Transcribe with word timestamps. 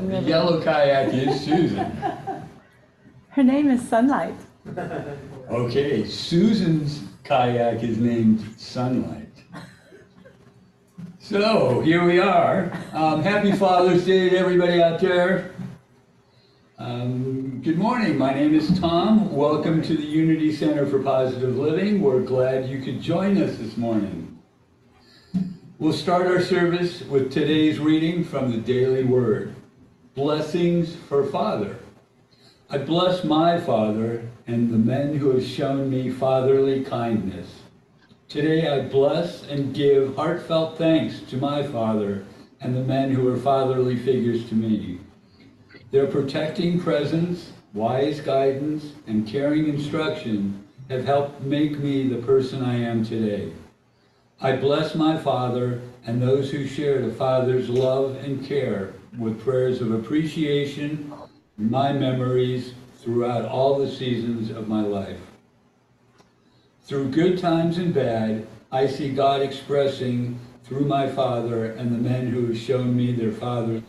the 0.00 0.20
yellow 0.20 0.60
kayak 0.60 1.14
is 1.14 1.40
Susan. 1.40 1.90
Her 3.30 3.42
name 3.42 3.70
is 3.70 3.86
Sunlight. 3.88 4.36
Okay, 5.48 6.04
Susan's 6.04 7.02
kayak 7.24 7.82
is 7.82 7.96
named 7.96 8.44
Sunlight. 8.58 9.22
So 11.18 11.80
here 11.80 12.04
we 12.04 12.18
are. 12.18 12.70
Um, 12.92 13.22
happy 13.22 13.52
Father's 13.52 14.04
Day 14.04 14.28
to 14.28 14.36
everybody 14.36 14.82
out 14.82 15.00
there. 15.00 15.54
Um, 16.78 17.62
good 17.64 17.78
morning. 17.78 18.18
My 18.18 18.34
name 18.34 18.54
is 18.54 18.78
Tom. 18.78 19.34
Welcome 19.34 19.80
to 19.80 19.96
the 19.96 20.04
Unity 20.04 20.54
Center 20.54 20.86
for 20.86 21.02
Positive 21.02 21.56
Living. 21.56 22.02
We're 22.02 22.20
glad 22.20 22.68
you 22.68 22.82
could 22.82 23.00
join 23.00 23.38
us 23.38 23.56
this 23.56 23.78
morning. 23.78 24.38
We'll 25.78 25.94
start 25.94 26.26
our 26.26 26.42
service 26.42 27.02
with 27.02 27.32
today's 27.32 27.78
reading 27.78 28.24
from 28.24 28.50
the 28.50 28.58
Daily 28.58 29.04
Word 29.04 29.55
Blessings 30.16 30.96
for 30.96 31.26
Father. 31.26 31.76
I 32.70 32.78
bless 32.78 33.22
my 33.22 33.60
Father 33.60 34.26
and 34.46 34.70
the 34.70 34.78
men 34.78 35.14
who 35.14 35.28
have 35.28 35.44
shown 35.44 35.90
me 35.90 36.08
fatherly 36.08 36.82
kindness. 36.82 37.46
Today 38.26 38.66
I 38.66 38.88
bless 38.88 39.42
and 39.42 39.74
give 39.74 40.16
heartfelt 40.16 40.78
thanks 40.78 41.20
to 41.28 41.36
my 41.36 41.62
Father 41.62 42.24
and 42.62 42.74
the 42.74 42.80
men 42.80 43.10
who 43.10 43.28
are 43.28 43.36
fatherly 43.36 43.94
figures 43.94 44.48
to 44.48 44.54
me. 44.54 45.00
Their 45.90 46.06
protecting 46.06 46.80
presence, 46.80 47.52
wise 47.74 48.20
guidance, 48.20 48.92
and 49.06 49.28
caring 49.28 49.68
instruction 49.68 50.66
have 50.88 51.04
helped 51.04 51.42
make 51.42 51.78
me 51.78 52.08
the 52.08 52.22
person 52.22 52.64
I 52.64 52.76
am 52.76 53.04
today. 53.04 53.52
I 54.40 54.56
bless 54.56 54.94
my 54.94 55.18
Father 55.18 55.82
and 56.06 56.22
those 56.22 56.50
who 56.50 56.66
shared 56.66 57.04
a 57.04 57.12
Father's 57.12 57.68
love 57.68 58.16
and 58.24 58.42
care 58.42 58.94
with 59.18 59.40
prayers 59.40 59.80
of 59.80 59.92
appreciation 59.92 61.12
my 61.56 61.92
memories 61.92 62.74
throughout 62.98 63.46
all 63.46 63.78
the 63.78 63.90
seasons 63.90 64.50
of 64.50 64.68
my 64.68 64.82
life. 64.82 65.20
Through 66.84 67.10
good 67.10 67.38
times 67.38 67.78
and 67.78 67.94
bad, 67.94 68.46
I 68.70 68.86
see 68.86 69.10
God 69.10 69.42
expressing 69.42 70.38
through 70.64 70.84
my 70.84 71.08
Father 71.08 71.72
and 71.72 71.92
the 71.92 71.98
men 71.98 72.26
who 72.26 72.46
have 72.46 72.58
shown 72.58 72.96
me 72.96 73.12
their 73.12 73.32
Father. 73.32 73.82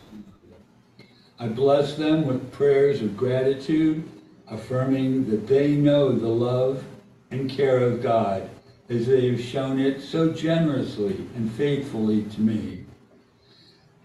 I 1.38 1.48
bless 1.48 1.94
them 1.94 2.26
with 2.26 2.50
prayers 2.52 3.02
of 3.02 3.16
gratitude, 3.16 4.08
affirming 4.48 5.28
that 5.30 5.46
they 5.46 5.72
know 5.72 6.10
the 6.10 6.28
love 6.28 6.82
and 7.30 7.50
care 7.50 7.78
of 7.78 8.02
God 8.02 8.48
as 8.88 9.06
they 9.06 9.28
have 9.28 9.40
shown 9.40 9.78
it 9.78 10.00
so 10.00 10.32
generously 10.32 11.26
and 11.36 11.52
faithfully 11.52 12.22
to 12.22 12.40
me. 12.40 12.86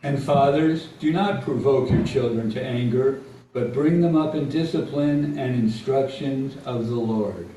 And 0.03 0.21
fathers, 0.21 0.87
do 0.99 1.13
not 1.13 1.43
provoke 1.43 1.89
your 1.89 2.05
children 2.05 2.51
to 2.51 2.61
anger, 2.61 3.21
but 3.53 3.73
bring 3.73 4.01
them 4.01 4.17
up 4.17 4.35
in 4.35 4.49
discipline 4.49 5.39
and 5.39 5.55
instructions 5.55 6.57
of 6.65 6.87
the 6.87 6.95
Lord. 6.95 7.49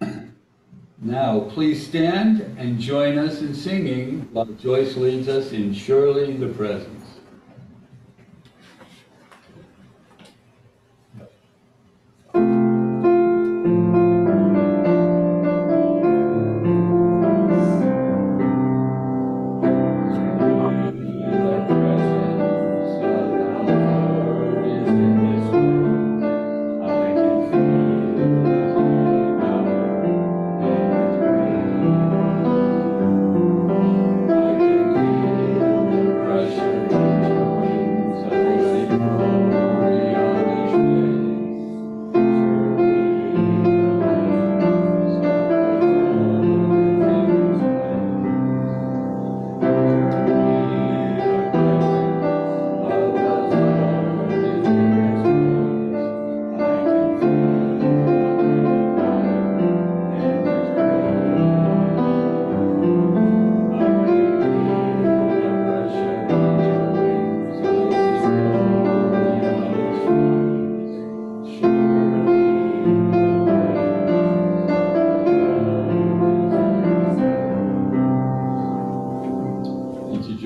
Now, 0.98 1.40
please 1.40 1.86
stand 1.86 2.40
and 2.58 2.80
join 2.80 3.18
us 3.18 3.40
in 3.40 3.54
singing 3.54 4.28
while 4.32 4.46
Joyce 4.46 4.96
leads 4.96 5.28
us 5.28 5.52
in 5.52 5.72
Surely 5.74 6.36
the 6.36 6.48
Presence. 6.48 6.95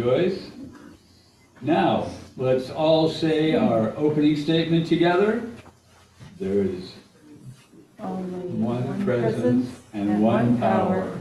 Joyce. 0.00 0.50
Now, 1.60 2.10
let's 2.38 2.70
all 2.70 3.10
say 3.10 3.54
our 3.54 3.92
opening 3.98 4.34
statement 4.34 4.86
together. 4.86 5.42
There 6.38 6.64
is 6.64 6.94
Only 7.98 8.48
one 8.48 9.04
presence 9.04 9.78
and 9.92 10.22
one 10.22 10.58
power. 10.58 11.18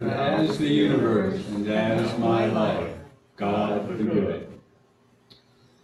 As 0.00 0.56
the 0.56 0.68
universe 0.68 1.44
and 1.48 1.66
as 1.66 2.16
my 2.18 2.46
life, 2.46 2.94
God 3.36 3.88
the 3.98 4.04
good. 4.04 4.46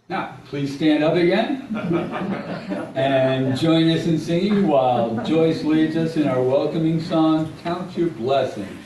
Now, 0.07 0.37
please 0.45 0.73
stand 0.73 1.03
up 1.03 1.15
again 1.15 1.67
and 2.95 3.57
join 3.57 3.89
us 3.89 4.07
in 4.07 4.17
singing 4.17 4.65
while 4.65 5.21
Joyce 5.25 5.65
leads 5.65 5.97
us 5.97 6.15
in 6.15 6.25
our 6.29 6.41
welcoming 6.41 7.01
song, 7.01 7.53
Count 7.63 7.97
Your 7.97 8.11
Blessings. 8.11 8.79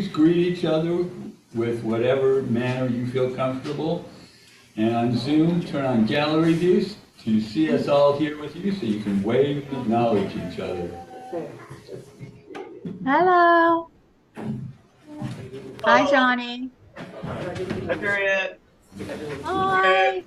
Please 0.00 0.12
greet 0.12 0.36
each 0.36 0.64
other 0.64 1.04
with 1.54 1.82
whatever 1.82 2.42
manner 2.42 2.86
you 2.86 3.06
feel 3.06 3.34
comfortable. 3.34 4.08
And 4.76 4.96
on 4.96 5.16
Zoom, 5.16 5.62
turn 5.62 5.84
on 5.84 6.06
gallery 6.06 6.54
views 6.54 6.96
to 7.24 7.40
see 7.40 7.70
us 7.70 7.86
all 7.86 8.18
here 8.18 8.40
with 8.40 8.56
you 8.56 8.72
so 8.72 8.86
you 8.86 9.00
can 9.00 9.22
wave 9.22 9.68
and 9.70 9.82
acknowledge 9.82 10.34
each 10.34 10.58
other. 10.58 10.88
Hello. 13.04 13.90
Hi, 15.84 16.10
Johnny. 16.10 16.70
Hi, 16.96 17.94
Harriet. 17.96 18.60
Hi. 19.44 20.24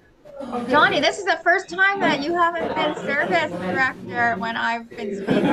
Johnny, 0.69 0.99
this 0.99 1.19
is 1.19 1.25
the 1.25 1.39
first 1.43 1.69
time 1.69 1.99
that 1.99 2.21
you 2.23 2.33
haven't 2.33 2.73
been 2.75 2.95
service 3.05 3.51
director 3.51 4.35
when 4.37 4.57
I've 4.57 4.89
been 4.89 5.15
speaking. 5.15 5.45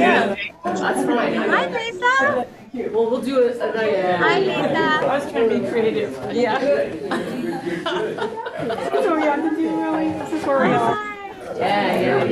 Yeah. 0.00 0.34
That's 0.64 1.04
fine. 1.06 1.34
Hi, 1.34 1.66
Lisa. 1.66 2.46
Well, 2.92 3.10
we'll 3.10 3.22
do 3.22 3.42
it 3.42 3.56
another. 3.56 4.16
Hi, 4.18 4.38
Lisa. 4.40 4.58
I 4.58 5.18
was 5.18 5.30
trying 5.30 5.48
to 5.48 5.58
be 5.60 5.66
creative. 5.68 6.12
Yeah. 6.32 6.58
This 6.58 7.02
is 8.86 9.06
what 9.06 9.16
we 9.16 9.22
have 9.22 9.42
to 9.48 9.56
do, 9.56 9.80
really. 9.80 10.08
This 10.12 10.32
is 10.32 10.44
where 10.46 10.60
we 10.66 10.72
are. 10.72 10.94
Hi. 10.94 11.06
Yeah, 11.56 12.00
yeah, 12.00 12.24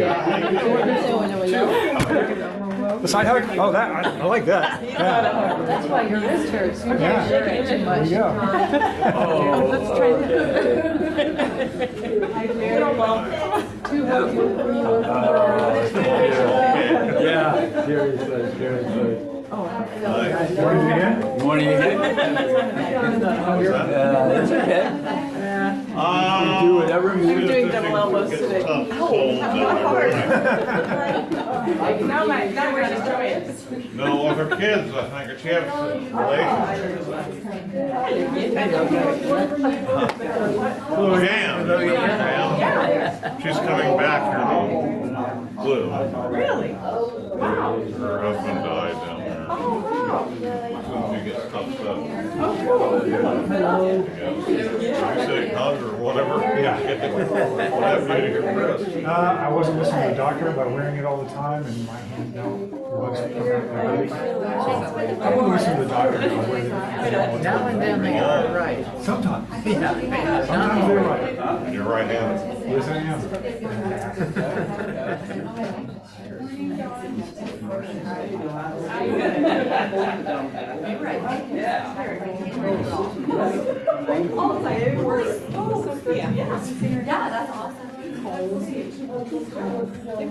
yeah. 1.46 2.64
The 3.00 3.06
side 3.08 3.26
hug? 3.26 3.44
Oh, 3.58 3.70
that, 3.72 3.90
I, 4.06 4.18
I 4.18 4.24
like 4.24 4.44
that. 4.46 4.82
Yeah, 4.82 5.62
That's 5.66 5.86
why 5.88 6.02
your 6.08 6.20
wrist 6.20 6.48
hurts. 6.52 6.84
You 6.84 6.92
Yeah. 6.94 7.28
can't 7.28 7.28
shake 7.28 7.60
it 7.60 7.62
too 7.62 7.68
there 7.68 7.84
much. 7.84 8.08
you 8.10 8.16
go. 8.18 8.28
Let's 9.70 9.88
try 9.98 10.10
Two 13.88 14.04
hugs. 14.06 14.34
Yeah, 17.22 17.84
seriously, 17.86 18.58
seriously. 18.58 19.14
Morning 19.48 20.86
again. 20.92 21.38
Morning 21.38 21.68
again. 21.74 22.00
Uh, 23.22 24.28
That's 24.28 24.50
okay. 24.50 25.37
You 25.98 26.68
do 26.68 26.74
whatever 26.76 27.08
We're 27.08 27.16
moves. 27.16 27.46
doing 27.48 27.68
double 27.68 27.96
elbows 27.96 28.30
today. 28.30 28.62
Oh, 28.68 29.32
Now 32.06 32.24
my, 32.24 32.46
now 32.50 32.72
we're 32.72 32.88
just 32.88 33.04
trying. 33.04 33.96
No, 33.96 34.24
with 34.26 34.36
her 34.38 34.56
kids, 34.56 34.94
I 34.94 35.26
think, 35.26 35.38
she 35.40 35.48
has 35.48 35.64
relationships. 36.12 37.06
Jan, 41.26 41.66
Jan, 41.66 43.40
she's 43.42 43.56
coming 43.58 43.96
back 43.96 44.22
here 44.30 44.44
to 44.44 45.62
Blue. 45.62 45.84
Really? 46.36 46.72
Wow. 46.74 47.82
Her 47.98 48.18
husband 48.22 48.58
died 48.64 48.96
down 49.48 50.40
there. 50.40 50.68
Soon 50.84 51.02
she 51.14 51.20
gets 51.30 51.44
toughed 51.52 51.84
up. 51.86 51.98
Yeah. 53.08 53.46
Sick, 55.26 55.52
hug 55.54 55.82
or 55.82 55.96
whatever. 55.96 56.34
Yeah. 56.60 56.78
You 56.78 56.84
to 58.06 58.30
your 58.30 58.42
wrist. 58.54 58.96
Uh, 59.04 59.08
I 59.08 59.48
wasn't 59.48 59.78
listening 59.78 60.02
to 60.02 60.08
the 60.10 60.14
doctor 60.16 60.48
about 60.48 60.70
wearing 60.70 60.96
it 60.96 61.04
all 61.04 61.22
the 61.22 61.28
time 61.30 61.64
and 61.64 61.86
my 61.86 61.96
hand 61.96 62.34
don't 62.34 62.78
was 62.98 63.20
my 63.20 63.28
belly. 63.28 64.10
I 64.10 65.34
won't 65.34 65.50
listen 65.52 65.76
to 65.76 65.82
the 65.84 65.88
doctor 65.88 66.16
about 66.16 66.48
wearing 66.48 66.66
it 66.66 66.72
all 67.14 67.36
the 67.36 67.42
Now 67.42 67.66
and 67.66 67.80
then 67.80 67.90
time. 67.90 68.02
they 68.02 68.18
are 68.18 68.56
right. 68.56 68.84
Sometimes, 69.02 69.66
yeah. 69.72 70.46
Sometimes 70.46 70.86
they're 70.88 71.04
right. 71.04 71.38
And 71.38 71.74
your 71.74 71.84
right 71.84 72.06
hand. 72.06 72.40
Yes, 72.68 72.88
I 72.88 72.96
am. 75.84 75.90
We 76.58 76.66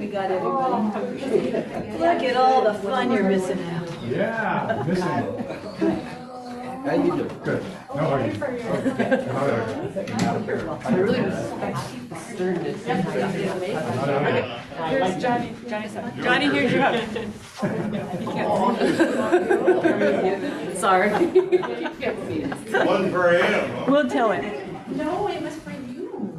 got 0.07 0.31
everybody. 0.31 1.91
Look 1.97 2.23
at 2.23 2.35
all 2.35 2.61
the 2.63 2.73
fun 2.73 3.11
you're 3.13 3.23
missing 3.23 3.63
out. 3.63 3.89
Yeah, 4.05 4.83
missing. 4.85 5.05
How 6.83 6.93
you 6.93 7.15
doing? 7.15 7.39
Good. 7.43 7.63
No 7.97 8.03
hugging. 8.03 8.39
No 8.39 8.45
hugging. 8.45 9.89
I 10.85 10.95
really 10.95 11.21
was 11.21 11.33
stern 12.29 12.63
to 12.63 12.77
see 12.77 12.89
how 12.91 13.11
you 13.25 13.59
did. 13.59 13.73
Not 13.73 14.07
hugging. 14.21 14.45
Here's 14.87 15.15
Johnny, 15.19 15.55
Johnny's 15.67 15.91
son. 15.93 16.13
Johnny, 16.21 16.45
here's 16.49 16.71
your 16.71 16.83
hug. 16.83 16.95
Sorry. 20.77 21.09
One 22.85 23.11
for 23.11 23.29
him. 23.31 23.91
We'll 23.91 24.07
tell 24.07 24.31
him. 24.31 24.45
No, 24.95 25.27
it 25.27 25.41
must 25.41 25.65
be 25.65 25.73
you. 25.73 26.31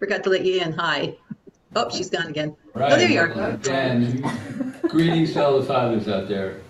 Forgot 0.00 0.24
to 0.24 0.30
let 0.30 0.44
you 0.44 0.60
in. 0.60 0.72
Hi. 0.72 1.16
Oh, 1.74 1.88
she's 1.90 2.10
gone 2.10 2.26
again. 2.26 2.54
Right. 2.74 2.92
Oh, 2.92 2.96
there 2.96 3.10
you 3.10 3.20
are. 3.20 3.58
And 3.70 4.22
greetings 4.82 5.32
to 5.34 5.44
all 5.44 5.58
the 5.58 5.66
fathers 5.66 6.08
out 6.08 6.28
there. 6.28 6.60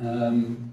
Um, 0.00 0.72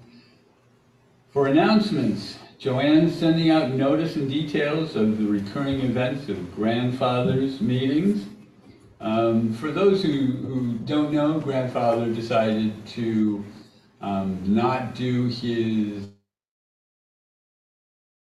For 1.32 1.48
announcements, 1.48 2.38
Joanne's 2.60 3.18
sending 3.18 3.50
out 3.52 3.72
notice 3.72 4.16
and 4.16 4.30
details 4.30 4.96
of 4.96 5.18
the 5.18 5.26
recurring 5.26 5.82
events 5.82 6.30
of 6.30 6.56
grandfathers 6.56 7.60
meetings. 7.60 8.26
Um, 9.02 9.54
For 9.54 9.72
those 9.72 10.02
who, 10.02 10.28
who 10.28 10.74
don't 10.86 11.12
know, 11.12 11.40
grandfather 11.40 12.14
decided 12.14 12.86
to 12.88 13.44
um, 14.02 14.42
not 14.46 14.96
do 14.96 15.28
his 15.28 16.08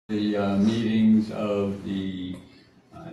the 0.09 0.37
uh, 0.38 0.57
meetings 0.57 1.31
of 1.33 1.85
the 1.85 2.18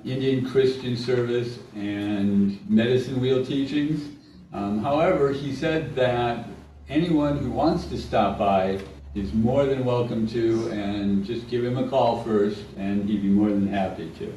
Indian 0.05 0.45
Christian 0.45 0.95
Service 0.95 1.57
and 1.73 2.59
Medicine 2.69 3.19
Wheel 3.19 3.43
teachings. 3.43 4.15
Um, 4.53 4.83
However, 4.83 5.31
he 5.31 5.53
said 5.53 5.95
that 5.95 6.47
anyone 6.87 7.37
who 7.37 7.49
wants 7.49 7.85
to 7.87 7.97
stop 7.97 8.37
by 8.37 8.79
is 9.15 9.33
more 9.33 9.65
than 9.65 9.83
welcome 9.83 10.27
to, 10.27 10.69
and 10.69 11.25
just 11.25 11.49
give 11.49 11.63
him 11.63 11.77
a 11.77 11.89
call 11.89 12.23
first, 12.23 12.61
and 12.77 13.09
he'd 13.09 13.23
be 13.23 13.29
more 13.29 13.49
than 13.49 13.67
happy 13.67 14.11
to. 14.19 14.31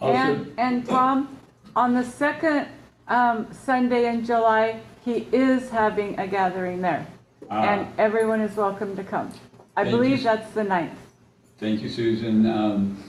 Also, 0.00 0.14
And, 0.14 0.54
and 0.58 0.86
Tom, 0.86 1.38
on 1.74 1.94
the 1.94 2.04
second 2.04 2.66
um, 3.08 3.46
Sunday 3.52 4.06
in 4.06 4.24
July, 4.24 4.80
he 5.02 5.28
is 5.32 5.70
having 5.70 6.18
a 6.18 6.26
gathering 6.26 6.82
there. 6.82 7.06
Ah. 7.50 7.62
And 7.62 7.88
everyone 7.98 8.40
is 8.42 8.54
welcome 8.54 8.94
to 8.96 9.04
come. 9.04 9.32
I 9.76 9.84
believe 9.84 10.18
you. 10.18 10.24
that's 10.24 10.52
the 10.52 10.64
ninth. 10.64 10.98
Thank 11.58 11.80
you, 11.80 11.88
Susan. 11.88 12.46
Um, 12.46 13.02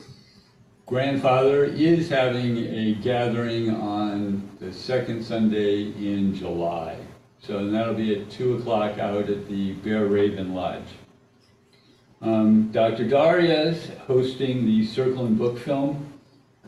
Grandfather 0.91 1.63
is 1.63 2.09
having 2.09 2.57
a 2.57 2.95
gathering 2.95 3.73
on 3.73 4.45
the 4.59 4.73
second 4.73 5.23
Sunday 5.23 5.83
in 5.83 6.35
July. 6.35 6.97
So 7.39 7.71
that'll 7.71 7.93
be 7.93 8.19
at 8.19 8.29
2 8.29 8.55
o'clock 8.57 8.99
out 8.99 9.29
at 9.29 9.47
the 9.47 9.71
Bear 9.71 10.07
Raven 10.07 10.53
Lodge. 10.53 10.89
Um, 12.21 12.73
Dr. 12.73 13.07
Daria's 13.07 13.89
hosting 14.05 14.65
the 14.65 14.85
Circle 14.85 15.27
and 15.27 15.37
Book 15.37 15.57
Film 15.59 16.11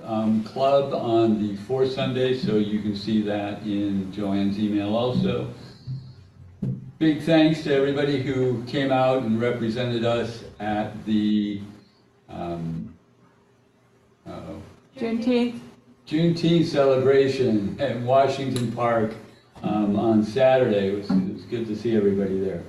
um, 0.02 0.42
Club 0.46 0.94
on 0.94 1.46
the 1.46 1.58
fourth 1.64 1.92
Sunday, 1.92 2.38
so 2.38 2.56
you 2.56 2.80
can 2.80 2.96
see 2.96 3.22
that 3.24 3.64
in 3.64 4.10
Joanne's 4.14 4.58
email 4.58 4.96
also. 4.96 5.54
Big 6.98 7.24
thanks 7.24 7.62
to 7.64 7.76
everybody 7.76 8.24
who 8.24 8.64
came 8.68 8.90
out 8.90 9.24
and 9.24 9.42
represented 9.42 10.06
us 10.06 10.46
at 10.62 11.06
the 11.06 11.60
um, 12.30 12.93
uh-oh, 14.28 14.62
Juneteenth, 14.98 15.60
Juneteenth 16.08 16.66
celebration 16.66 17.76
at 17.80 18.00
Washington 18.02 18.72
Park 18.72 19.14
um, 19.64 19.98
on 19.98 20.24
Saturday. 20.24 20.90
It 20.90 20.98
was, 20.98 21.10
it 21.10 21.34
was 21.34 21.44
good 21.44 21.68
to 21.68 21.76
see 21.76 21.96
everybody 21.96 22.40
there. 22.40 22.64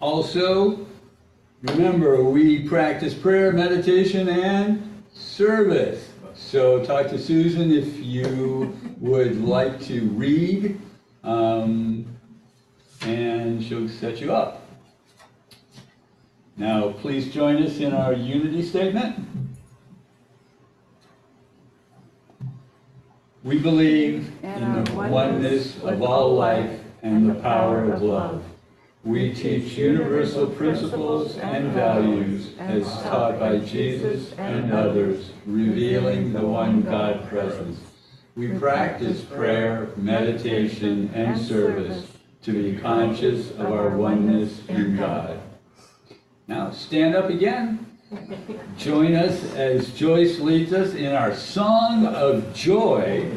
Also, 0.00 0.86
remember, 1.62 2.22
we 2.24 2.68
practice 2.68 3.14
prayer, 3.14 3.52
meditation, 3.52 4.28
and 4.28 5.02
service. 5.12 6.08
So 6.34 6.84
talk 6.84 7.08
to 7.08 7.18
Susan 7.18 7.72
if 7.72 7.98
you 7.98 8.76
would 9.00 9.42
like 9.42 9.80
to 9.86 10.08
read, 10.10 10.80
um, 11.24 12.06
and 13.02 13.62
she'll 13.62 13.88
set 13.88 14.20
you 14.20 14.32
up. 14.32 14.62
Now, 16.56 16.90
please 16.92 17.32
join 17.32 17.62
us 17.62 17.78
in 17.78 17.92
our 17.92 18.12
unity 18.12 18.62
statement. 18.62 19.16
We 23.44 23.58
believe 23.58 24.32
in 24.42 24.84
the 24.84 24.92
oneness 24.94 25.80
of 25.82 26.02
all 26.02 26.34
life 26.34 26.80
and 27.02 27.30
the 27.30 27.34
power 27.34 27.92
of 27.92 28.02
love. 28.02 28.42
We 29.04 29.32
teach 29.32 29.78
universal 29.78 30.48
principles 30.48 31.38
and 31.38 31.72
values 31.72 32.50
as 32.58 32.84
taught 33.04 33.38
by 33.38 33.58
Jesus 33.60 34.32
and 34.32 34.72
others, 34.72 35.30
revealing 35.46 36.32
the 36.32 36.44
one 36.44 36.82
God 36.82 37.28
presence. 37.28 37.78
We 38.34 38.48
practice 38.58 39.22
prayer, 39.22 39.90
meditation, 39.96 41.10
and 41.14 41.40
service 41.40 42.08
to 42.42 42.52
be 42.52 42.78
conscious 42.80 43.52
of 43.52 43.72
our 43.72 43.96
oneness 43.96 44.66
in 44.68 44.96
God. 44.96 45.40
Now 46.48 46.72
stand 46.72 47.14
up 47.14 47.30
again. 47.30 47.77
Join 48.78 49.14
us 49.14 49.52
as 49.54 49.92
Joyce 49.92 50.38
leads 50.38 50.72
us 50.72 50.94
in 50.94 51.12
our 51.12 51.34
song 51.34 52.06
of 52.06 52.54
joy. 52.54 53.30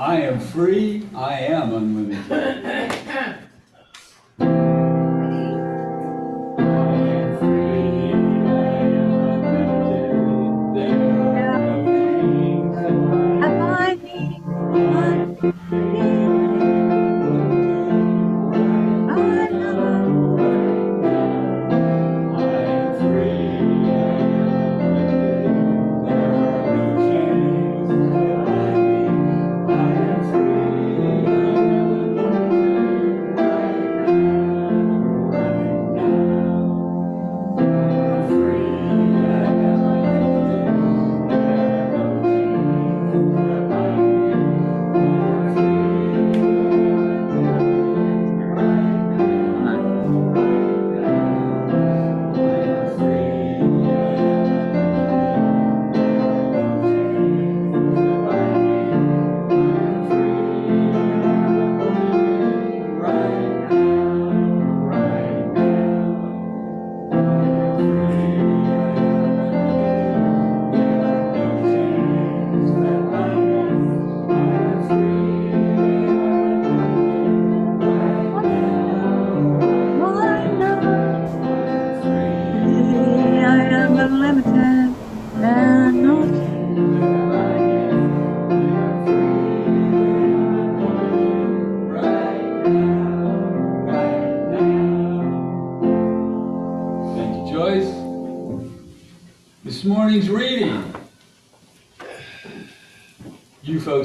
I 0.00 0.20
am 0.20 0.40
free, 0.40 1.06
I 1.14 1.38
am 1.40 1.72
unlimited. 1.72 2.26
Abiding 13.44 14.42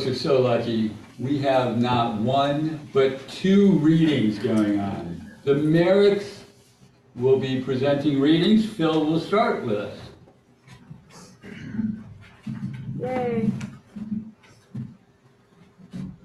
folks 0.01 0.17
are 0.17 0.19
so 0.19 0.41
lucky. 0.41 0.91
We 1.19 1.37
have 1.39 1.79
not 1.79 2.15
one, 2.15 2.89
but 2.91 3.27
two 3.27 3.73
readings 3.73 4.39
going 4.39 4.79
on. 4.79 5.31
The 5.43 5.53
Maricks 5.53 6.39
will 7.15 7.37
be 7.37 7.61
presenting 7.61 8.19
readings. 8.19 8.65
Phil 8.65 9.05
will 9.05 9.19
start 9.19 9.63
with 9.63 9.77
us. 9.77 9.99
Yay. 12.99 13.51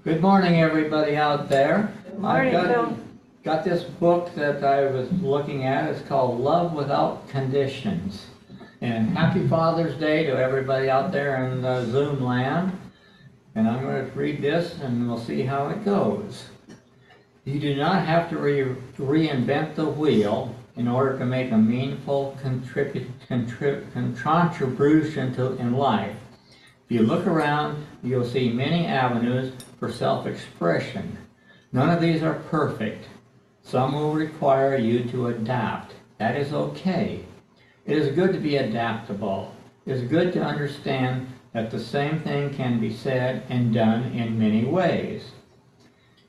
Good 0.03 0.21
morning, 0.21 0.59
everybody 0.59 1.15
out 1.15 1.47
there. 1.47 1.93
Morning, 2.17 2.55
I've 2.55 2.67
got, 2.67 2.73
Phil. 2.73 2.99
got 3.43 3.63
this 3.63 3.83
book 3.83 4.33
that 4.33 4.63
I 4.63 4.87
was 4.87 5.11
looking 5.21 5.65
at. 5.65 5.87
It's 5.89 6.07
called 6.07 6.39
Love 6.39 6.73
Without 6.73 7.29
Conditions. 7.29 8.25
And 8.81 9.15
happy 9.15 9.47
Father's 9.47 9.99
Day 9.99 10.23
to 10.25 10.31
everybody 10.31 10.89
out 10.89 11.11
there 11.11 11.45
in 11.45 11.63
uh, 11.63 11.85
Zoom 11.85 12.23
land. 12.23 12.75
And 13.57 13.67
I'm 13.67 13.81
going 13.81 14.05
to 14.05 14.11
read 14.11 14.39
this 14.39 14.77
and 14.83 15.09
we'll 15.09 15.17
see 15.17 15.41
how 15.41 15.69
it 15.69 15.83
goes. 15.83 16.43
You 17.43 17.59
do 17.59 17.75
not 17.75 18.05
have 18.05 18.29
to 18.29 18.37
re- 18.37 18.75
reinvent 18.99 19.73
the 19.73 19.87
wheel 19.87 20.55
in 20.75 20.87
order 20.87 21.17
to 21.17 21.25
make 21.25 21.51
a 21.51 21.57
meaningful 21.57 22.37
contribution 22.43 23.47
to, 23.47 23.81
in 25.57 25.73
life. 25.73 26.15
If 26.85 26.91
you 26.91 27.01
look 27.01 27.25
around, 27.25 27.83
you'll 28.03 28.29
see 28.29 28.49
many 28.49 28.85
avenues 28.85 29.53
for 29.79 29.91
self-expression. 29.91 31.17
None 31.71 31.89
of 31.89 31.99
these 31.99 32.21
are 32.21 32.35
perfect. 32.51 33.05
Some 33.63 33.95
will 33.95 34.13
require 34.13 34.77
you 34.77 35.05
to 35.05 35.29
adapt. 35.29 35.95
That 36.19 36.35
is 36.35 36.53
okay. 36.53 37.25
It 37.87 37.97
is 37.97 38.13
good 38.13 38.33
to 38.33 38.39
be 38.39 38.57
adaptable. 38.57 39.51
It 39.87 39.93
is 39.93 40.07
good 40.07 40.31
to 40.33 40.43
understand 40.43 41.27
that 41.53 41.71
the 41.71 41.79
same 41.79 42.19
thing 42.19 42.53
can 42.53 42.79
be 42.79 42.93
said 42.93 43.43
and 43.49 43.73
done 43.73 44.11
in 44.11 44.39
many 44.39 44.63
ways. 44.65 45.31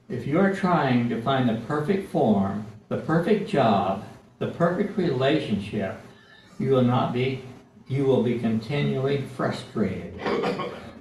If 0.09 0.27
you 0.27 0.39
are 0.41 0.55
trying 0.55 1.09
to 1.11 1.21
find 1.21 1.49
the 1.49 1.61
perfect 1.67 2.11
form, 2.11 2.67
the 2.89 2.99
perfect 2.99 3.49
job, 3.49 4.05
the 4.39 4.49
perfect 4.49 4.97
relationship, 4.97 6.01
you 6.59 6.71
will 6.71 6.83
not 6.83 7.13
be 7.13 7.43
you 7.89 8.05
will 8.05 8.23
be 8.23 8.39
continually 8.39 9.23
frustrated. 9.23 10.21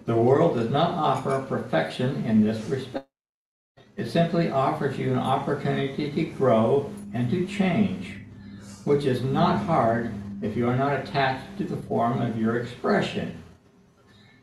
The 0.05 0.15
world 0.15 0.55
does 0.55 0.69
not 0.69 0.91
offer 0.91 1.45
perfection 1.47 2.23
in 2.23 2.41
this 2.41 2.63
respect. 2.69 3.07
It 3.97 4.09
simply 4.09 4.49
offers 4.49 4.97
you 4.97 5.11
an 5.11 5.19
opportunity 5.19 6.09
to 6.11 6.23
grow 6.23 6.89
and 7.13 7.29
to 7.29 7.45
change, 7.45 8.15
which 8.85 9.03
is 9.03 9.21
not 9.21 9.65
hard 9.65 10.13
if 10.41 10.55
you 10.55 10.69
are 10.69 10.77
not 10.77 10.97
attached 10.97 11.57
to 11.57 11.65
the 11.65 11.75
form 11.75 12.21
of 12.21 12.39
your 12.39 12.57
expression. 12.57 13.43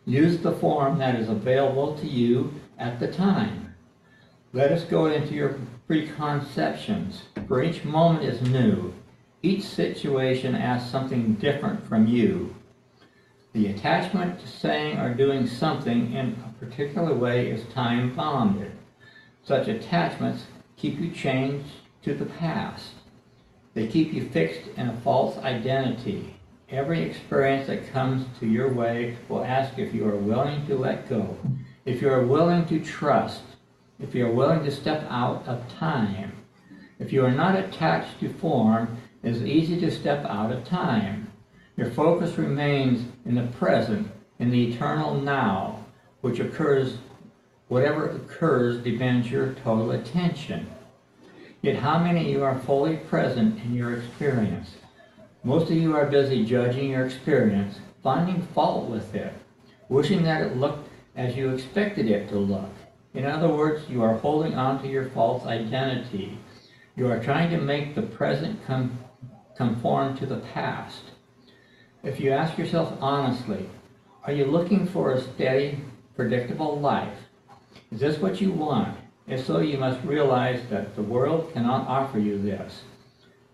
Use 0.06 0.38
the 0.38 0.52
form 0.52 0.98
that 0.98 1.14
is 1.14 1.28
available 1.28 1.96
to 1.98 2.06
you 2.06 2.52
at 2.78 3.00
the 3.00 3.10
time. 3.10 3.74
Let 4.52 4.70
us 4.70 4.84
go 4.84 5.06
into 5.06 5.34
your 5.34 5.58
preconceptions, 5.88 7.22
for 7.48 7.62
each 7.62 7.84
moment 7.84 8.24
is 8.24 8.40
new. 8.42 8.92
Each 9.42 9.64
situation 9.64 10.54
asks 10.54 10.90
something 10.90 11.34
different 11.34 11.86
from 11.88 12.06
you. 12.06 12.54
The 13.52 13.68
attachment 13.68 14.40
to 14.40 14.48
saying 14.48 14.98
or 14.98 15.14
doing 15.14 15.46
something 15.46 16.12
in 16.12 16.36
a 16.44 16.64
particular 16.64 17.14
way 17.14 17.50
is 17.50 17.64
time 17.72 18.14
bounded. 18.14 18.72
Such 19.42 19.68
attachments 19.68 20.44
keep 20.76 20.98
you 20.98 21.10
chained 21.10 21.64
to 22.02 22.14
the 22.14 22.26
past. 22.26 22.90
They 23.74 23.86
keep 23.86 24.12
you 24.12 24.28
fixed 24.28 24.68
in 24.76 24.88
a 24.88 25.00
false 25.00 25.38
identity. 25.38 26.33
Every 26.70 27.02
experience 27.02 27.66
that 27.66 27.92
comes 27.92 28.26
to 28.40 28.46
your 28.46 28.72
way 28.72 29.18
will 29.28 29.44
ask 29.44 29.78
if 29.78 29.94
you 29.94 30.08
are 30.08 30.16
willing 30.16 30.66
to 30.66 30.76
let 30.76 31.08
go, 31.08 31.36
if 31.84 32.00
you 32.00 32.08
are 32.08 32.26
willing 32.26 32.64
to 32.66 32.80
trust, 32.80 33.42
if 34.00 34.14
you 34.14 34.26
are 34.26 34.32
willing 34.32 34.64
to 34.64 34.70
step 34.70 35.06
out 35.10 35.46
of 35.46 35.68
time. 35.78 36.32
If 36.98 37.12
you 37.12 37.24
are 37.24 37.30
not 37.30 37.58
attached 37.58 38.18
to 38.20 38.32
form, 38.32 38.96
it 39.22 39.30
is 39.30 39.42
easy 39.42 39.78
to 39.80 39.90
step 39.90 40.24
out 40.24 40.52
of 40.52 40.64
time. 40.64 41.30
Your 41.76 41.90
focus 41.90 42.38
remains 42.38 43.06
in 43.26 43.34
the 43.34 43.46
present, 43.58 44.10
in 44.38 44.50
the 44.50 44.72
eternal 44.72 45.20
now, 45.20 45.84
which 46.22 46.40
occurs, 46.40 46.96
whatever 47.68 48.08
occurs 48.08 48.82
demands 48.82 49.30
your 49.30 49.52
total 49.52 49.90
attention. 49.90 50.70
Yet 51.60 51.76
how 51.76 51.98
many 51.98 52.20
of 52.20 52.26
you 52.28 52.42
are 52.42 52.58
fully 52.60 52.96
present 52.96 53.62
in 53.62 53.74
your 53.74 53.98
experience? 53.98 54.76
Most 55.46 55.70
of 55.70 55.76
you 55.76 55.94
are 55.94 56.06
busy 56.06 56.42
judging 56.42 56.88
your 56.88 57.04
experience, 57.04 57.78
finding 58.02 58.40
fault 58.54 58.88
with 58.88 59.14
it, 59.14 59.34
wishing 59.90 60.22
that 60.22 60.40
it 60.40 60.56
looked 60.56 60.88
as 61.16 61.36
you 61.36 61.50
expected 61.50 62.08
it 62.08 62.30
to 62.30 62.36
look. 62.36 62.70
In 63.12 63.26
other 63.26 63.48
words, 63.48 63.86
you 63.90 64.02
are 64.02 64.16
holding 64.16 64.54
on 64.54 64.80
to 64.80 64.88
your 64.88 65.10
false 65.10 65.44
identity. 65.44 66.38
You 66.96 67.10
are 67.10 67.22
trying 67.22 67.50
to 67.50 67.58
make 67.58 67.94
the 67.94 68.00
present 68.00 68.58
com- 68.66 68.98
conform 69.54 70.16
to 70.16 70.24
the 70.24 70.38
past. 70.38 71.02
If 72.02 72.20
you 72.20 72.30
ask 72.30 72.56
yourself 72.56 72.96
honestly, 73.02 73.68
are 74.24 74.32
you 74.32 74.46
looking 74.46 74.86
for 74.86 75.12
a 75.12 75.20
steady, 75.20 75.78
predictable 76.16 76.80
life? 76.80 77.18
Is 77.92 78.00
this 78.00 78.18
what 78.18 78.40
you 78.40 78.50
want? 78.50 78.96
If 79.26 79.44
so, 79.44 79.58
you 79.58 79.76
must 79.76 80.02
realize 80.04 80.62
that 80.70 80.96
the 80.96 81.02
world 81.02 81.52
cannot 81.52 81.86
offer 81.86 82.18
you 82.18 82.40
this. 82.40 82.80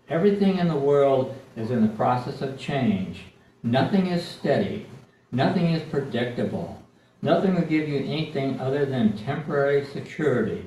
Everything 0.07 0.57
in 0.57 0.69
the 0.69 0.75
world 0.75 1.35
is 1.55 1.71
in 1.71 1.81
the 1.81 1.93
process 1.95 2.41
of 2.41 2.57
change. 2.57 3.23
Nothing 3.63 4.07
is 4.07 4.25
steady. 4.25 4.87
Nothing 5.31 5.67
is 5.67 5.83
predictable. 5.89 6.81
Nothing 7.21 7.55
will 7.55 7.61
give 7.61 7.87
you 7.87 7.99
anything 7.99 8.59
other 8.59 8.85
than 8.85 9.17
temporary 9.17 9.85
security. 9.85 10.65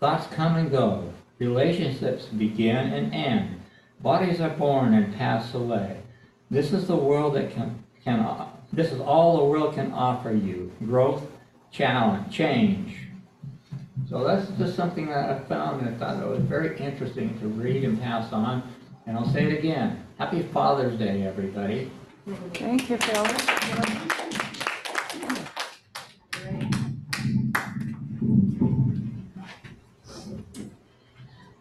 Thoughts 0.00 0.26
come 0.34 0.56
and 0.56 0.70
go. 0.70 1.12
Relationships 1.38 2.24
begin 2.26 2.76
and 2.76 3.14
end. 3.14 3.60
Bodies 4.00 4.40
are 4.40 4.50
born 4.50 4.94
and 4.94 5.14
pass 5.14 5.54
away. 5.54 6.00
This 6.50 6.72
is 6.72 6.86
the 6.86 6.96
world 6.96 7.34
that 7.34 7.52
can, 7.52 7.84
can, 8.02 8.48
this 8.72 8.90
is 8.90 9.00
all 9.00 9.36
the 9.36 9.44
world 9.44 9.74
can 9.74 9.92
offer 9.92 10.32
you. 10.32 10.72
Growth, 10.84 11.24
challenge, 11.70 12.34
change. 12.34 12.96
So 14.08 14.24
that's 14.24 14.50
just 14.58 14.76
something 14.76 15.06
that 15.06 15.30
I 15.30 15.38
found 15.44 15.86
and 15.86 15.94
I 15.94 15.98
thought 15.98 16.22
it 16.22 16.28
was 16.28 16.40
very 16.40 16.78
interesting 16.78 17.38
to 17.40 17.46
read 17.46 17.84
and 17.84 18.00
pass 18.00 18.32
on. 18.32 18.62
And 19.06 19.16
I'll 19.16 19.28
say 19.28 19.44
it 19.44 19.58
again. 19.58 20.04
Happy 20.22 20.42
Father's 20.44 20.96
Day, 21.00 21.26
everybody. 21.26 21.90
Thank 22.54 22.88
you, 22.88 22.96
Phil. 22.96 23.24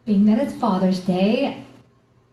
Being 0.05 0.25
that 0.25 0.37
it's 0.37 0.53
Father's 0.53 0.99
Day, 0.99 1.63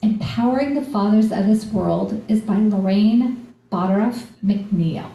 Empowering 0.03 0.75
the 0.75 0.85
Fathers 0.85 1.33
of 1.33 1.47
This 1.47 1.64
World 1.64 2.23
is 2.29 2.43
by 2.43 2.57
Lorraine 2.59 3.55
Boderoff 3.73 4.27
McNeil. 4.45 5.11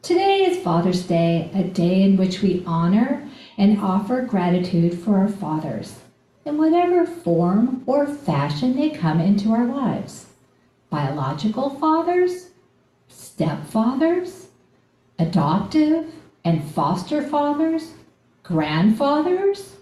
Today 0.00 0.42
is 0.42 0.62
Father's 0.62 1.02
Day, 1.02 1.50
a 1.54 1.64
day 1.64 2.02
in 2.02 2.16
which 2.16 2.40
we 2.40 2.62
honor 2.68 3.28
and 3.58 3.80
offer 3.80 4.22
gratitude 4.22 4.96
for 4.96 5.18
our 5.18 5.28
fathers 5.28 5.96
in 6.44 6.56
whatever 6.56 7.06
form 7.06 7.82
or 7.86 8.06
fashion 8.06 8.76
they 8.76 8.90
come 8.90 9.20
into 9.20 9.52
our 9.52 9.66
lives. 9.66 10.26
Biological 10.88 11.70
fathers, 11.70 12.48
stepfathers, 13.08 14.46
adoptive 15.18 16.12
and 16.44 16.64
foster 16.64 17.22
fathers, 17.22 17.92
grandfathers, 18.42 19.76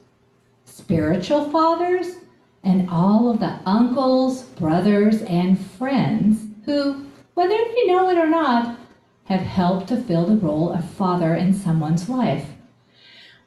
spiritual 0.65 1.51
fathers, 1.51 2.17
and 2.65 2.91
all 2.91 3.31
of 3.31 3.41
the 3.41 3.59
uncles, 3.65 4.43
brothers, 4.43 5.23
and 5.23 5.59
friends 5.59 6.45
who, 6.65 7.07
whether 7.35 7.55
you 7.55 7.87
know 7.87 8.11
it 8.11 8.19
or 8.19 8.27
not, 8.27 8.77
have 9.25 9.41
helped 9.41 9.89
to 9.89 9.97
fill 9.97 10.27
the 10.27 10.37
role 10.37 10.73
of 10.73 10.85
father 10.91 11.35
in 11.35 11.55
someone's 11.55 12.09
life. 12.09 12.47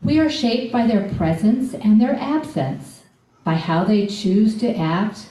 We 0.01 0.19
are 0.19 0.29
shaped 0.29 0.71
by 0.71 0.87
their 0.87 1.09
presence 1.09 1.73
and 1.73 1.99
their 1.99 2.15
absence, 2.15 3.00
by 3.43 3.55
how 3.55 3.83
they 3.83 4.07
choose 4.07 4.57
to 4.59 4.75
act 4.75 5.27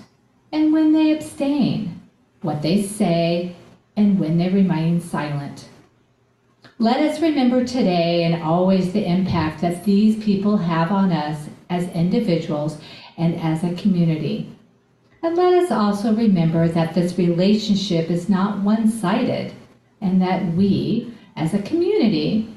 and 0.52 0.72
when 0.72 0.92
they 0.92 1.12
abstain, 1.12 2.00
what 2.42 2.62
they 2.62 2.82
say, 2.82 3.54
and 3.96 4.18
when 4.18 4.38
they 4.38 4.48
remain 4.48 5.00
silent. 5.00 5.68
Let 6.78 7.00
us 7.00 7.20
remember 7.20 7.64
today 7.64 8.24
and 8.24 8.42
always 8.42 8.92
the 8.92 9.06
impact 9.06 9.60
that 9.60 9.84
these 9.84 10.22
people 10.24 10.56
have 10.56 10.90
on 10.90 11.12
us 11.12 11.48
as 11.68 11.88
individuals 11.90 12.78
and 13.18 13.34
as 13.36 13.62
a 13.62 13.74
community. 13.74 14.50
And 15.22 15.36
let 15.36 15.52
us 15.62 15.70
also 15.70 16.14
remember 16.14 16.66
that 16.68 16.94
this 16.94 17.18
relationship 17.18 18.10
is 18.10 18.30
not 18.30 18.60
one 18.60 18.90
sided 18.90 19.52
and 20.00 20.22
that 20.22 20.54
we, 20.54 21.12
as 21.36 21.52
a 21.52 21.62
community, 21.62 22.48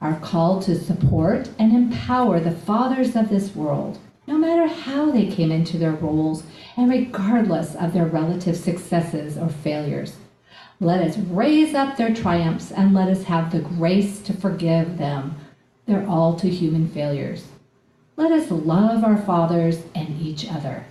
are 0.00 0.18
called 0.20 0.62
to 0.62 0.78
support 0.78 1.48
and 1.58 1.72
empower 1.72 2.40
the 2.40 2.50
fathers 2.50 3.14
of 3.14 3.28
this 3.28 3.54
world, 3.54 3.98
no 4.28 4.36
matter 4.36 4.66
how 4.66 5.10
they 5.10 5.26
came 5.26 5.50
into 5.50 5.78
their 5.78 5.92
roles 5.92 6.42
and 6.76 6.90
regardless 6.90 7.74
of 7.74 7.94
their 7.94 8.04
relative 8.04 8.54
successes 8.54 9.38
or 9.38 9.48
failures. 9.48 10.16
Let 10.80 11.00
us 11.00 11.16
raise 11.16 11.74
up 11.74 11.96
their 11.96 12.14
triumphs 12.14 12.70
and 12.70 12.92
let 12.92 13.08
us 13.08 13.24
have 13.24 13.50
the 13.50 13.60
grace 13.60 14.20
to 14.20 14.34
forgive 14.34 14.98
them 14.98 15.34
their 15.86 16.06
all 16.06 16.38
too 16.38 16.50
human 16.50 16.90
failures. 16.90 17.46
Let 18.16 18.30
us 18.30 18.50
love 18.50 19.02
our 19.02 19.16
fathers 19.16 19.80
and 19.94 20.20
each 20.20 20.46
other. 20.52 20.84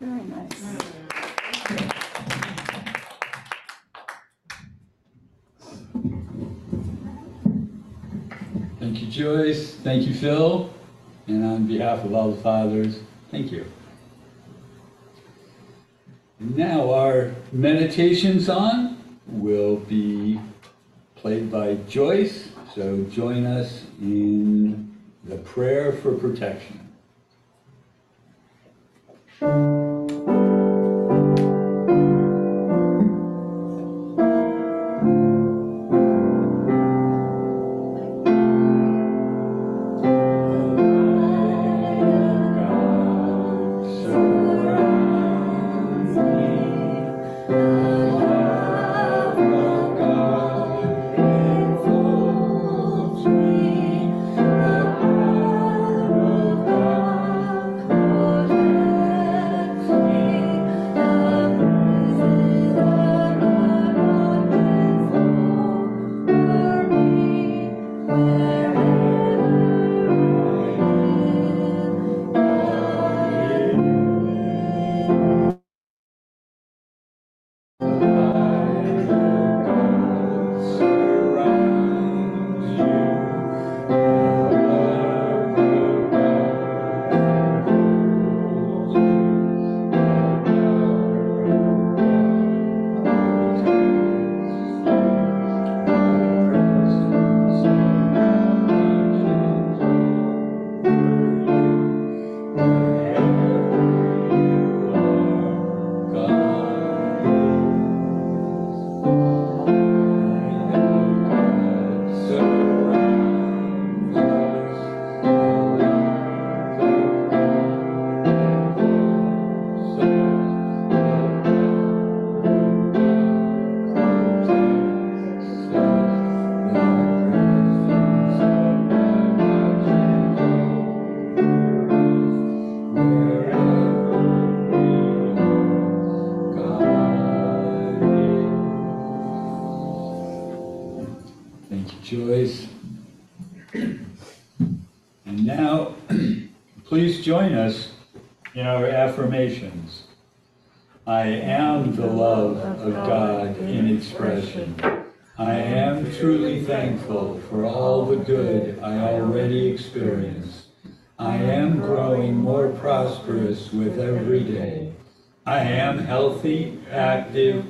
Very 0.00 0.22
nice. 0.22 0.48
Thank 8.78 9.02
you, 9.02 9.08
Joyce. 9.08 9.74
Thank 9.74 10.06
you, 10.06 10.14
Phil. 10.14 10.70
And 11.30 11.44
on 11.44 11.66
behalf 11.68 12.04
of 12.04 12.12
all 12.12 12.32
the 12.32 12.42
fathers, 12.42 12.98
thank 13.30 13.52
you. 13.52 13.64
Now, 16.40 16.92
our 16.92 17.32
meditation 17.52 18.40
song 18.40 18.98
will 19.28 19.76
be 19.76 20.40
played 21.14 21.48
by 21.48 21.74
Joyce. 21.88 22.48
So 22.74 23.04
join 23.04 23.46
us 23.46 23.84
in 24.00 24.92
the 25.22 25.36
prayer 25.36 25.92
for 25.92 26.14
protection. 26.14 26.88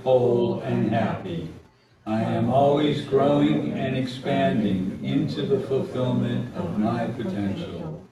Whole, 0.03 0.61
and 0.61 0.91
happy. 0.91 1.49
I 2.07 2.23
am 2.23 2.51
always 2.51 3.03
growing 3.03 3.73
and 3.73 3.97
expanding 3.97 4.99
into 5.05 5.43
the 5.43 5.61
fulfillment 5.61 6.55
of 6.57 6.79
my 6.79 7.07
potential. 7.07 8.07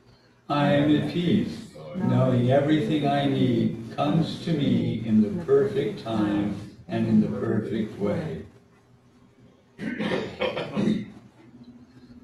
I 0.48 0.72
am 0.74 0.94
at 0.94 1.12
peace, 1.12 1.74
knowing 1.96 2.51
everything 2.51 3.07
I 3.07 3.27
need 3.27 3.92
comes 3.96 4.44
to 4.44 4.53
me 4.53 5.03
in 5.05 5.20
the 5.20 5.44
perfect 5.44 6.05
time 6.05 6.55
and 6.87 7.07
in 7.07 7.20
the 7.20 7.38
perfect 7.38 7.98
way. 7.98 8.44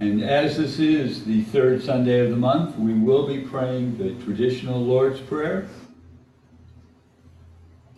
And 0.01 0.23
as 0.23 0.57
this 0.59 0.79
is 0.79 1.25
the 1.25 1.43
third 1.45 1.83
Sunday 1.83 2.21
of 2.21 2.31
the 2.31 2.37
month, 2.37 2.77
we 2.77 2.95
will 2.95 3.27
be 3.27 3.39
praying 3.39 3.97
the 3.97 4.13
traditional 4.25 4.81
Lord's 4.81 5.21
Prayer. 5.21 5.67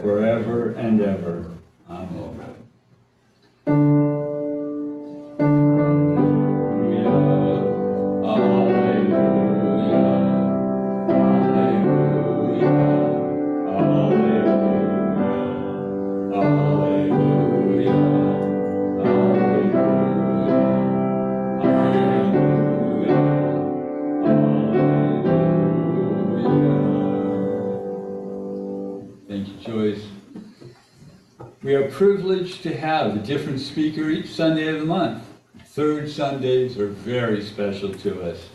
forever 0.00 0.70
and 0.70 1.00
ever. 1.00 1.57
Different 33.28 33.60
speaker 33.60 34.08
each 34.08 34.30
Sunday 34.30 34.68
of 34.68 34.80
the 34.80 34.86
month. 34.86 35.22
Third 35.66 36.10
Sundays 36.10 36.78
are 36.78 36.88
very 36.88 37.42
special 37.42 37.92
to 37.96 38.22
us. 38.22 38.48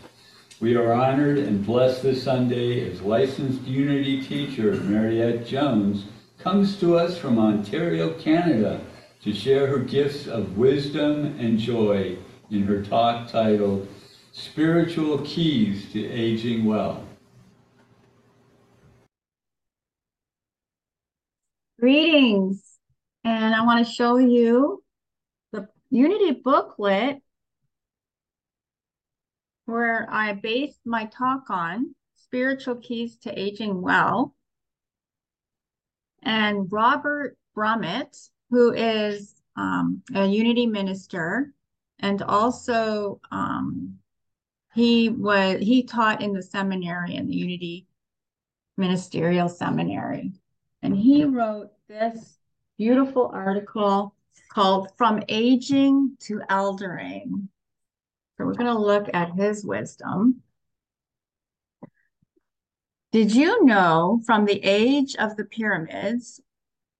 We 0.58 0.74
are 0.74 0.92
honored 0.92 1.38
and 1.38 1.64
blessed 1.64 2.02
this 2.02 2.24
Sunday 2.24 2.90
as 2.90 3.00
licensed 3.00 3.62
Unity 3.62 4.26
teacher 4.26 4.72
Mariette 4.72 5.46
Jones 5.46 6.06
comes 6.40 6.76
to 6.80 6.98
us 6.98 7.16
from 7.16 7.38
Ontario, 7.38 8.14
Canada 8.14 8.80
to 9.22 9.32
share 9.32 9.68
her 9.68 9.78
gifts 9.78 10.26
of 10.26 10.58
wisdom 10.58 11.38
and 11.38 11.56
joy 11.56 12.18
in 12.50 12.64
her 12.64 12.82
talk 12.82 13.30
titled 13.30 13.86
Spiritual 14.32 15.18
Keys 15.18 15.92
to 15.92 16.04
Aging 16.04 16.64
Well. 16.64 17.04
Greetings, 21.78 22.63
and 23.24 23.54
I 23.54 23.64
want 23.64 23.84
to 23.84 23.92
show 23.92 24.18
you 24.18 24.82
the 25.52 25.66
Unity 25.90 26.32
booklet 26.32 27.20
where 29.64 30.06
I 30.10 30.34
based 30.34 30.80
my 30.84 31.06
talk 31.06 31.48
on 31.48 31.94
Spiritual 32.16 32.76
Keys 32.76 33.16
to 33.18 33.38
Aging 33.38 33.80
Well. 33.80 34.34
And 36.22 36.70
Robert 36.70 37.36
Brumet, 37.54 38.16
who 38.50 38.72
is 38.72 39.34
um, 39.56 40.02
a 40.14 40.26
Unity 40.26 40.66
minister, 40.66 41.52
and 42.00 42.20
also 42.22 43.20
um, 43.30 43.98
he 44.74 45.08
was 45.08 45.60
he 45.60 45.84
taught 45.84 46.22
in 46.22 46.32
the 46.32 46.42
seminary 46.42 47.14
in 47.14 47.28
the 47.28 47.36
Unity 47.36 47.86
Ministerial 48.76 49.48
Seminary. 49.48 50.32
And 50.82 50.96
he 50.96 51.24
wrote 51.24 51.70
this 51.88 52.33
beautiful 52.78 53.30
article 53.32 54.14
called 54.50 54.88
From 54.96 55.22
Aging 55.28 56.16
to 56.20 56.40
Eldering. 56.50 57.48
So 58.36 58.44
we're 58.44 58.54
going 58.54 58.72
to 58.72 58.78
look 58.78 59.08
at 59.12 59.34
his 59.34 59.64
wisdom. 59.64 60.42
Did 63.12 63.34
you 63.34 63.64
know 63.64 64.20
from 64.26 64.44
the 64.44 64.60
age 64.64 65.14
of 65.16 65.36
the 65.36 65.44
pyramids, 65.44 66.40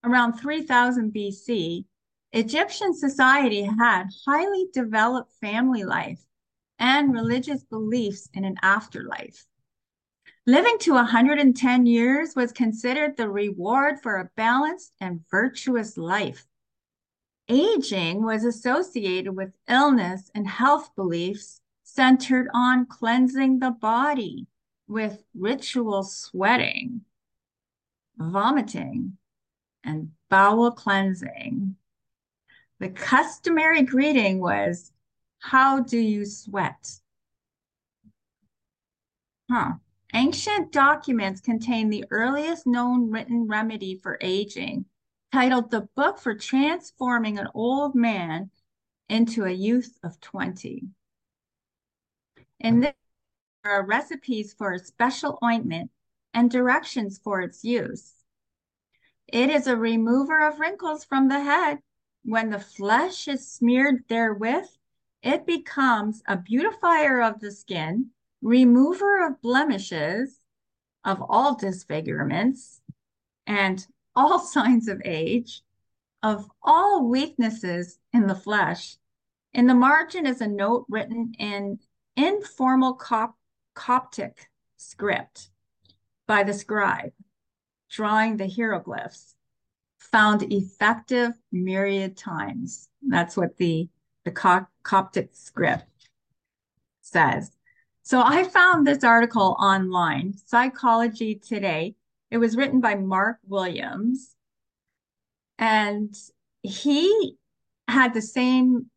around 0.05 0.35
3000 0.35 1.13
BC, 1.13 1.85
Egyptian 2.33 2.95
society 2.95 3.63
had 3.63 4.05
highly 4.27 4.67
developed 4.73 5.33
family 5.41 5.85
life 5.85 6.21
and 6.79 7.13
religious 7.13 7.63
beliefs 7.65 8.29
in 8.35 8.45
an 8.45 8.57
afterlife. 8.63 9.47
Living 10.47 10.77
to 10.81 10.93
110 10.93 11.87
years 11.87 12.37
was 12.37 12.53
considered 12.53 13.17
the 13.17 13.31
reward 13.31 14.03
for 14.03 14.17
a 14.17 14.31
balanced 14.37 14.93
and 15.01 15.25
virtuous 15.31 15.97
life. 15.97 16.47
Aging 17.49 18.23
was 18.23 18.45
associated 18.45 19.35
with 19.35 19.55
illness 19.69 20.31
and 20.35 20.47
health 20.47 20.91
beliefs 20.97 21.63
centered 21.83 22.49
on 22.53 22.85
cleansing 22.85 23.59
the 23.59 23.71
body 23.71 24.47
with 24.87 25.25
ritual 25.35 26.03
sweating, 26.03 27.01
vomiting, 28.19 29.17
and 29.83 30.11
bowel 30.29 30.73
cleansing. 30.73 31.77
The 32.81 32.91
customary 32.91 33.83
greeting 33.83 34.41
was, 34.41 34.93
How 35.39 35.81
do 35.81 35.99
you 35.99 36.27
sweat? 36.27 37.01
Huh. 39.51 39.75
Ancient 40.17 40.71
documents 40.71 41.41
contain 41.41 41.91
the 41.91 42.05
earliest 42.13 42.69
known 42.69 43.11
written 43.11 43.49
remedy 43.49 43.99
for 44.01 44.17
aging, 44.21 44.85
titled 45.33 45.73
The 45.73 45.89
Book 45.97 46.21
for 46.21 46.37
Transforming 46.37 47.37
an 47.37 47.49
Old 47.53 47.97
Man 47.97 48.51
into 49.09 49.45
a 49.45 49.51
Youth 49.51 49.99
of 50.05 50.21
20. 50.21 50.85
In 52.61 52.79
this, 52.79 52.95
there 53.65 53.73
are 53.73 53.85
recipes 53.85 54.55
for 54.55 54.75
a 54.75 54.79
special 54.79 55.37
ointment 55.43 55.91
and 56.33 56.49
directions 56.49 57.19
for 57.19 57.41
its 57.41 57.65
use. 57.65 58.15
It 59.27 59.51
is 59.51 59.67
a 59.67 59.77
remover 59.77 60.47
of 60.47 60.61
wrinkles 60.61 61.05
from 61.05 61.27
the 61.27 61.41
head. 61.41 61.81
When 62.25 62.51
the 62.51 62.61
flesh 62.61 63.27
is 63.27 63.51
smeared 63.51 64.05
therewith, 64.09 64.69
it 65.25 65.45
becomes 65.45 66.23
a 66.29 66.37
beautifier 66.37 67.21
of 67.21 67.41
the 67.41 67.51
skin 67.51 68.11
remover 68.45 69.27
of 69.27 69.41
blemishes, 69.41 70.39
of 71.03 71.21
all 71.29 71.57
disfigurements, 71.57 72.81
and 73.47 73.85
all 74.15 74.39
signs 74.55 74.87
of 74.87 75.03
age, 75.05 75.63
of 76.23 76.49
all 76.63 77.09
weaknesses 77.09 77.99
in 78.13 78.27
the 78.27 78.35
flesh. 78.35 78.97
In 79.53 79.67
the 79.67 79.75
margin 79.75 80.27
is 80.27 80.41
a 80.41 80.47
note 80.47 80.85
written 80.89 81.33
in 81.39 81.79
informal 82.17 82.95
Cop- 82.95 83.39
Coptic 83.75 84.51
script 84.77 85.51
by 86.27 86.43
the 86.43 86.55
scribe, 86.55 87.13
drawing 87.91 88.37
the 88.37 88.49
hieroglyphs, 88.49 89.35
found 89.99 90.53
effective 90.53 91.33
myriad 91.51 92.17
times. 92.17 92.89
That's 93.03 93.37
what 93.37 93.57
the, 93.57 93.89
the 94.25 94.33
Co- 94.33 94.67
Coptic 94.83 95.31
script 95.33 96.09
says. 97.01 97.51
So 98.07 98.21
I 98.23 98.45
found 98.45 98.87
this 98.87 99.03
article 99.03 99.57
online, 99.59 100.35
Psychology 100.37 101.37
Today. 101.37 101.95
It 102.31 102.37
was 102.37 102.55
written 102.55 102.83
by 102.83 102.97
Mark 102.97 103.39
Williams. 103.49 104.37
And 105.59 106.15
he 106.63 107.39
had 107.89 108.13
the 108.13 108.21
same 108.21 108.91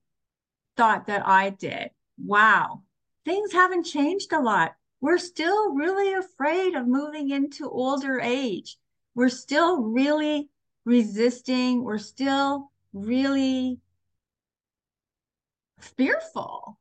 thought 0.75 1.07
that 1.07 1.25
I 1.25 1.51
did. 1.51 1.91
Wow, 2.21 2.83
things 3.23 3.53
haven't 3.53 3.85
changed 3.85 4.33
a 4.33 4.41
lot. 4.41 4.75
We're 4.99 5.19
still 5.19 5.73
really 5.73 6.13
afraid 6.13 6.75
of 6.75 6.85
moving 6.85 7.29
into 7.29 7.69
older 7.69 8.19
age. 8.19 8.77
We're 9.15 9.29
still 9.29 9.83
really 9.83 10.49
resisting. 10.83 11.85
We're 11.85 11.97
still 11.97 12.71
really 12.91 13.79
fearful 15.79 16.77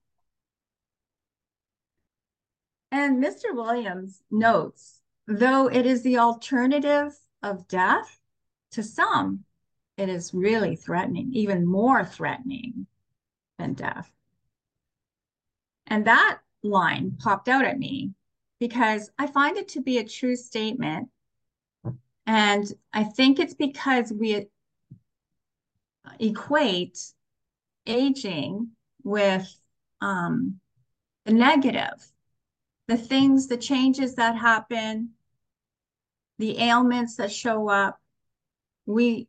And 2.90 3.22
Mr. 3.22 3.53
Williams 3.53 4.22
notes, 4.31 5.01
though 5.27 5.68
it 5.68 5.87
is 5.87 6.03
the 6.03 6.18
alternative 6.18 7.16
of 7.42 7.68
death, 7.68 8.18
to 8.72 8.83
some, 8.83 9.44
it 9.96 10.09
is 10.09 10.35
really 10.35 10.77
threatening, 10.77 11.31
even 11.33 11.66
more 11.66 12.05
threatening 12.05 12.87
than 13.59 13.72
death. 13.75 14.11
And 15.87 16.07
that 16.07 16.40
line 16.62 17.16
popped 17.18 17.49
out 17.49 17.64
at 17.64 17.79
me 17.79 18.12
because 18.59 19.11
I 19.18 19.27
find 19.27 19.57
it 19.57 19.68
to 19.68 19.81
be 19.81 19.99
a 19.99 20.05
true 20.05 20.37
statement. 20.37 21.09
And 22.27 22.70
I 22.92 23.05
think 23.05 23.38
it's 23.38 23.55
because 23.55 24.12
we 24.12 24.49
equate 26.18 26.99
aging 27.87 28.70
with 29.05 29.59
um, 30.01 30.59
the 31.25 31.33
negative, 31.33 32.11
the 32.88 32.96
things, 32.96 33.49
the 33.49 33.57
changes 33.57 34.14
that 34.14 34.37
happen, 34.37 35.11
the 36.38 36.59
ailments 36.59 37.16
that 37.16 37.33
show 37.33 37.68
up. 37.68 38.01
We 38.87 39.29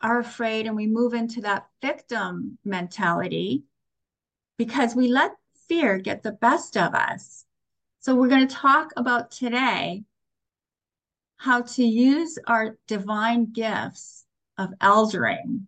are 0.00 0.18
afraid 0.18 0.66
and 0.66 0.76
we 0.76 0.86
move 0.86 1.14
into 1.14 1.42
that 1.42 1.68
victim 1.80 2.58
mentality 2.64 3.64
because 4.56 4.94
we 4.94 5.08
let 5.08 5.36
fear 5.68 5.98
get 5.98 6.22
the 6.22 6.32
best 6.32 6.76
of 6.76 6.94
us. 6.94 7.44
So 8.00 8.14
we're 8.14 8.28
going 8.28 8.48
to 8.48 8.54
talk 8.54 8.92
about 8.96 9.30
today 9.30 10.04
how 11.36 11.62
to 11.62 11.84
use 11.84 12.38
our 12.46 12.76
divine 12.86 13.52
gifts 13.52 14.24
of 14.56 14.70
eldering, 14.80 15.66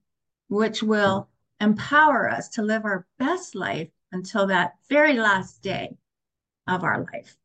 which 0.49 0.83
will 0.83 1.29
empower 1.61 2.29
us 2.29 2.49
to 2.49 2.63
live 2.63 2.85
our 2.85 3.07
best 3.19 3.55
life 3.55 3.91
until 4.11 4.49
that 4.49 4.75
very 4.89 5.15
last 5.15 5.63
day 5.63 5.97
of 6.71 6.85
our 6.85 7.07
life. 7.13 7.37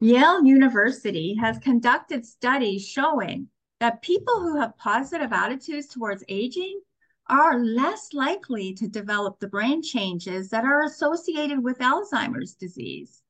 Yale 0.00 0.44
University 0.44 1.34
has 1.40 1.58
conducted 1.58 2.26
studies 2.26 2.86
showing 2.86 3.48
that 3.80 4.02
people 4.02 4.40
who 4.40 4.60
have 4.60 4.76
positive 4.76 5.32
attitudes 5.32 5.86
towards 5.86 6.24
aging 6.28 6.80
are 7.28 7.64
less 7.64 8.12
likely 8.12 8.74
to 8.74 8.86
develop 8.86 9.38
the 9.38 9.48
brain 9.48 9.82
changes 9.82 10.50
that 10.50 10.64
are 10.64 10.82
associated 10.82 11.62
with 11.62 11.78
Alzheimer's 11.78 12.54
disease. 12.54 13.22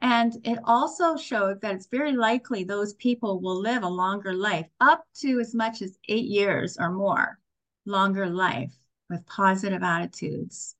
And 0.00 0.34
it 0.44 0.58
also 0.64 1.16
showed 1.16 1.60
that 1.60 1.74
it's 1.74 1.88
very 1.88 2.12
likely 2.12 2.64
those 2.64 2.94
people 2.94 3.40
will 3.40 3.60
live 3.60 3.82
a 3.82 3.88
longer 3.88 4.32
life, 4.32 4.66
up 4.80 5.04
to 5.16 5.40
as 5.40 5.54
much 5.54 5.82
as 5.82 5.98
eight 6.08 6.26
years 6.26 6.78
or 6.78 6.90
more, 6.90 7.38
longer 7.84 8.26
life 8.26 8.72
with 9.10 9.26
positive 9.26 9.82
attitudes. 9.82 10.76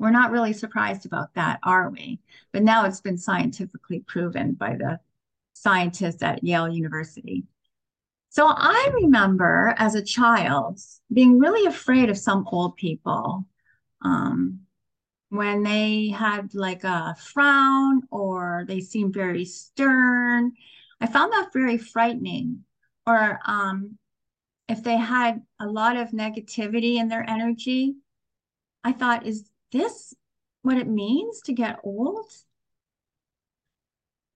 We're 0.00 0.10
not 0.10 0.30
really 0.30 0.54
surprised 0.54 1.04
about 1.04 1.34
that, 1.34 1.60
are 1.62 1.90
we? 1.90 2.20
But 2.52 2.62
now 2.62 2.86
it's 2.86 3.02
been 3.02 3.18
scientifically 3.18 4.00
proven 4.00 4.54
by 4.54 4.76
the 4.76 4.98
scientists 5.52 6.22
at 6.22 6.42
Yale 6.42 6.70
University. 6.70 7.44
So 8.30 8.46
I 8.46 8.92
remember 8.94 9.74
as 9.76 9.94
a 9.94 10.02
child 10.02 10.80
being 11.12 11.38
really 11.38 11.66
afraid 11.66 12.08
of 12.08 12.16
some 12.16 12.48
old 12.50 12.76
people 12.76 13.44
um, 14.02 14.60
when 15.28 15.64
they 15.64 16.08
had 16.08 16.54
like 16.54 16.84
a 16.84 17.14
frown 17.20 18.00
or 18.10 18.64
they 18.66 18.80
seemed 18.80 19.12
very 19.12 19.44
stern. 19.44 20.52
I 20.98 21.08
found 21.08 21.30
that 21.34 21.52
very 21.52 21.76
frightening. 21.76 22.64
Or 23.06 23.38
um, 23.44 23.98
if 24.66 24.82
they 24.82 24.96
had 24.96 25.42
a 25.60 25.66
lot 25.66 25.98
of 25.98 26.12
negativity 26.12 26.94
in 26.94 27.08
their 27.08 27.28
energy, 27.28 27.96
I 28.82 28.92
thought, 28.92 29.26
is 29.26 29.49
this 29.70 30.14
what 30.62 30.76
it 30.76 30.88
means 30.88 31.40
to 31.42 31.52
get 31.52 31.80
old? 31.84 32.30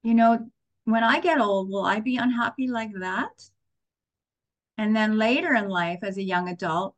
You 0.03 0.15
know, 0.15 0.51
when 0.85 1.03
I 1.03 1.21
get 1.21 1.41
old, 1.41 1.71
will 1.71 1.85
I 1.85 2.01
be 2.01 2.17
unhappy 2.17 2.69
like 2.69 2.93
that? 3.01 3.51
And 4.77 4.95
then 4.95 5.19
later 5.19 5.55
in 5.55 5.69
life, 5.69 6.01
as 6.03 6.17
a 6.17 6.23
young 6.23 6.49
adult, 6.49 6.95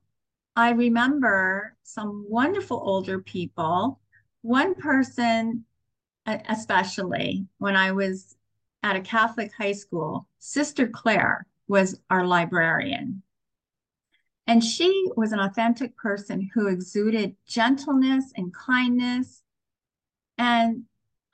I 0.54 0.70
remember 0.70 1.76
some 1.82 2.26
wonderful 2.28 2.80
older 2.82 3.20
people. 3.20 4.00
One 4.42 4.74
person, 4.74 5.64
especially 6.26 7.46
when 7.58 7.76
I 7.76 7.92
was 7.92 8.36
at 8.82 8.96
a 8.96 9.00
Catholic 9.00 9.52
high 9.52 9.72
school, 9.72 10.26
Sister 10.38 10.88
Claire 10.88 11.46
was 11.68 12.00
our 12.08 12.26
librarian. 12.26 13.22
And 14.46 14.62
she 14.62 15.08
was 15.16 15.32
an 15.32 15.40
authentic 15.40 15.96
person 15.96 16.50
who 16.54 16.68
exuded 16.68 17.36
gentleness 17.46 18.32
and 18.36 18.54
kindness. 18.54 19.42
And 20.38 20.84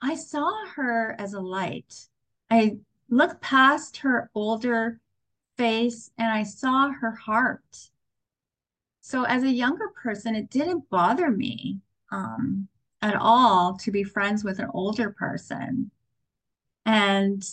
I 0.01 0.15
saw 0.15 0.51
her 0.75 1.15
as 1.19 1.33
a 1.33 1.39
light. 1.39 2.07
I 2.49 2.77
looked 3.09 3.41
past 3.41 3.97
her 3.97 4.31
older 4.33 4.99
face 5.57 6.09
and 6.17 6.31
I 6.31 6.43
saw 6.43 6.89
her 6.91 7.11
heart. 7.11 7.89
So, 9.01 9.23
as 9.23 9.43
a 9.43 9.51
younger 9.51 9.89
person, 9.89 10.33
it 10.33 10.49
didn't 10.49 10.89
bother 10.89 11.29
me 11.29 11.79
um, 12.11 12.67
at 13.01 13.15
all 13.15 13.77
to 13.77 13.91
be 13.91 14.03
friends 14.03 14.43
with 14.43 14.59
an 14.59 14.69
older 14.73 15.11
person. 15.11 15.91
And 16.85 17.43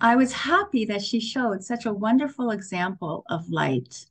I 0.00 0.16
was 0.16 0.32
happy 0.32 0.86
that 0.86 1.02
she 1.02 1.20
showed 1.20 1.62
such 1.62 1.84
a 1.84 1.92
wonderful 1.92 2.50
example 2.50 3.24
of 3.28 3.50
light 3.50 4.06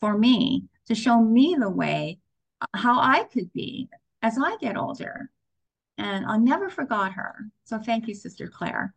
for 0.00 0.16
me 0.16 0.64
to 0.86 0.94
show 0.94 1.20
me 1.20 1.56
the 1.58 1.70
way 1.70 2.18
how 2.74 3.00
I 3.00 3.24
could 3.24 3.52
be 3.52 3.88
as 4.22 4.38
I 4.42 4.56
get 4.60 4.76
older. 4.76 5.30
And 5.96 6.26
I 6.26 6.36
never 6.36 6.70
forgot 6.70 7.12
her. 7.12 7.46
So 7.64 7.78
thank 7.78 8.06
you, 8.06 8.14
Sister 8.14 8.48
Claire. 8.48 8.94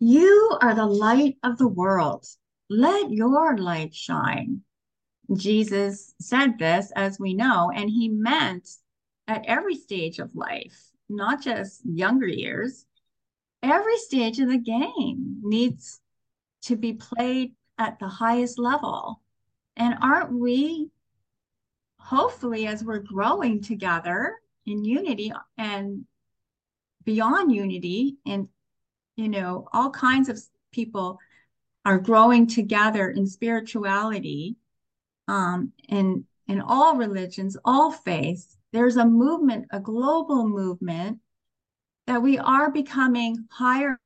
You 0.00 0.56
are 0.62 0.74
the 0.74 0.86
light 0.86 1.36
of 1.42 1.58
the 1.58 1.68
world. 1.68 2.24
Let 2.70 3.10
your 3.10 3.56
light 3.58 3.94
shine. 3.94 4.62
Jesus 5.34 6.14
said 6.20 6.58
this, 6.58 6.90
as 6.96 7.18
we 7.18 7.34
know, 7.34 7.70
and 7.74 7.90
he 7.90 8.08
meant 8.08 8.68
at 9.26 9.44
every 9.46 9.74
stage 9.74 10.18
of 10.18 10.34
life, 10.34 10.78
not 11.08 11.42
just 11.42 11.82
younger 11.84 12.26
years. 12.26 12.86
Every 13.62 13.98
stage 13.98 14.38
of 14.38 14.48
the 14.48 14.58
game 14.58 15.40
needs 15.42 16.00
to 16.62 16.76
be 16.76 16.94
played 16.94 17.52
at 17.78 17.98
the 17.98 18.08
highest 18.08 18.58
level. 18.58 19.20
And 19.76 19.94
aren't 20.02 20.32
we, 20.32 20.90
hopefully, 21.98 22.66
as 22.66 22.84
we're 22.84 22.98
growing 22.98 23.62
together 23.62 24.36
in 24.66 24.84
unity 24.84 25.32
and 25.56 26.04
beyond 27.04 27.52
unity, 27.54 28.16
and 28.26 28.48
you 29.16 29.28
know, 29.28 29.68
all 29.72 29.90
kinds 29.90 30.28
of 30.28 30.40
people 30.72 31.18
are 31.84 31.98
growing 31.98 32.46
together 32.46 33.10
in 33.10 33.26
spirituality, 33.26 34.56
um, 35.28 35.72
in 35.88 36.24
in 36.48 36.60
all 36.60 36.96
religions, 36.96 37.56
all 37.64 37.92
faiths. 37.92 38.56
There's 38.72 38.96
a 38.96 39.04
movement, 39.04 39.66
a 39.70 39.80
global 39.80 40.48
movement, 40.48 41.20
that 42.06 42.22
we 42.22 42.38
are 42.38 42.70
becoming 42.70 43.46
higher 43.50 44.00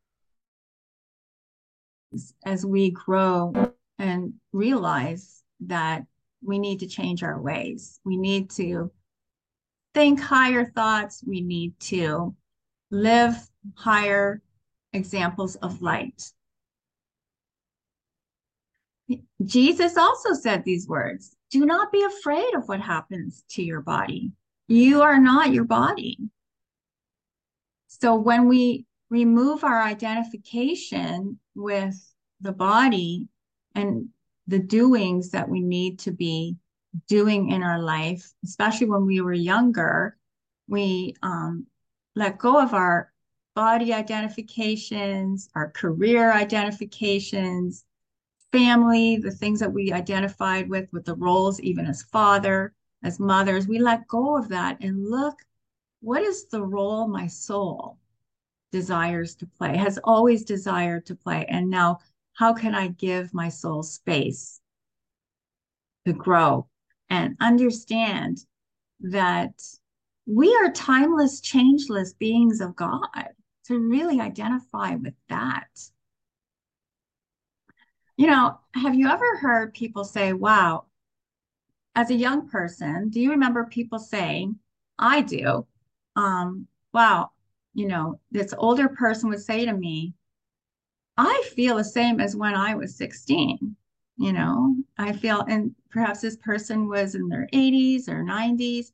as 2.45 2.65
we 2.65 2.91
grow 2.91 3.53
and 3.99 4.35
realize 4.53 5.43
that 5.61 6.05
we 6.43 6.59
need 6.59 6.81
to 6.81 6.87
change 6.87 7.23
our 7.23 7.41
ways. 7.41 8.01
We 8.05 8.17
need 8.17 8.51
to 8.53 8.91
think 9.95 10.21
higher 10.21 10.65
thoughts. 10.65 11.23
We 11.27 11.41
need 11.41 11.79
to 11.81 12.35
live 12.91 13.35
higher 13.75 14.43
examples 14.93 15.57
of 15.57 15.81
light. 15.83 16.23
Jesus 19.45 19.97
also 19.97 20.35
said 20.35 20.65
these 20.65 20.89
words 20.89 21.37
Do 21.51 21.67
not 21.67 21.93
be 21.93 22.03
afraid 22.03 22.55
of 22.55 22.69
what 22.69 22.81
happens 22.81 23.45
to 23.51 23.63
your 23.63 23.81
body. 23.81 24.33
You 24.69 25.03
are 25.03 25.19
not 25.19 25.53
your 25.53 25.65
body. 25.65 26.19
So 27.89 28.15
when 28.15 28.49
we 28.49 28.87
remove 29.11 29.65
our 29.65 29.83
identification 29.83 31.39
with 31.55 31.95
the 32.41 32.53
body 32.53 33.29
and 33.75 34.09
the 34.47 34.59
doings 34.59 35.31
that 35.31 35.49
we 35.49 35.61
need 35.61 35.99
to 36.01 36.11
be 36.11 36.57
doing 37.09 37.51
in 37.51 37.63
our 37.63 37.81
life, 37.81 38.33
especially 38.45 38.89
when 38.89 39.07
we 39.07 39.21
were 39.21 39.33
younger, 39.33 40.17
we 40.69 41.15
um, 41.23 41.67
let 42.15 42.39
go 42.39 42.61
of 42.61 42.75
our 42.75 43.13
body 43.55 43.93
identifications, 43.93 45.49
our 45.55 45.71
career 45.71 46.33
identifications, 46.33 47.85
family, 48.51 49.17
the 49.17 49.31
things 49.31 49.61
that 49.61 49.73
we 49.73 49.93
identified 49.93 50.69
with, 50.69 50.89
with 50.93 51.05
the 51.05 51.15
roles, 51.15 51.61
even 51.61 51.87
as 51.87 52.03
father, 52.03 52.75
as 53.03 53.19
mothers. 53.19 53.67
We 53.67 53.79
let 53.79 54.07
go 54.09 54.37
of 54.37 54.49
that 54.49 54.79
and 54.81 55.09
look 55.09 55.35
what 56.01 56.23
is 56.23 56.49
the 56.49 56.63
role 56.63 57.09
my 57.09 57.27
soul 57.27 57.99
desires 58.73 59.37
to 59.37 59.47
play, 59.47 59.77
has 59.77 59.99
always 60.03 60.45
desired 60.45 61.07
to 61.07 61.15
play. 61.15 61.47
And 61.49 61.71
now, 61.71 61.99
how 62.35 62.53
can 62.53 62.75
I 62.75 62.89
give 62.89 63.33
my 63.33 63.49
soul 63.49 63.83
space 63.83 64.61
to 66.07 66.13
grow 66.13 66.67
and 67.11 67.37
understand 67.41 68.39
that 69.01 69.63
we 70.27 70.55
are 70.55 70.71
timeless, 70.73 71.41
changeless 71.41 72.15
beings 72.15 72.61
of 72.61 72.77
God, 72.77 73.29
to 73.67 73.79
really 73.79 74.21
identify 74.21 74.95
with 74.95 75.15
that. 75.29 75.69
You 78.17 78.29
know, 78.29 78.59
have 78.75 78.95
you 78.95 79.09
ever 79.09 79.37
heard 79.39 79.75
people 79.75 80.05
say, 80.05 80.33
wow, 80.33 80.87
as 81.95 82.11
a 82.11 82.15
young 82.15 82.49
person, 82.49 83.11
do 83.11 83.21
you 83.21 83.31
remember 83.31 83.65
people 83.65 83.99
saying, 83.99 84.59
I 84.99 85.23
do, 85.23 85.67
um, 86.17 86.67
wow, 86.93 87.32
you 87.75 87.87
know, 87.87 88.21
this 88.31 88.55
older 88.57 88.89
person 88.89 89.29
would 89.31 89.43
say 89.43 89.65
to 89.65 89.73
me, 89.73 90.15
I 91.17 91.43
feel 91.55 91.77
the 91.77 91.85
same 91.85 92.21
as 92.21 92.37
when 92.37 92.55
I 92.55 92.75
was 92.75 92.97
16. 92.97 93.77
You 94.17 94.33
know, 94.33 94.77
I 94.99 95.13
feel, 95.13 95.41
and 95.49 95.75
perhaps 95.91 96.21
this 96.21 96.37
person 96.37 96.89
was 96.89 97.15
in 97.15 97.29
their 97.29 97.49
80s 97.53 98.09
or 98.09 98.23
90s, 98.23 98.93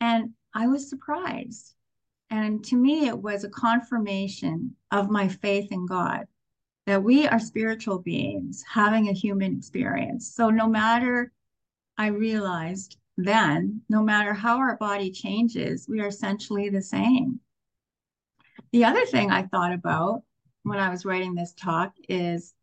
and 0.00 0.30
I 0.54 0.66
was 0.66 0.88
surprised. 0.88 1.74
And 2.30 2.64
to 2.64 2.76
me, 2.76 3.06
it 3.06 3.18
was 3.18 3.44
a 3.44 3.50
confirmation 3.50 4.74
of 4.90 5.10
my 5.10 5.28
faith 5.28 5.70
in 5.70 5.86
God 5.86 6.26
that 6.86 7.02
we 7.02 7.26
are 7.26 7.38
spiritual 7.38 7.98
beings 7.98 8.64
having 8.68 9.08
a 9.08 9.12
human 9.12 9.56
experience. 9.56 10.34
So, 10.34 10.50
no 10.50 10.66
matter, 10.66 11.32
I 11.96 12.08
realized 12.08 12.96
then, 13.16 13.82
no 13.88 14.02
matter 14.02 14.34
how 14.34 14.58
our 14.58 14.76
body 14.76 15.10
changes, 15.10 15.86
we 15.88 16.00
are 16.00 16.08
essentially 16.08 16.68
the 16.68 16.82
same. 16.82 17.40
The 18.74 18.86
other 18.86 19.06
thing 19.06 19.30
I 19.30 19.44
thought 19.44 19.72
about 19.72 20.24
when 20.64 20.80
I 20.80 20.90
was 20.90 21.04
writing 21.04 21.36
this 21.36 21.52
talk 21.52 21.94
is, 22.08 22.54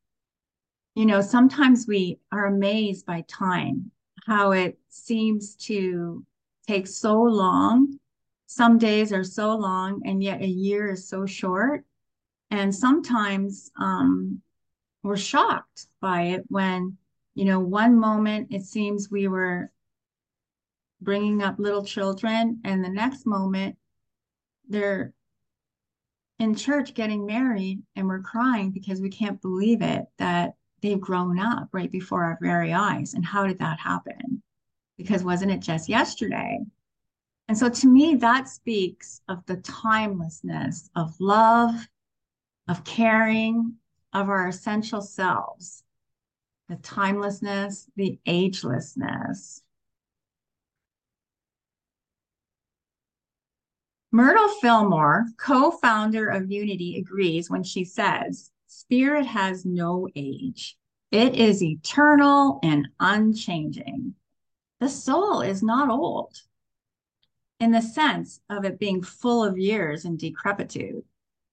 you 0.93 1.05
know, 1.05 1.21
sometimes 1.21 1.87
we 1.87 2.19
are 2.33 2.47
amazed 2.47 3.05
by 3.05 3.23
time, 3.29 3.91
how 4.27 4.51
it 4.51 4.77
seems 4.89 5.55
to 5.67 6.25
take 6.67 6.87
so 6.87 7.21
long. 7.21 7.97
Some 8.47 8.77
days 8.77 9.13
are 9.13 9.23
so 9.23 9.55
long, 9.55 10.01
and 10.03 10.21
yet 10.21 10.41
a 10.41 10.45
year 10.45 10.91
is 10.91 11.07
so 11.07 11.25
short. 11.25 11.85
And 12.49 12.75
sometimes 12.75 13.71
um, 13.79 14.41
we're 15.03 15.15
shocked 15.15 15.87
by 16.01 16.23
it 16.23 16.43
when, 16.49 16.97
you 17.35 17.45
know, 17.45 17.61
one 17.61 17.97
moment 17.97 18.49
it 18.51 18.63
seems 18.63 19.09
we 19.09 19.29
were 19.29 19.71
bringing 20.99 21.41
up 21.41 21.57
little 21.57 21.85
children, 21.85 22.59
and 22.65 22.83
the 22.83 22.89
next 22.89 23.25
moment 23.25 23.77
they're 24.67 25.13
in 26.41 26.55
church 26.55 26.95
getting 26.95 27.27
married 27.27 27.83
and 27.95 28.07
we're 28.07 28.19
crying 28.19 28.71
because 28.71 28.99
we 28.99 29.09
can't 29.09 29.39
believe 29.43 29.83
it 29.83 30.05
that 30.17 30.55
they've 30.81 30.99
grown 30.99 31.37
up 31.37 31.69
right 31.71 31.91
before 31.91 32.23
our 32.23 32.39
very 32.41 32.73
eyes. 32.73 33.13
And 33.13 33.23
how 33.23 33.45
did 33.45 33.59
that 33.59 33.79
happen? 33.79 34.41
Because 34.97 35.23
wasn't 35.23 35.51
it 35.51 35.59
just 35.59 35.87
yesterday? 35.87 36.59
And 37.47 37.55
so 37.55 37.69
to 37.69 37.87
me, 37.87 38.15
that 38.15 38.49
speaks 38.49 39.21
of 39.27 39.45
the 39.45 39.57
timelessness 39.57 40.89
of 40.95 41.13
love, 41.19 41.75
of 42.67 42.83
caring, 42.85 43.75
of 44.11 44.27
our 44.29 44.47
essential 44.47 45.03
selves, 45.03 45.83
the 46.69 46.77
timelessness, 46.77 47.87
the 47.95 48.17
agelessness. 48.27 49.61
Myrtle 54.13 54.49
Fillmore, 54.59 55.27
co 55.37 55.71
founder 55.71 56.27
of 56.27 56.51
Unity, 56.51 56.97
agrees 56.97 57.49
when 57.49 57.63
she 57.63 57.85
says, 57.85 58.51
Spirit 58.67 59.25
has 59.25 59.65
no 59.65 60.07
age, 60.15 60.77
it 61.11 61.35
is 61.35 61.63
eternal 61.63 62.59
and 62.61 62.89
unchanging. 62.99 64.15
The 64.79 64.89
soul 64.89 65.41
is 65.41 65.63
not 65.63 65.89
old 65.89 66.41
in 67.61 67.71
the 67.71 67.81
sense 67.81 68.41
of 68.49 68.65
it 68.65 68.79
being 68.79 69.03
full 69.03 69.43
of 69.43 69.57
years 69.57 70.03
and 70.03 70.17
decrepitude. 70.17 71.03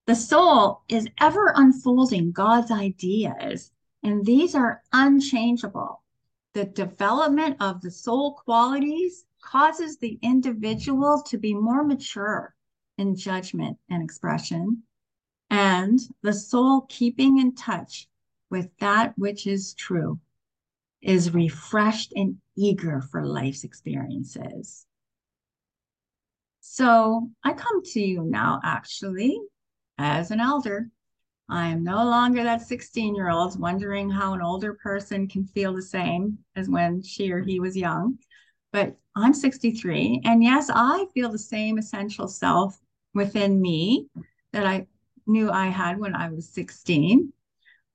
The 0.07 0.17
soul 0.17 0.83
is 0.89 1.07
ever 1.21 1.53
unfolding 1.55 2.33
God's 2.33 2.71
ideas, 2.71 3.71
and 4.03 4.25
these 4.25 4.55
are 4.55 4.83
unchangeable. 4.93 6.03
The 6.55 6.65
development 6.65 7.59
of 7.61 7.83
the 7.83 7.91
soul 7.91 8.35
qualities 8.35 9.27
causes 9.51 9.97
the 9.97 10.19
individual 10.21 11.23
to 11.23 11.39
be 11.39 11.55
more 11.55 11.83
mature 11.83 12.55
in 12.99 13.17
judgment 13.17 13.79
and 13.89 14.03
expression, 14.03 14.83
and 15.49 15.99
the 16.23 16.33
soul 16.33 16.83
keeping 16.89 17.39
in 17.39 17.55
touch 17.55 18.09
with 18.51 18.69
that 18.79 19.17
which 19.17 19.47
is 19.47 19.73
true 19.75 20.21
is 21.01 21.33
refreshed 21.33 22.13
and 22.15 22.37
eager 22.57 23.01
for 23.01 23.25
life's 23.25 23.65
experiences. 23.65 24.87
So 26.61 27.31
I 27.43 27.55
come 27.55 27.83
to 27.85 28.01
you 28.01 28.25
now, 28.25 28.61
actually, 28.63 29.41
as 29.97 30.31
an 30.31 30.41
elder. 30.41 30.91
I 31.49 31.69
am 31.69 31.83
no 31.83 32.05
longer 32.05 32.45
that 32.45 32.61
16 32.61 33.15
year 33.15 33.31
old 33.31 33.59
wondering 33.59 34.11
how 34.11 34.35
an 34.35 34.43
older 34.43 34.75
person 34.75 35.27
can 35.27 35.47
feel 35.47 35.73
the 35.73 35.81
same 35.81 36.39
as 36.55 36.69
when 36.69 37.01
she 37.01 37.33
or 37.33 37.41
he 37.41 37.59
was 37.59 37.75
young 37.75 38.19
but 38.73 38.97
I'm 39.17 39.35
63. 39.35 40.23
And 40.25 40.43
yes, 40.43 40.71
I 40.73 41.07
feel 41.15 41.31
the 41.31 41.39
same 41.39 41.79
essential 41.79 42.29
self 42.29 42.79
within 43.15 43.61
me 43.61 44.09
that 44.53 44.67
I 44.67 44.87
knew 45.27 45.51
I 45.51 45.67
had 45.67 45.99
when 45.99 46.15
I 46.15 46.31
was 46.31 46.49
16. 46.51 47.33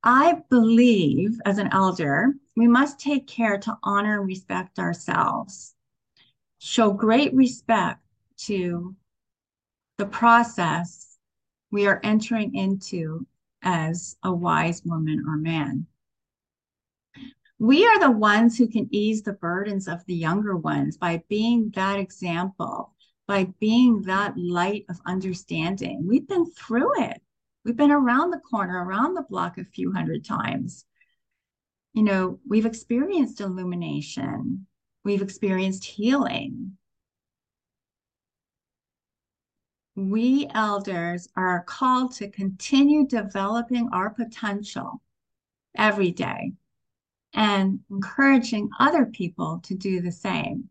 I 0.02 0.42
believe 0.50 1.40
as 1.46 1.58
an 1.58 1.70
elder, 1.72 2.34
we 2.56 2.68
must 2.68 3.00
take 3.00 3.26
care 3.26 3.58
to 3.58 3.78
honor 3.82 4.18
and 4.18 4.26
respect 4.26 4.78
ourselves, 4.78 5.74
show 6.58 6.92
great 6.92 7.32
respect 7.34 8.00
to 8.36 8.94
the 9.96 10.06
process 10.06 11.16
we 11.70 11.86
are 11.86 12.00
entering 12.04 12.54
into 12.54 13.26
as 13.62 14.16
a 14.22 14.32
wise 14.32 14.82
woman 14.84 15.24
or 15.26 15.36
man 15.36 15.86
we 17.58 17.86
are 17.86 18.00
the 18.00 18.10
ones 18.10 18.58
who 18.58 18.66
can 18.66 18.88
ease 18.90 19.22
the 19.22 19.32
burdens 19.32 19.86
of 19.86 20.04
the 20.06 20.14
younger 20.14 20.56
ones 20.56 20.96
by 20.96 21.22
being 21.28 21.70
that 21.74 21.98
example, 21.98 22.92
by 23.28 23.44
being 23.60 24.02
that 24.02 24.36
light 24.36 24.84
of 24.88 25.00
understanding. 25.06 26.06
We've 26.06 26.26
been 26.26 26.46
through 26.46 27.02
it. 27.02 27.22
We've 27.64 27.76
been 27.76 27.92
around 27.92 28.30
the 28.30 28.40
corner, 28.40 28.84
around 28.84 29.14
the 29.14 29.22
block 29.22 29.56
a 29.56 29.64
few 29.64 29.92
hundred 29.92 30.24
times. 30.24 30.84
You 31.92 32.02
know, 32.02 32.40
we've 32.46 32.66
experienced 32.66 33.40
illumination, 33.40 34.66
we've 35.04 35.22
experienced 35.22 35.84
healing. 35.84 36.76
We 39.94 40.50
elders 40.52 41.28
are 41.36 41.62
called 41.62 42.14
to 42.16 42.28
continue 42.28 43.06
developing 43.06 43.90
our 43.92 44.10
potential 44.10 45.00
every 45.76 46.10
day 46.10 46.54
and 47.34 47.80
encouraging 47.90 48.70
other 48.78 49.04
people 49.04 49.60
to 49.64 49.74
do 49.74 50.00
the 50.00 50.12
same. 50.12 50.68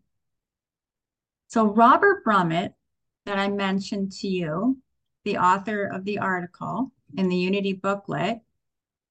So, 1.47 1.66
Robert 1.66 2.24
Brumet, 2.24 2.74
that 3.26 3.38
I 3.38 3.49
mentioned 3.49 4.11
to 4.14 4.28
you, 4.28 4.82
the 5.24 5.38
author 5.38 5.86
of 5.86 6.05
the 6.05 6.20
article 6.20 6.91
in 7.16 7.30
the 7.30 7.36
Unity 7.36 7.74
booklet, 7.74 8.39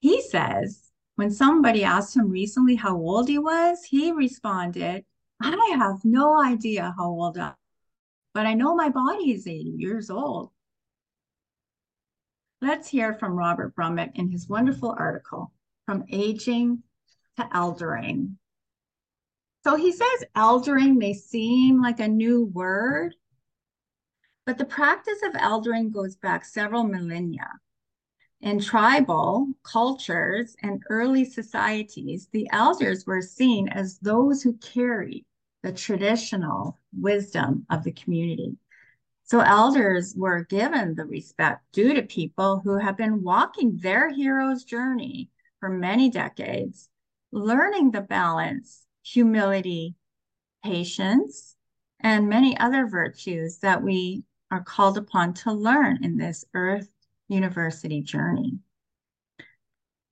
he 0.00 0.20
says 0.22 0.90
when 1.14 1.30
somebody 1.30 1.84
asked 1.84 2.16
him 2.16 2.30
recently 2.30 2.74
how 2.74 2.96
old 2.96 3.28
he 3.28 3.38
was, 3.38 3.84
he 3.84 4.12
responded, 4.12 5.04
I 5.40 5.74
have 5.76 6.04
no 6.04 6.42
idea 6.42 6.94
how 6.96 7.06
old 7.10 7.38
I 7.38 7.48
am, 7.48 7.54
but 8.34 8.46
I 8.46 8.54
know 8.54 8.74
my 8.74 8.88
body 8.88 9.32
is 9.32 9.46
80 9.46 9.74
years 9.76 10.10
old. 10.10 10.50
Let's 12.60 12.88
hear 12.88 13.14
from 13.14 13.36
Robert 13.36 13.74
Brumet 13.74 14.12
in 14.14 14.30
his 14.30 14.48
wonderful 14.48 14.94
article, 14.96 15.52
From 15.86 16.04
Aging 16.10 16.82
to 17.36 17.48
eldering. 17.54 18.36
So 19.64 19.76
he 19.76 19.92
says 19.92 20.24
eldering 20.34 20.98
may 20.98 21.14
seem 21.14 21.80
like 21.80 22.00
a 22.00 22.08
new 22.08 22.46
word, 22.46 23.14
but 24.44 24.58
the 24.58 24.64
practice 24.64 25.20
of 25.22 25.34
eldering 25.34 25.92
goes 25.92 26.16
back 26.16 26.44
several 26.44 26.84
millennia. 26.84 27.48
In 28.40 28.58
tribal 28.58 29.46
cultures 29.62 30.56
and 30.62 30.82
early 30.90 31.24
societies, 31.24 32.28
the 32.32 32.48
elders 32.50 33.06
were 33.06 33.22
seen 33.22 33.68
as 33.68 33.98
those 34.00 34.42
who 34.42 34.54
carried 34.54 35.24
the 35.62 35.72
traditional 35.72 36.80
wisdom 36.92 37.64
of 37.70 37.84
the 37.84 37.92
community. 37.92 38.56
So 39.22 39.38
elders 39.38 40.14
were 40.16 40.44
given 40.44 40.96
the 40.96 41.04
respect 41.04 41.62
due 41.72 41.94
to 41.94 42.02
people 42.02 42.60
who 42.64 42.78
have 42.78 42.96
been 42.96 43.22
walking 43.22 43.76
their 43.76 44.10
hero's 44.10 44.64
journey 44.64 45.30
for 45.60 45.68
many 45.68 46.10
decades 46.10 46.88
learning 47.32 47.90
the 47.90 48.02
balance, 48.02 48.86
humility, 49.02 49.96
patience, 50.64 51.56
and 52.00 52.28
many 52.28 52.56
other 52.58 52.86
virtues 52.86 53.58
that 53.58 53.82
we 53.82 54.24
are 54.50 54.62
called 54.62 54.98
upon 54.98 55.32
to 55.32 55.52
learn 55.52 56.04
in 56.04 56.18
this 56.18 56.44
Earth 56.54 56.88
University 57.28 58.02
journey. 58.02 58.58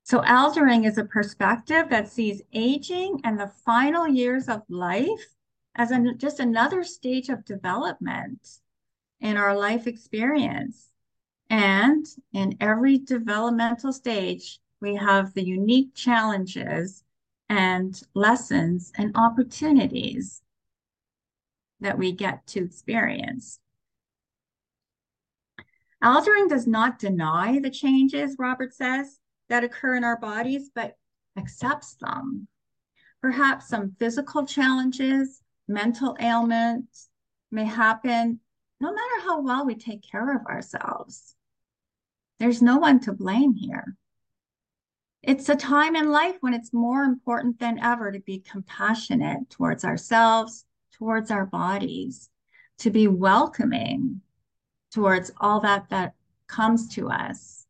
So, 0.03 0.21
eldering 0.21 0.87
is 0.87 0.99
a 0.99 1.05
perspective 1.05 1.89
that 1.91 2.09
sees 2.09 2.43
aging 2.53 3.21
and 3.23 3.39
the 3.39 3.53
final 3.65 4.09
years 4.09 4.49
of 4.49 4.63
life 4.69 5.35
as 5.77 5.91
an, 5.91 6.19
just 6.19 6.41
another 6.41 6.83
stage 6.83 7.29
of 7.29 7.45
development 7.45 8.49
in 9.21 9.37
our 9.37 9.57
life 9.57 9.87
experience. 9.87 10.89
And 11.49 12.07
in 12.33 12.57
every 12.61 12.99
developmental 12.99 13.93
stage, 13.93 14.59
we 14.81 14.95
have 14.97 15.35
the 15.35 15.45
unique 15.45 15.95
challenges 15.95 17.05
and 17.51 18.01
lessons 18.15 18.93
and 18.97 19.11
opportunities 19.17 20.41
that 21.81 21.99
we 21.99 22.13
get 22.13 22.47
to 22.47 22.65
experience. 22.65 23.59
Eldering 26.03 26.49
does 26.49 26.69
not 26.69 27.01
deny 27.01 27.59
the 27.59 27.69
changes, 27.69 28.37
Robert 28.39 28.73
says, 28.73 29.19
that 29.49 29.65
occur 29.65 29.97
in 29.97 30.05
our 30.05 30.17
bodies, 30.17 30.71
but 30.73 30.97
accepts 31.37 31.95
them. 31.95 32.47
Perhaps 33.21 33.69
some 33.69 33.97
physical 33.99 34.47
challenges, 34.47 35.43
mental 35.67 36.17
ailments 36.21 37.09
may 37.51 37.65
happen 37.65 38.39
no 38.81 38.93
matter 38.93 39.21
how 39.25 39.41
well 39.41 39.67
we 39.67 39.75
take 39.75 40.09
care 40.09 40.37
of 40.37 40.47
ourselves. 40.47 41.35
There's 42.39 42.63
no 42.63 42.79
one 42.79 43.01
to 43.01 43.13
blame 43.13 43.55
here. 43.55 43.97
It's 45.23 45.49
a 45.51 45.57
time 45.57 45.97
in 45.97 46.11
life 46.11 46.37
when 46.41 46.55
it's 46.55 46.73
more 46.73 47.03
important 47.03 47.59
than 47.59 47.79
ever 47.79 48.11
to 48.11 48.21
be 48.21 48.41
compassionate 48.41 49.51
towards 49.51 49.85
ourselves, 49.85 50.65
towards 50.93 51.31
our 51.31 51.45
bodies, 51.45 52.31
to 52.79 52.91
be 52.91 53.07
welcoming 53.07 54.23
towards 54.93 55.31
all 55.39 55.61
that 55.61 55.91
that 55.91 56.15
comes 56.47 56.89
to 56.95 57.09
us 57.09 57.67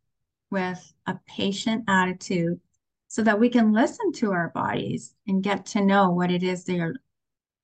with 0.50 0.92
a 1.06 1.18
patient 1.26 1.84
attitude 1.88 2.60
so 3.08 3.22
that 3.22 3.40
we 3.40 3.48
can 3.48 3.72
listen 3.72 4.12
to 4.12 4.32
our 4.32 4.50
bodies 4.50 5.14
and 5.26 5.42
get 5.42 5.66
to 5.66 5.84
know 5.84 6.10
what 6.10 6.30
it 6.30 6.44
is 6.44 6.64
they're 6.64 6.94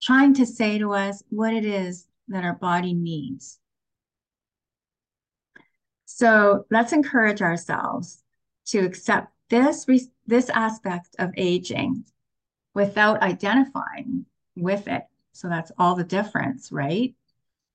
trying 0.01 0.33
to 0.33 0.45
say 0.45 0.77
to 0.77 0.91
us, 0.93 1.23
what 1.29 1.53
it 1.53 1.65
is 1.65 2.05
that 2.27 2.43
our 2.43 2.55
body 2.55 2.93
needs. 2.93 3.57
So 6.05 6.65
let's 6.69 6.91
encourage 6.91 7.41
ourselves 7.41 8.21
to 8.67 8.79
accept 8.79 9.31
this, 9.49 9.85
this 10.25 10.49
aspect 10.49 11.15
of 11.19 11.31
aging 11.37 12.05
without 12.73 13.21
identifying 13.21 14.25
with 14.55 14.87
it. 14.87 15.03
So 15.33 15.49
that's 15.49 15.71
all 15.77 15.95
the 15.95 16.03
difference, 16.03 16.71
right? 16.71 17.13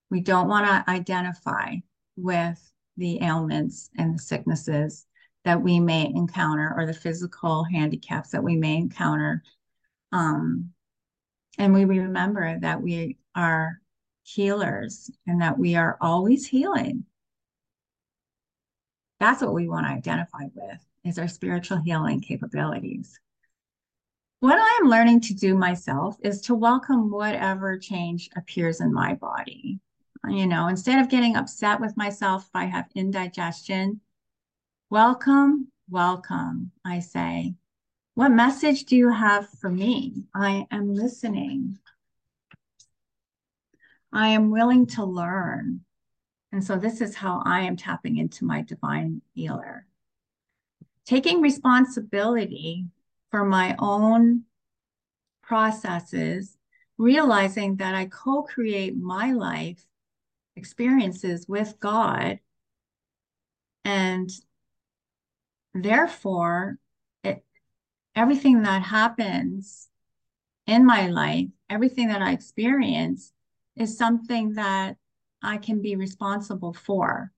We 0.09 0.21
don't 0.21 0.47
want 0.47 0.65
to 0.65 0.91
identify 0.91 1.75
with 2.15 2.71
the 2.97 3.21
ailments 3.23 3.89
and 3.97 4.13
the 4.13 4.19
sicknesses 4.19 5.05
that 5.45 5.61
we 5.61 5.79
may 5.79 6.05
encounter 6.05 6.73
or 6.77 6.85
the 6.85 6.93
physical 6.93 7.63
handicaps 7.63 8.29
that 8.31 8.43
we 8.43 8.55
may 8.55 8.77
encounter. 8.77 9.43
Um, 10.11 10.71
and 11.57 11.73
we 11.73 11.85
remember 11.85 12.59
that 12.59 12.81
we 12.81 13.17
are 13.35 13.79
healers 14.23 15.11
and 15.27 15.41
that 15.41 15.57
we 15.57 15.75
are 15.75 15.97
always 15.99 16.47
healing. 16.47 17.05
That's 19.19 19.41
what 19.41 19.53
we 19.53 19.67
want 19.67 19.85
to 19.85 19.91
identify 19.91 20.45
with 20.53 20.79
is 21.03 21.19
our 21.19 21.27
spiritual 21.27 21.77
healing 21.77 22.21
capabilities. 22.21 23.19
What 24.39 24.59
I 24.59 24.79
am 24.81 24.89
learning 24.89 25.21
to 25.21 25.33
do 25.33 25.55
myself 25.55 26.17
is 26.21 26.41
to 26.41 26.55
welcome 26.55 27.09
whatever 27.09 27.77
change 27.77 28.29
appears 28.35 28.81
in 28.81 28.93
my 28.93 29.13
body. 29.13 29.79
You 30.27 30.47
know, 30.47 30.67
instead 30.67 30.99
of 30.99 31.09
getting 31.09 31.35
upset 31.35 31.79
with 31.81 31.97
myself 31.97 32.43
if 32.43 32.55
I 32.55 32.65
have 32.65 32.89
indigestion, 32.95 34.01
welcome, 34.89 35.69
welcome, 35.89 36.71
I 36.85 36.99
say. 36.99 37.55
What 38.15 38.29
message 38.29 38.85
do 38.85 38.95
you 38.95 39.11
have 39.11 39.49
for 39.49 39.69
me? 39.69 40.23
I 40.35 40.67
am 40.71 40.93
listening. 40.93 41.79
I 44.11 44.29
am 44.29 44.51
willing 44.51 44.85
to 44.87 45.03
learn. 45.03 45.81
And 46.51 46.63
so 46.63 46.77
this 46.77 47.01
is 47.01 47.15
how 47.15 47.41
I 47.45 47.61
am 47.61 47.75
tapping 47.75 48.17
into 48.17 48.45
my 48.45 48.61
divine 48.61 49.21
healer. 49.33 49.87
Taking 51.05 51.41
responsibility 51.41 52.85
for 53.29 53.43
my 53.45 53.75
own 53.79 54.43
processes, 55.41 56.57
realizing 56.97 57.77
that 57.77 57.93
I 57.93 58.05
co 58.05 58.43
create 58.43 58.95
my 58.95 59.31
life 59.31 59.85
experiences 60.55 61.47
with 61.47 61.79
God. 61.79 62.39
And 63.83 64.29
therefore, 65.73 66.77
it, 67.23 67.43
everything 68.15 68.63
that 68.63 68.83
happens 68.83 69.89
in 70.65 70.85
my 70.85 71.07
life, 71.07 71.47
everything 71.69 72.07
that 72.07 72.21
I 72.21 72.31
experience, 72.31 73.33
is 73.75 73.97
something 73.97 74.53
that 74.53 74.97
I 75.41 75.57
can 75.57 75.81
be 75.81 75.95
responsible 75.95 76.73
for. 76.73 77.31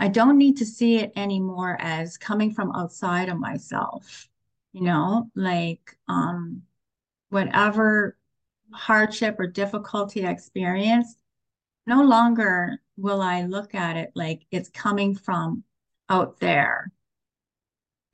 I 0.00 0.08
don't 0.08 0.38
need 0.38 0.56
to 0.56 0.64
see 0.64 0.96
it 0.96 1.12
anymore 1.14 1.76
as 1.78 2.16
coming 2.16 2.54
from 2.54 2.72
outside 2.74 3.28
of 3.28 3.38
myself, 3.38 4.26
you 4.72 4.80
know, 4.80 5.30
like 5.36 5.94
um, 6.08 6.62
whatever 7.28 8.16
hardship 8.72 9.38
or 9.38 9.46
difficulty 9.46 10.26
I 10.26 10.30
experience, 10.30 11.16
no 11.86 12.02
longer 12.02 12.80
will 12.96 13.20
I 13.20 13.42
look 13.42 13.74
at 13.74 13.98
it 13.98 14.12
like 14.14 14.46
it's 14.50 14.70
coming 14.70 15.14
from 15.14 15.64
out 16.08 16.40
there. 16.40 16.90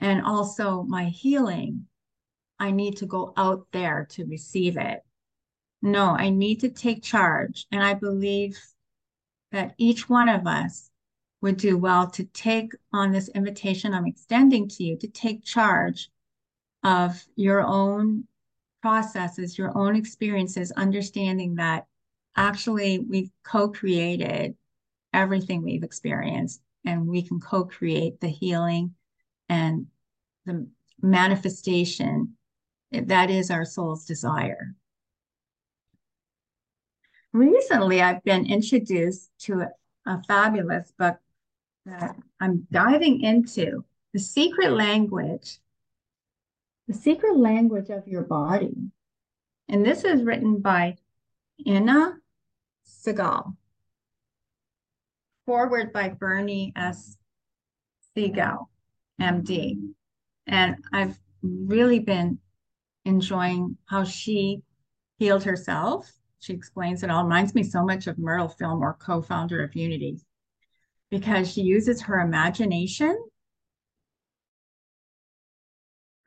And 0.01 0.23
also 0.23 0.83
my 0.83 1.05
healing, 1.05 1.87
I 2.59 2.73
need 2.73 2.97
to 2.97 3.07
go 3.07 3.33
out 3.37 3.69
there 3.71 4.09
to 4.11 4.25
receive 4.25 4.77
it. 4.77 5.05
No, 5.83 6.17
I 6.17 6.31
need 6.31 6.61
to 6.61 6.69
take 6.69 7.05
charge. 7.05 7.69
And 7.71 7.81
I 7.81 7.95
believe 7.95 8.59
that 9.53 9.77
each 9.79 10.09
one 10.09 10.29
of 10.29 10.49
us 10.49 10.91
would 11.43 11.57
do 11.57 11.77
well 11.77 12.11
to 12.11 12.25
take 12.25 12.73
on 12.93 13.13
this 13.13 13.29
invitation 13.29 13.95
I'm 13.95 14.07
extending 14.07 14.69
to 14.69 14.85
you 14.85 14.97
to 14.99 15.09
take 15.09 15.45
charge 15.45 16.11
of 16.83 17.23
your 17.37 17.63
own 17.63 18.25
processes, 18.83 19.59
your 19.59 19.77
own 19.77 19.97
experiences, 19.97 20.73
understanding 20.73 21.57
that 21.57 21.87
actually 22.37 22.99
we've 22.99 23.31
co 23.43 23.69
created 23.69 24.55
everything 25.13 25.63
we've 25.63 25.83
experienced 25.83 26.61
and 26.85 27.07
we 27.07 27.23
can 27.23 27.41
co 27.41 27.65
create 27.65 28.21
the 28.21 28.29
healing 28.29 28.95
and 29.49 29.87
the 30.45 30.67
manifestation 31.03 32.37
that 32.93 33.31
is 33.31 33.51
our 33.51 33.65
soul's 33.65 34.05
desire. 34.05 34.75
Recently 37.33 38.01
I've 38.01 38.23
been 38.25 38.47
introduced 38.47 39.31
to 39.41 39.63
a, 39.63 39.69
a 40.07 40.23
fabulous 40.23 40.93
book 40.99 41.19
that 41.87 42.17
I'm 42.41 42.67
diving 42.71 43.23
into 43.23 43.85
the 44.13 44.19
secret 44.19 44.69
hmm. 44.69 44.75
language, 44.75 45.59
the 46.89 46.95
secret 46.95 47.37
language 47.37 47.91
of 47.91 48.07
your 48.07 48.23
body. 48.23 48.75
And 49.69 49.85
this 49.85 50.05
is 50.05 50.23
written 50.23 50.61
by 50.61 50.97
Inna 51.65 52.19
Segal, 52.87 53.57
forward 55.45 55.93
by 55.93 56.11
Bernie 56.11 56.73
S. 56.77 57.17
Siegel, 58.15 58.71
MD. 59.21 59.79
And 60.47 60.77
I've 60.93 61.19
really 61.43 61.99
been 61.99 62.39
enjoying 63.05 63.77
how 63.87 64.05
she 64.05 64.63
healed 65.19 65.45
herself 65.45 66.13
she 66.47 66.53
explains 66.53 67.03
it 67.03 67.11
all. 67.11 67.25
Reminds 67.25 67.55
me 67.55 67.65
so 67.65 67.85
much 67.85 68.07
of 68.07 68.19
Myrtle 68.19 68.49
Fillmore, 68.49 68.97
co-founder 69.01 69.65
of 69.65 69.75
Unity, 69.75 70.21
because 71.11 71.53
she 71.53 71.63
uses 71.63 72.03
her 72.03 72.21
imagination 72.21 73.17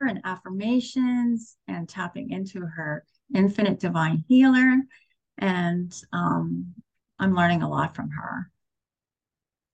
and 0.00 0.20
affirmations 0.24 1.56
and 1.68 1.88
tapping 1.88 2.30
into 2.30 2.60
her 2.60 3.04
infinite 3.34 3.78
divine 3.78 4.24
healer. 4.28 4.76
And 5.38 5.94
um, 6.12 6.74
I'm 7.18 7.34
learning 7.34 7.62
a 7.62 7.68
lot 7.68 7.94
from 7.94 8.10
her. 8.10 8.50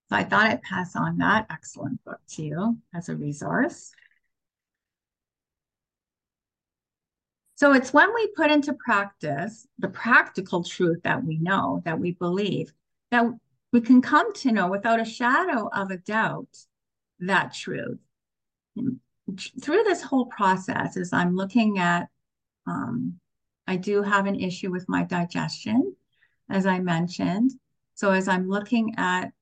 So 0.09 0.17
I 0.17 0.25
thought 0.25 0.47
I'd 0.47 0.63
pass 0.63 0.95
on 0.95 1.19
that 1.19 1.47
excellent 1.51 2.05
book 2.05 2.21
to 2.31 2.43
you 2.43 2.79
as 2.95 3.09
a 3.09 3.17
resource. 3.17 3.93
So 7.57 7.73
it's 7.73 7.93
when 7.93 8.15
we 8.15 8.29
put 8.37 8.51
into 8.51 8.75
practice 8.75 9.67
the 9.79 9.89
practical 9.89 10.63
truth 10.63 11.03
that 11.05 11.25
we 11.25 11.39
know, 11.39 11.83
that 11.85 11.99
we 11.99 12.13
believe, 12.13 12.73
that 13.11 13.25
we 13.77 13.83
can 13.83 14.01
come 14.01 14.33
to 14.33 14.53
know 14.53 14.69
without 14.69 15.03
a 15.03 15.05
shadow 15.05 15.69
of 15.69 15.91
a 15.91 15.99
doubt 15.99 16.49
that 17.21 17.53
truth. 17.53 17.99
Through 19.61 19.83
this 19.83 20.01
whole 20.01 20.25
process, 20.25 20.97
as 20.97 21.13
I'm 21.13 21.37
looking 21.37 21.79
at, 21.79 22.09
um, 22.67 23.21
I 23.67 23.77
do 23.77 24.01
have 24.01 24.25
an 24.25 24.41
issue 24.41 24.71
with 24.71 24.89
my 24.89 25.03
digestion, 25.03 25.95
as 26.49 26.65
I 26.65 26.79
mentioned. 26.79 27.51
So 27.97 28.13
as 28.13 28.29
I'm 28.29 28.49
looking 28.49 28.95
at 28.97 29.33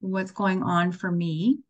what's 0.00 0.32
going 0.32 0.62
on 0.62 0.92
for 0.92 1.10
me, 1.10 1.60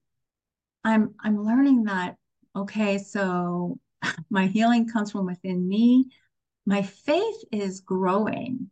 I'm 0.83 1.14
I'm 1.20 1.45
learning 1.45 1.85
that 1.85 2.16
okay, 2.57 2.99
so 2.99 3.79
my 4.31 4.49
healing 4.49 4.89
comes 4.89 5.12
from 5.12 5.26
within 5.26 5.68
me. 5.68 6.11
my 6.66 6.83
faith 6.83 7.45
is 7.53 7.83
growing 7.83 8.68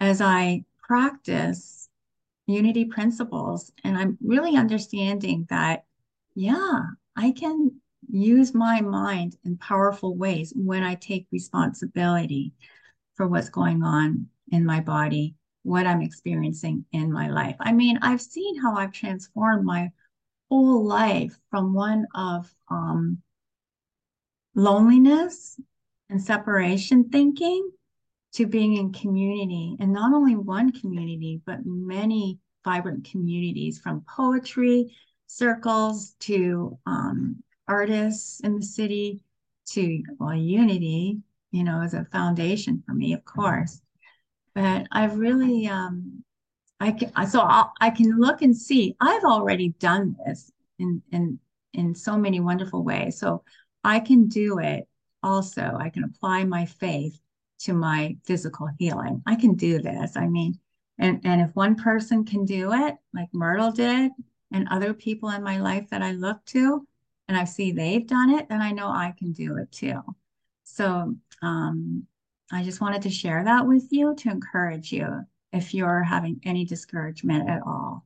as 0.00 0.22
I 0.22 0.64
practice 0.80 1.85
unity 2.46 2.84
principles. 2.84 3.72
And 3.84 3.96
I'm 3.96 4.18
really 4.24 4.56
understanding 4.56 5.46
that, 5.50 5.84
yeah, 6.34 6.80
I 7.16 7.32
can 7.32 7.80
use 8.08 8.54
my 8.54 8.80
mind 8.80 9.36
in 9.44 9.56
powerful 9.56 10.16
ways 10.16 10.52
when 10.54 10.82
I 10.82 10.94
take 10.94 11.26
responsibility 11.32 12.52
for 13.14 13.26
what's 13.26 13.48
going 13.48 13.82
on 13.82 14.28
in 14.52 14.64
my 14.64 14.80
body, 14.80 15.34
what 15.62 15.86
I'm 15.86 16.02
experiencing 16.02 16.84
in 16.92 17.12
my 17.12 17.28
life. 17.28 17.56
I 17.58 17.72
mean, 17.72 17.98
I've 18.02 18.20
seen 18.22 18.60
how 18.60 18.76
I've 18.76 18.92
transformed 18.92 19.64
my 19.64 19.90
whole 20.48 20.84
life 20.84 21.36
from 21.50 21.74
one 21.74 22.06
of 22.14 22.52
um, 22.70 23.18
loneliness 24.54 25.58
and 26.08 26.22
separation 26.22 27.08
thinking 27.08 27.70
to 28.36 28.46
being 28.46 28.76
in 28.76 28.92
community 28.92 29.76
and 29.80 29.90
not 29.90 30.12
only 30.12 30.36
one 30.36 30.70
community 30.70 31.40
but 31.46 31.58
many 31.64 32.38
vibrant 32.66 33.08
communities 33.10 33.78
from 33.78 34.04
poetry 34.14 34.94
circles 35.26 36.14
to 36.20 36.78
um, 36.84 37.42
artists 37.66 38.40
in 38.40 38.56
the 38.56 38.62
city 38.62 39.22
to 39.64 40.02
well 40.18 40.34
unity 40.34 41.18
you 41.50 41.64
know 41.64 41.80
as 41.80 41.94
a 41.94 42.04
foundation 42.12 42.82
for 42.86 42.92
me 42.92 43.14
of 43.14 43.24
course. 43.24 43.80
But 44.54 44.86
i've 44.92 45.18
really 45.18 45.66
um 45.66 46.22
i 46.78 46.92
can 46.92 47.10
so 47.26 47.40
I'll, 47.40 47.72
i 47.80 47.88
can 47.88 48.20
look 48.20 48.42
and 48.42 48.54
see 48.54 48.94
i've 49.00 49.24
already 49.24 49.70
done 49.80 50.14
this 50.26 50.52
in 50.78 51.00
in 51.10 51.38
in 51.72 51.94
so 51.94 52.18
many 52.18 52.40
wonderful 52.40 52.84
ways. 52.84 53.18
So 53.18 53.44
i 53.82 53.98
can 53.98 54.28
do 54.28 54.58
it 54.58 54.86
also. 55.22 55.76
I 55.80 55.88
can 55.88 56.04
apply 56.04 56.44
my 56.44 56.66
faith 56.66 57.18
to 57.58 57.72
my 57.72 58.16
physical 58.24 58.68
healing 58.78 59.22
i 59.26 59.34
can 59.34 59.54
do 59.54 59.80
this 59.80 60.16
i 60.16 60.26
mean 60.26 60.58
and 60.98 61.20
and 61.24 61.40
if 61.40 61.54
one 61.54 61.74
person 61.74 62.24
can 62.24 62.44
do 62.44 62.72
it 62.72 62.96
like 63.14 63.28
myrtle 63.32 63.72
did 63.72 64.10
and 64.52 64.68
other 64.68 64.94
people 64.94 65.30
in 65.30 65.42
my 65.42 65.58
life 65.58 65.88
that 65.90 66.02
i 66.02 66.12
look 66.12 66.44
to 66.44 66.86
and 67.28 67.36
I 67.36 67.44
see 67.44 67.72
they've 67.72 68.06
done 68.06 68.30
it, 68.30 68.48
then 68.48 68.62
I 68.62 68.70
know 68.72 68.88
I 68.88 69.14
can 69.18 69.32
do 69.32 69.56
it 69.56 69.72
too. 69.72 70.00
So 70.64 71.16
um, 71.42 72.06
I 72.52 72.62
just 72.62 72.80
wanted 72.80 73.02
to 73.02 73.10
share 73.10 73.44
that 73.44 73.66
with 73.66 73.88
you 73.90 74.14
to 74.16 74.30
encourage 74.30 74.92
you 74.92 75.22
if 75.52 75.74
you're 75.74 76.02
having 76.02 76.40
any 76.44 76.64
discouragement 76.64 77.48
at 77.48 77.62
all. 77.66 78.04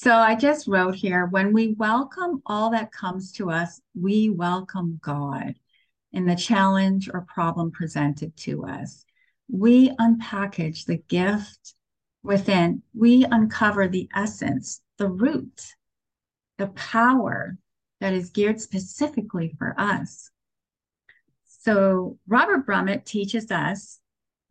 So 0.00 0.14
I 0.14 0.36
just 0.36 0.68
wrote 0.68 0.94
here 0.94 1.26
when 1.26 1.52
we 1.52 1.74
welcome 1.76 2.40
all 2.46 2.70
that 2.70 2.92
comes 2.92 3.32
to 3.32 3.50
us, 3.50 3.80
we 4.00 4.30
welcome 4.30 5.00
God 5.02 5.56
in 6.12 6.24
the 6.24 6.36
challenge 6.36 7.10
or 7.12 7.22
problem 7.22 7.72
presented 7.72 8.36
to 8.36 8.64
us. 8.64 9.04
We 9.50 9.90
unpackage 9.96 10.84
the 10.84 10.98
gift 10.98 11.74
within, 12.22 12.84
we 12.94 13.24
uncover 13.24 13.88
the 13.88 14.08
essence, 14.14 14.80
the 14.98 15.08
root, 15.08 15.74
the 16.58 16.68
power 16.68 17.58
that 18.00 18.12
is 18.12 18.30
geared 18.30 18.60
specifically 18.60 19.52
for 19.58 19.74
us. 19.76 20.30
So, 21.42 22.18
Robert 22.28 22.64
Brumet 22.64 23.04
teaches 23.04 23.50
us 23.50 23.98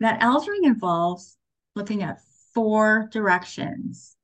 that 0.01 0.19
eldering 0.19 0.65
involves 0.65 1.37
looking 1.73 2.03
at 2.03 2.19
four 2.53 3.07
directions 3.13 4.16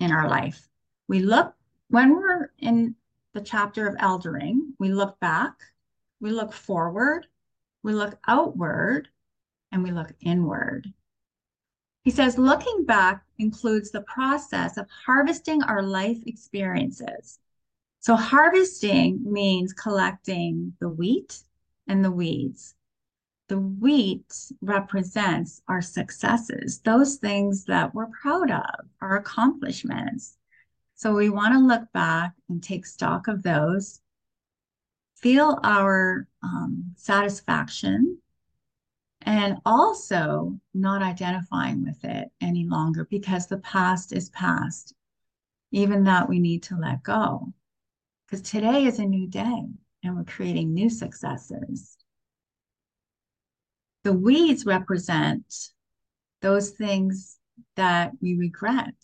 in 0.00 0.12
our 0.12 0.28
life. 0.28 0.68
We 1.08 1.20
look, 1.20 1.54
when 1.88 2.14
we're 2.14 2.50
in 2.58 2.94
the 3.34 3.40
chapter 3.40 3.86
of 3.86 3.96
eldering, 3.96 4.74
we 4.78 4.92
look 4.92 5.18
back, 5.20 5.54
we 6.20 6.30
look 6.30 6.52
forward, 6.52 7.26
we 7.82 7.92
look 7.92 8.18
outward, 8.26 9.08
and 9.72 9.82
we 9.82 9.90
look 9.90 10.12
inward. 10.20 10.92
He 12.04 12.10
says, 12.10 12.38
looking 12.38 12.84
back 12.84 13.24
includes 13.38 13.90
the 13.90 14.02
process 14.02 14.76
of 14.76 14.86
harvesting 15.04 15.62
our 15.62 15.82
life 15.82 16.18
experiences. 16.26 17.38
So, 18.00 18.14
harvesting 18.14 19.20
means 19.24 19.72
collecting 19.72 20.74
the 20.80 20.88
wheat 20.88 21.40
and 21.86 22.04
the 22.04 22.10
weeds. 22.10 22.74
The 23.48 23.58
wheat 23.58 24.34
represents 24.60 25.62
our 25.68 25.80
successes, 25.80 26.80
those 26.80 27.16
things 27.16 27.64
that 27.64 27.94
we're 27.94 28.08
proud 28.08 28.50
of, 28.50 28.86
our 29.00 29.16
accomplishments. 29.16 30.36
So, 30.94 31.14
we 31.14 31.30
want 31.30 31.54
to 31.54 31.60
look 31.60 31.90
back 31.92 32.32
and 32.48 32.62
take 32.62 32.84
stock 32.84 33.28
of 33.28 33.42
those, 33.42 34.00
feel 35.16 35.58
our 35.62 36.26
um, 36.42 36.92
satisfaction 36.96 38.18
and 39.22 39.58
also 39.66 40.58
not 40.74 41.02
identifying 41.02 41.84
with 41.84 42.04
it 42.04 42.30
any 42.40 42.66
longer 42.66 43.06
because 43.10 43.46
the 43.46 43.58
past 43.58 44.12
is 44.12 44.30
past. 44.30 44.94
Even 45.70 46.04
that 46.04 46.28
we 46.28 46.38
need 46.38 46.62
to 46.62 46.76
let 46.76 47.02
go 47.02 47.52
because 48.26 48.40
today 48.40 48.84
is 48.84 48.98
a 48.98 49.04
new 49.04 49.26
day 49.26 49.66
and 50.02 50.16
we're 50.16 50.24
creating 50.24 50.72
new 50.72 50.88
successes. 50.88 51.97
The 54.08 54.14
weeds 54.14 54.64
represent 54.64 55.54
those 56.40 56.70
things 56.70 57.36
that 57.76 58.12
we 58.22 58.38
regret. 58.38 58.94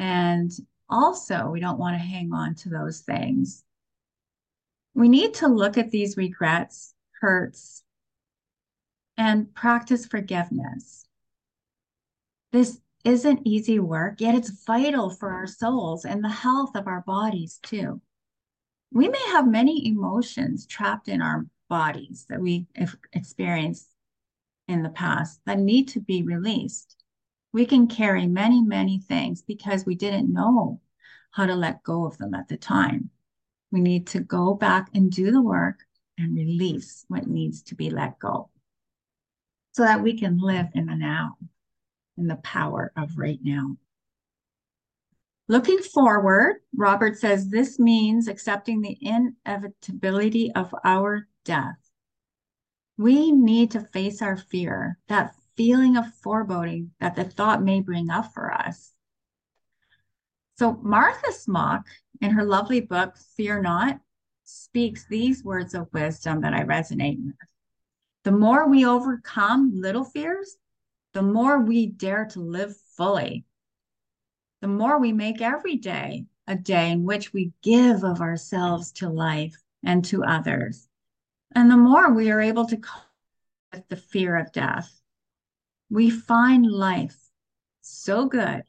And 0.00 0.50
also, 0.90 1.50
we 1.50 1.60
don't 1.60 1.78
want 1.78 1.94
to 1.94 2.04
hang 2.04 2.32
on 2.32 2.56
to 2.56 2.68
those 2.68 3.02
things. 3.02 3.62
We 4.92 5.08
need 5.08 5.34
to 5.34 5.46
look 5.46 5.78
at 5.78 5.92
these 5.92 6.16
regrets, 6.16 6.94
hurts, 7.20 7.84
and 9.16 9.54
practice 9.54 10.04
forgiveness. 10.04 11.06
This 12.50 12.80
isn't 13.04 13.46
easy 13.46 13.78
work, 13.78 14.20
yet 14.20 14.34
it's 14.34 14.64
vital 14.64 15.10
for 15.10 15.30
our 15.30 15.46
souls 15.46 16.04
and 16.04 16.24
the 16.24 16.28
health 16.28 16.74
of 16.74 16.88
our 16.88 17.02
bodies 17.02 17.60
too. 17.62 18.00
We 18.92 19.06
may 19.06 19.26
have 19.28 19.46
many 19.46 19.86
emotions 19.86 20.66
trapped 20.66 21.06
in 21.06 21.22
our 21.22 21.46
bodies 21.68 22.26
that 22.28 22.40
we 22.40 22.66
experienced 23.12 23.91
in 24.68 24.82
the 24.82 24.90
past 24.90 25.40
that 25.46 25.58
need 25.58 25.88
to 25.88 26.00
be 26.00 26.22
released. 26.22 26.96
We 27.52 27.66
can 27.66 27.86
carry 27.86 28.26
many, 28.26 28.62
many 28.62 28.98
things 28.98 29.42
because 29.42 29.84
we 29.84 29.94
didn't 29.94 30.32
know 30.32 30.80
how 31.32 31.46
to 31.46 31.54
let 31.54 31.82
go 31.82 32.06
of 32.06 32.16
them 32.18 32.34
at 32.34 32.48
the 32.48 32.56
time. 32.56 33.10
We 33.70 33.80
need 33.80 34.06
to 34.08 34.20
go 34.20 34.54
back 34.54 34.88
and 34.94 35.10
do 35.10 35.30
the 35.30 35.42
work 35.42 35.80
and 36.18 36.36
release 36.36 37.04
what 37.08 37.26
needs 37.26 37.62
to 37.64 37.74
be 37.74 37.90
let 37.90 38.18
go 38.18 38.50
so 39.72 39.82
that 39.82 40.02
we 40.02 40.18
can 40.18 40.38
live 40.38 40.66
in 40.74 40.86
the 40.86 40.94
now, 40.94 41.36
in 42.16 42.26
the 42.26 42.36
power 42.36 42.92
of 42.96 43.16
right 43.16 43.40
now. 43.42 43.76
Looking 45.48 45.78
forward, 45.78 46.60
Robert 46.76 47.18
says 47.18 47.48
this 47.48 47.78
means 47.78 48.28
accepting 48.28 48.80
the 48.80 48.96
inevitability 49.00 50.52
of 50.52 50.74
our 50.84 51.26
death. 51.44 51.81
We 52.96 53.32
need 53.32 53.70
to 53.72 53.80
face 53.80 54.22
our 54.22 54.36
fear, 54.36 54.98
that 55.08 55.34
feeling 55.56 55.96
of 55.96 56.14
foreboding 56.22 56.92
that 57.00 57.16
the 57.16 57.24
thought 57.24 57.62
may 57.62 57.80
bring 57.80 58.10
up 58.10 58.32
for 58.32 58.52
us. 58.52 58.92
So, 60.58 60.78
Martha 60.82 61.32
Smock, 61.32 61.86
in 62.20 62.30
her 62.30 62.44
lovely 62.44 62.80
book, 62.80 63.16
Fear 63.36 63.62
Not, 63.62 64.00
speaks 64.44 65.06
these 65.06 65.42
words 65.42 65.74
of 65.74 65.92
wisdom 65.92 66.42
that 66.42 66.54
I 66.54 66.62
resonate 66.62 67.24
with. 67.24 67.34
The 68.24 68.32
more 68.32 68.68
we 68.68 68.84
overcome 68.84 69.72
little 69.74 70.04
fears, 70.04 70.56
the 71.14 71.22
more 71.22 71.60
we 71.60 71.86
dare 71.86 72.26
to 72.26 72.40
live 72.40 72.76
fully. 72.96 73.44
The 74.60 74.68
more 74.68 75.00
we 75.00 75.12
make 75.12 75.40
every 75.40 75.76
day 75.76 76.26
a 76.46 76.54
day 76.54 76.90
in 76.90 77.04
which 77.04 77.32
we 77.32 77.52
give 77.62 78.04
of 78.04 78.20
ourselves 78.20 78.92
to 78.92 79.08
life 79.08 79.56
and 79.82 80.04
to 80.06 80.24
others. 80.24 80.88
And 81.54 81.70
the 81.70 81.76
more 81.76 82.12
we 82.12 82.30
are 82.30 82.40
able 82.40 82.66
to 82.66 82.76
cope 82.76 83.02
with 83.72 83.88
the 83.88 83.96
fear 83.96 84.36
of 84.36 84.52
death, 84.52 85.00
we 85.90 86.08
find 86.08 86.66
life 86.66 87.16
so 87.82 88.26
good 88.26 88.62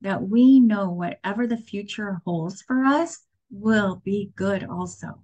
that 0.00 0.28
we 0.28 0.60
know 0.60 0.90
whatever 0.90 1.46
the 1.46 1.56
future 1.56 2.20
holds 2.24 2.62
for 2.62 2.84
us 2.84 3.20
will 3.50 4.00
be 4.04 4.30
good 4.36 4.64
also. 4.64 5.22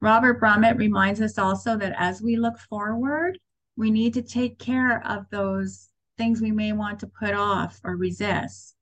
Robert 0.00 0.40
Brumet 0.40 0.76
reminds 0.76 1.20
us 1.20 1.38
also 1.38 1.76
that 1.76 1.94
as 1.96 2.22
we 2.22 2.36
look 2.36 2.58
forward, 2.58 3.38
we 3.76 3.90
need 3.90 4.14
to 4.14 4.22
take 4.22 4.58
care 4.58 5.06
of 5.06 5.26
those 5.30 5.88
things 6.16 6.40
we 6.40 6.50
may 6.50 6.72
want 6.72 7.00
to 7.00 7.06
put 7.06 7.34
off 7.34 7.80
or 7.84 7.96
resist. 7.96 8.74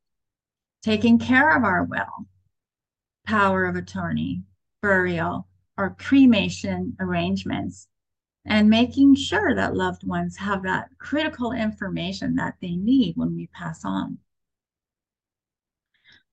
Taking 0.82 1.18
care 1.18 1.56
of 1.56 1.64
our 1.64 1.84
will, 1.84 2.26
power 3.26 3.66
of 3.66 3.76
attorney, 3.76 4.42
burial, 4.80 5.46
or 5.78 5.96
cremation 5.98 6.96
arrangements, 7.00 7.88
and 8.44 8.70
making 8.70 9.14
sure 9.14 9.54
that 9.54 9.74
loved 9.74 10.06
ones 10.06 10.36
have 10.36 10.62
that 10.62 10.88
critical 10.98 11.52
information 11.52 12.36
that 12.36 12.54
they 12.60 12.76
need 12.76 13.16
when 13.16 13.34
we 13.34 13.48
pass 13.48 13.84
on. 13.84 14.18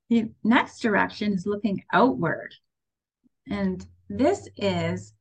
The 0.10 0.30
next 0.44 0.80
direction 0.80 1.34
is 1.34 1.46
looking 1.46 1.84
outward. 1.92 2.54
And 3.50 3.86
this 4.10 4.48
is 4.58 5.14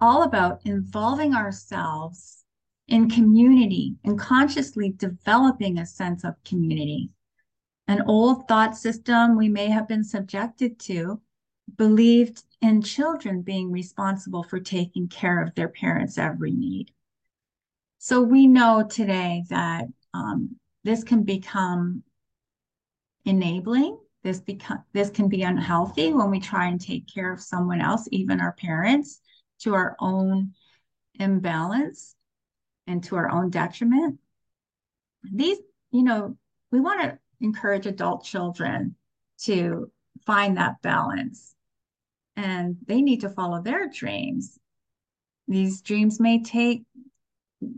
all 0.00 0.22
about 0.22 0.60
involving 0.64 1.34
ourselves 1.34 2.44
in 2.88 3.10
community 3.10 3.96
and 4.04 4.18
consciously 4.18 4.92
developing 4.96 5.78
a 5.78 5.86
sense 5.86 6.24
of 6.24 6.34
community. 6.44 7.10
An 7.88 8.02
old 8.06 8.46
thought 8.48 8.76
system 8.76 9.36
we 9.36 9.48
may 9.48 9.68
have 9.68 9.88
been 9.88 10.04
subjected 10.04 10.78
to 10.80 11.20
believed 11.76 12.42
in 12.62 12.80
children 12.80 13.42
being 13.42 13.72
responsible 13.72 14.44
for 14.44 14.60
taking 14.60 15.08
care 15.08 15.42
of 15.42 15.54
their 15.54 15.68
parents' 15.68 16.16
every 16.16 16.52
need. 16.52 16.92
So 17.98 18.22
we 18.22 18.46
know 18.46 18.86
today 18.88 19.44
that 19.50 19.86
um, 20.14 20.56
this 20.84 21.02
can 21.02 21.24
become 21.24 22.04
enabling. 23.24 23.98
This 24.22 24.40
become 24.40 24.84
this 24.92 25.10
can 25.10 25.28
be 25.28 25.42
unhealthy 25.42 26.12
when 26.12 26.30
we 26.30 26.38
try 26.38 26.68
and 26.68 26.80
take 26.80 27.12
care 27.12 27.32
of 27.32 27.40
someone 27.40 27.80
else, 27.80 28.08
even 28.12 28.40
our 28.40 28.52
parents, 28.52 29.20
to 29.60 29.74
our 29.74 29.96
own 29.98 30.52
imbalance 31.14 32.14
and 32.86 33.02
to 33.04 33.16
our 33.16 33.30
own 33.30 33.50
detriment. 33.50 34.20
These, 35.24 35.58
you 35.90 36.04
know, 36.04 36.36
we 36.70 36.78
want 36.78 37.02
to 37.02 37.18
encourage 37.40 37.86
adult 37.86 38.24
children 38.24 38.94
to 39.42 39.90
find 40.24 40.56
that 40.56 40.80
balance 40.82 41.52
and 42.36 42.76
they 42.86 43.02
need 43.02 43.20
to 43.20 43.30
follow 43.30 43.62
their 43.62 43.88
dreams. 43.88 44.58
These 45.48 45.82
dreams 45.82 46.20
may 46.20 46.42
take 46.42 46.84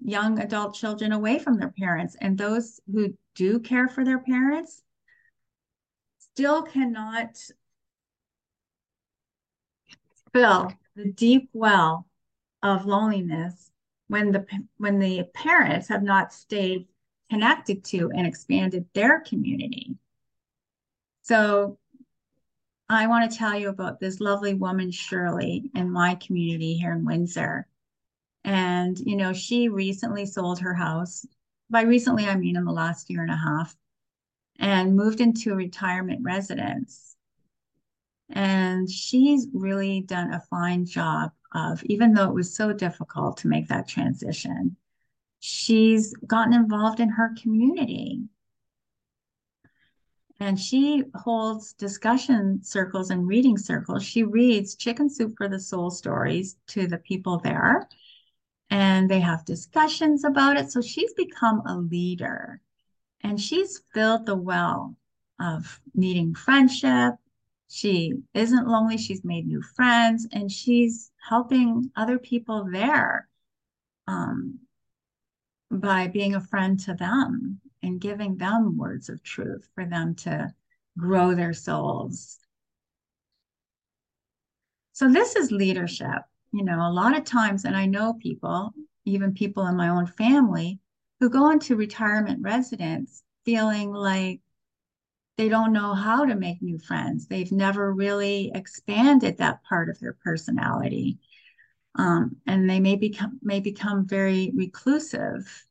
young 0.02 0.38
adult 0.38 0.74
children 0.74 1.12
away 1.12 1.38
from 1.38 1.58
their 1.58 1.72
parents, 1.78 2.16
and 2.20 2.36
those 2.36 2.80
who 2.92 3.14
do 3.34 3.58
care 3.60 3.88
for 3.88 4.04
their 4.04 4.20
parents 4.20 4.82
still 6.18 6.62
cannot 6.62 7.36
fill 10.32 10.72
the 10.96 11.12
deep 11.12 11.48
well 11.52 12.06
of 12.62 12.86
loneliness 12.86 13.70
when 14.08 14.32
the 14.32 14.46
when 14.76 14.98
the 14.98 15.24
parents 15.34 15.88
have 15.88 16.02
not 16.02 16.32
stayed 16.32 16.86
connected 17.30 17.84
to 17.84 18.10
and 18.14 18.26
expanded 18.26 18.86
their 18.94 19.20
community. 19.20 19.96
So 21.22 21.78
I 22.88 23.06
want 23.06 23.30
to 23.30 23.36
tell 23.36 23.58
you 23.58 23.68
about 23.68 23.98
this 23.98 24.20
lovely 24.20 24.54
woman, 24.54 24.90
Shirley, 24.90 25.70
in 25.74 25.90
my 25.90 26.16
community 26.16 26.74
here 26.74 26.92
in 26.92 27.04
Windsor. 27.04 27.66
And, 28.44 28.98
you 28.98 29.16
know, 29.16 29.32
she 29.32 29.68
recently 29.68 30.26
sold 30.26 30.60
her 30.60 30.74
house. 30.74 31.24
By 31.70 31.82
recently, 31.82 32.26
I 32.26 32.36
mean 32.36 32.56
in 32.56 32.64
the 32.64 32.72
last 32.72 33.08
year 33.08 33.22
and 33.22 33.30
a 33.30 33.36
half, 33.36 33.74
and 34.58 34.96
moved 34.96 35.20
into 35.20 35.52
a 35.52 35.56
retirement 35.56 36.20
residence. 36.22 37.16
And 38.28 38.90
she's 38.90 39.48
really 39.54 40.02
done 40.02 40.32
a 40.32 40.40
fine 40.40 40.84
job 40.84 41.32
of, 41.54 41.82
even 41.84 42.12
though 42.12 42.28
it 42.28 42.34
was 42.34 42.54
so 42.54 42.72
difficult 42.72 43.38
to 43.38 43.48
make 43.48 43.68
that 43.68 43.88
transition, 43.88 44.76
she's 45.40 46.14
gotten 46.26 46.52
involved 46.52 47.00
in 47.00 47.08
her 47.08 47.34
community. 47.40 48.24
And 50.40 50.58
she 50.58 51.04
holds 51.14 51.72
discussion 51.74 52.62
circles 52.62 53.10
and 53.10 53.26
reading 53.26 53.56
circles. 53.56 54.04
She 54.04 54.24
reads 54.24 54.74
Chicken 54.74 55.08
Soup 55.08 55.32
for 55.36 55.48
the 55.48 55.60
Soul 55.60 55.90
stories 55.90 56.56
to 56.68 56.86
the 56.86 56.98
people 56.98 57.38
there, 57.38 57.88
and 58.68 59.08
they 59.08 59.20
have 59.20 59.44
discussions 59.44 60.24
about 60.24 60.56
it. 60.56 60.70
So 60.70 60.80
she's 60.80 61.14
become 61.14 61.62
a 61.66 61.78
leader 61.78 62.60
and 63.24 63.40
she's 63.40 63.82
filled 63.92 64.26
the 64.26 64.36
well 64.36 64.94
of 65.40 65.80
needing 65.94 66.34
friendship. 66.34 67.14
She 67.68 68.12
isn't 68.34 68.68
lonely, 68.68 68.98
she's 68.98 69.24
made 69.24 69.46
new 69.46 69.62
friends, 69.62 70.28
and 70.30 70.52
she's 70.52 71.10
helping 71.28 71.90
other 71.96 72.18
people 72.18 72.68
there 72.70 73.26
um, 74.06 74.60
by 75.70 76.06
being 76.06 76.34
a 76.34 76.40
friend 76.40 76.78
to 76.80 76.94
them 76.94 77.60
and 77.84 78.00
giving 78.00 78.36
them 78.36 78.76
words 78.76 79.08
of 79.08 79.22
truth 79.22 79.68
for 79.74 79.84
them 79.84 80.14
to 80.14 80.52
grow 80.98 81.34
their 81.34 81.52
souls. 81.52 82.38
So, 84.92 85.10
this 85.10 85.36
is 85.36 85.50
leadership. 85.50 86.22
You 86.52 86.64
know, 86.64 86.78
a 86.80 86.92
lot 86.92 87.16
of 87.16 87.24
times, 87.24 87.64
and 87.64 87.76
I 87.76 87.86
know 87.86 88.14
people, 88.14 88.72
even 89.04 89.34
people 89.34 89.66
in 89.66 89.76
my 89.76 89.88
own 89.88 90.06
family, 90.06 90.78
who 91.20 91.28
go 91.28 91.50
into 91.50 91.76
retirement 91.76 92.42
residence 92.42 93.22
feeling 93.44 93.92
like 93.92 94.40
they 95.36 95.48
don't 95.48 95.72
know 95.72 95.94
how 95.94 96.24
to 96.24 96.36
make 96.36 96.62
new 96.62 96.78
friends. 96.78 97.26
They've 97.26 97.50
never 97.50 97.92
really 97.92 98.52
expanded 98.54 99.38
that 99.38 99.64
part 99.64 99.88
of 99.88 99.98
their 99.98 100.16
personality. 100.22 101.18
Um, 101.96 102.36
and 102.46 102.70
they 102.70 102.80
may 102.80 102.96
become 102.96 103.38
may 103.42 103.60
become 103.60 104.06
very 104.06 104.52
reclusive 104.54 105.66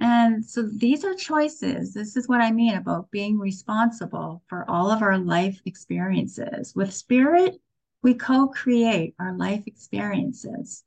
and 0.00 0.44
so 0.44 0.62
these 0.62 1.04
are 1.04 1.14
choices. 1.14 1.92
This 1.92 2.16
is 2.16 2.28
what 2.28 2.40
I 2.40 2.50
mean 2.50 2.74
about 2.74 3.10
being 3.10 3.38
responsible 3.38 4.42
for 4.48 4.68
all 4.68 4.90
of 4.90 5.02
our 5.02 5.18
life 5.18 5.60
experiences. 5.66 6.74
With 6.74 6.92
spirit, 6.92 7.60
we 8.02 8.14
co 8.14 8.48
create 8.48 9.14
our 9.18 9.36
life 9.36 9.64
experiences. 9.66 10.84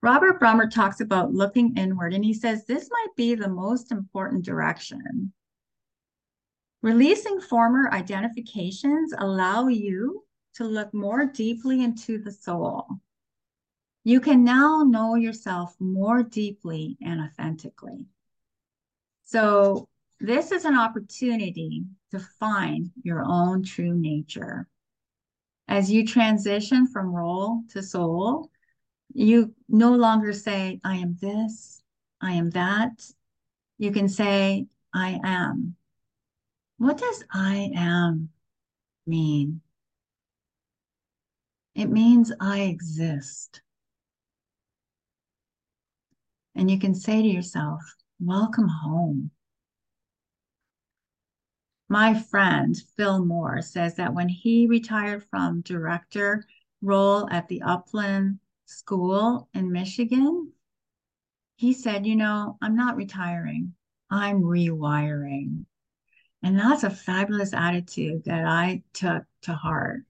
Robert 0.00 0.40
Brumet 0.40 0.72
talks 0.72 1.00
about 1.00 1.32
looking 1.32 1.76
inward, 1.76 2.12
and 2.12 2.24
he 2.24 2.34
says 2.34 2.64
this 2.64 2.88
might 2.90 3.16
be 3.16 3.34
the 3.34 3.48
most 3.48 3.92
important 3.92 4.44
direction. 4.44 5.32
Releasing 6.82 7.40
former 7.40 7.88
identifications 7.92 9.12
allow 9.16 9.68
you 9.68 10.24
to 10.54 10.64
look 10.64 10.92
more 10.92 11.26
deeply 11.26 11.82
into 11.82 12.18
the 12.18 12.32
soul. 12.32 12.86
You 14.04 14.20
can 14.20 14.44
now 14.44 14.82
know 14.82 15.14
yourself 15.14 15.74
more 15.78 16.22
deeply 16.22 16.96
and 17.00 17.20
authentically. 17.20 18.06
So, 19.24 19.88
this 20.20 20.52
is 20.52 20.64
an 20.64 20.76
opportunity 20.76 21.84
to 22.12 22.20
find 22.20 22.90
your 23.02 23.24
own 23.26 23.64
true 23.64 23.94
nature. 23.94 24.68
As 25.68 25.90
you 25.90 26.06
transition 26.06 26.86
from 26.86 27.14
role 27.14 27.62
to 27.70 27.82
soul, 27.82 28.50
you 29.14 29.54
no 29.68 29.94
longer 29.94 30.32
say, 30.32 30.80
I 30.84 30.96
am 30.96 31.16
this, 31.20 31.82
I 32.20 32.32
am 32.32 32.50
that. 32.50 33.04
You 33.78 33.90
can 33.90 34.08
say, 34.08 34.66
I 34.94 35.18
am. 35.24 35.76
What 36.78 36.98
does 36.98 37.24
I 37.32 37.70
am 37.74 38.30
mean? 39.06 39.60
It 41.74 41.86
means 41.86 42.30
I 42.38 42.60
exist. 42.62 43.62
And 46.54 46.70
you 46.70 46.78
can 46.78 46.94
say 46.94 47.22
to 47.22 47.28
yourself, 47.28 47.80
Welcome 48.20 48.68
home. 48.68 49.30
My 51.88 52.14
friend 52.14 52.76
Phil 52.96 53.24
Moore 53.24 53.62
says 53.62 53.96
that 53.96 54.14
when 54.14 54.28
he 54.28 54.66
retired 54.66 55.24
from 55.24 55.62
director 55.62 56.46
role 56.82 57.28
at 57.30 57.48
the 57.48 57.62
Upland 57.62 58.38
School 58.66 59.48
in 59.54 59.72
Michigan, 59.72 60.52
he 61.56 61.72
said, 61.72 62.06
You 62.06 62.16
know, 62.16 62.58
I'm 62.60 62.76
not 62.76 62.96
retiring, 62.96 63.74
I'm 64.10 64.42
rewiring. 64.42 65.64
And 66.42 66.58
that's 66.58 66.84
a 66.84 66.90
fabulous 66.90 67.54
attitude 67.54 68.24
that 68.24 68.44
I 68.44 68.82
took 68.92 69.24
to 69.42 69.54
heart 69.54 70.02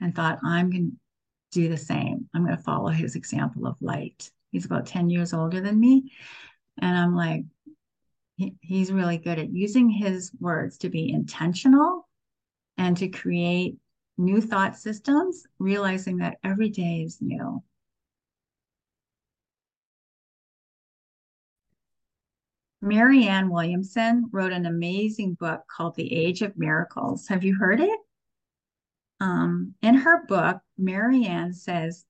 and 0.00 0.14
thought, 0.14 0.40
I'm 0.42 0.70
going 0.70 0.98
do 1.52 1.68
the 1.68 1.76
same. 1.76 2.28
I'm 2.34 2.44
going 2.44 2.56
to 2.56 2.62
follow 2.62 2.88
his 2.88 3.16
example 3.16 3.66
of 3.66 3.76
light. 3.80 4.30
He's 4.50 4.64
about 4.64 4.86
10 4.86 5.10
years 5.10 5.32
older 5.32 5.60
than 5.60 5.78
me. 5.78 6.12
And 6.80 6.96
I'm 6.96 7.14
like, 7.14 7.44
he, 8.36 8.54
he's 8.60 8.92
really 8.92 9.18
good 9.18 9.38
at 9.38 9.52
using 9.52 9.88
his 9.88 10.30
words 10.40 10.78
to 10.78 10.88
be 10.88 11.10
intentional 11.10 12.08
and 12.76 12.96
to 12.98 13.08
create 13.08 13.76
new 14.18 14.40
thought 14.40 14.76
systems, 14.76 15.44
realizing 15.58 16.18
that 16.18 16.38
every 16.44 16.68
day 16.68 17.02
is 17.04 17.18
new. 17.20 17.62
Marianne 22.82 23.50
Williamson 23.50 24.28
wrote 24.30 24.52
an 24.52 24.66
amazing 24.66 25.34
book 25.34 25.62
called 25.74 25.96
The 25.96 26.12
Age 26.12 26.42
of 26.42 26.56
Miracles. 26.56 27.26
Have 27.28 27.42
you 27.42 27.56
heard 27.56 27.80
it? 27.80 27.98
Um, 29.20 29.74
in 29.82 29.94
her 29.94 30.26
book, 30.26 30.58
Marianne 30.76 31.52
says 31.54 32.04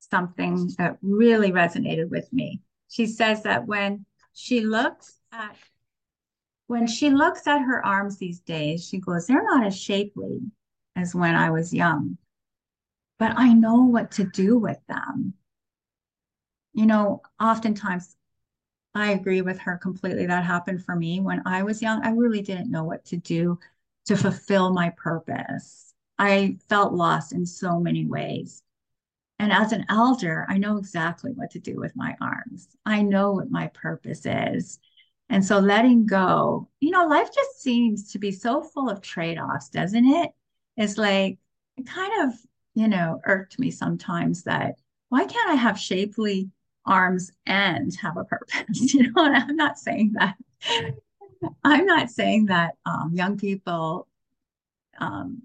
something 0.00 0.70
that 0.78 0.98
really 1.02 1.52
resonated 1.52 2.08
with 2.08 2.32
me. 2.32 2.60
She 2.88 3.06
says 3.06 3.44
that 3.44 3.66
when 3.66 4.04
she 4.32 4.62
looks 4.62 5.20
at 5.32 5.56
when 6.66 6.86
she 6.86 7.10
looks 7.10 7.48
at 7.48 7.62
her 7.62 7.84
arms 7.84 8.16
these 8.16 8.38
days, 8.40 8.86
she 8.86 8.98
goes, 9.00 9.26
they're 9.26 9.42
not 9.42 9.66
as 9.66 9.76
shapely 9.76 10.40
as 10.94 11.16
when 11.16 11.34
I 11.34 11.50
was 11.50 11.74
young, 11.74 12.16
but 13.18 13.32
I 13.36 13.52
know 13.52 13.82
what 13.86 14.12
to 14.12 14.24
do 14.24 14.56
with 14.56 14.78
them. 14.86 15.34
You 16.72 16.86
know, 16.86 17.22
oftentimes 17.40 18.16
I 18.94 19.10
agree 19.12 19.42
with 19.42 19.58
her 19.60 19.78
completely. 19.78 20.26
That 20.26 20.44
happened 20.44 20.84
for 20.84 20.94
me 20.94 21.20
when 21.20 21.42
I 21.44 21.64
was 21.64 21.82
young. 21.82 22.04
I 22.04 22.10
really 22.10 22.40
didn't 22.40 22.70
know 22.70 22.84
what 22.84 23.04
to 23.06 23.16
do 23.16 23.58
to 24.06 24.16
fulfill 24.16 24.72
my 24.72 24.90
purpose. 24.96 25.89
I 26.20 26.58
felt 26.68 26.92
lost 26.92 27.32
in 27.32 27.46
so 27.46 27.80
many 27.80 28.04
ways. 28.04 28.62
And 29.38 29.50
as 29.50 29.72
an 29.72 29.86
elder, 29.88 30.44
I 30.50 30.58
know 30.58 30.76
exactly 30.76 31.32
what 31.32 31.50
to 31.52 31.58
do 31.58 31.76
with 31.76 31.96
my 31.96 32.14
arms. 32.20 32.68
I 32.84 33.00
know 33.00 33.32
what 33.32 33.50
my 33.50 33.68
purpose 33.68 34.26
is. 34.26 34.78
And 35.30 35.42
so 35.42 35.58
letting 35.58 36.04
go, 36.04 36.68
you 36.80 36.90
know, 36.90 37.06
life 37.06 37.30
just 37.34 37.62
seems 37.62 38.12
to 38.12 38.18
be 38.18 38.32
so 38.32 38.62
full 38.62 38.90
of 38.90 39.00
trade 39.00 39.38
offs, 39.38 39.70
doesn't 39.70 40.04
it? 40.04 40.30
It's 40.76 40.98
like, 40.98 41.38
it 41.78 41.86
kind 41.86 42.28
of, 42.28 42.38
you 42.74 42.88
know, 42.88 43.22
irked 43.24 43.58
me 43.58 43.70
sometimes 43.70 44.42
that 44.42 44.74
why 45.08 45.24
can't 45.24 45.50
I 45.50 45.54
have 45.54 45.80
shapely 45.80 46.50
arms 46.84 47.32
and 47.46 47.94
have 47.96 48.18
a 48.18 48.24
purpose? 48.24 48.58
You 48.92 49.10
know, 49.10 49.24
and 49.24 49.36
I'm 49.36 49.56
not 49.56 49.78
saying 49.78 50.16
that. 50.18 50.36
I'm 51.64 51.86
not 51.86 52.10
saying 52.10 52.46
that 52.46 52.76
um, 52.84 53.12
young 53.14 53.38
people 53.38 54.06
um, 54.98 55.44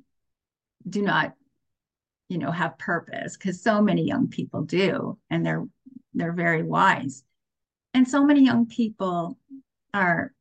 do 0.87 1.01
not, 1.01 1.33
you 2.29 2.37
know, 2.37 2.51
have 2.51 2.77
purpose 2.77 3.37
because 3.37 3.61
so 3.61 3.81
many 3.81 4.03
young 4.03 4.27
people 4.27 4.63
do, 4.63 5.17
and 5.29 5.45
they're 5.45 5.65
they're 6.13 6.33
very 6.33 6.63
wise, 6.63 7.23
and 7.93 8.07
so 8.07 8.23
many 8.23 8.43
young 8.43 8.65
people 8.65 9.37
are 9.93 10.33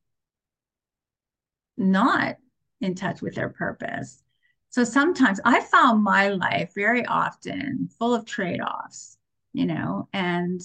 not 1.76 2.36
in 2.80 2.95
touch 2.95 3.20
with 3.22 3.34
their 3.34 3.49
purpose. 3.49 4.22
So 4.70 4.84
sometimes 4.84 5.40
I 5.45 5.61
found 5.61 6.03
my 6.03 6.28
life 6.30 6.72
very 6.74 7.07
often 7.07 7.88
full 7.99 8.14
of 8.14 8.24
trade-offs, 8.24 9.16
you 9.53 9.66
know, 9.66 10.09
and 10.12 10.61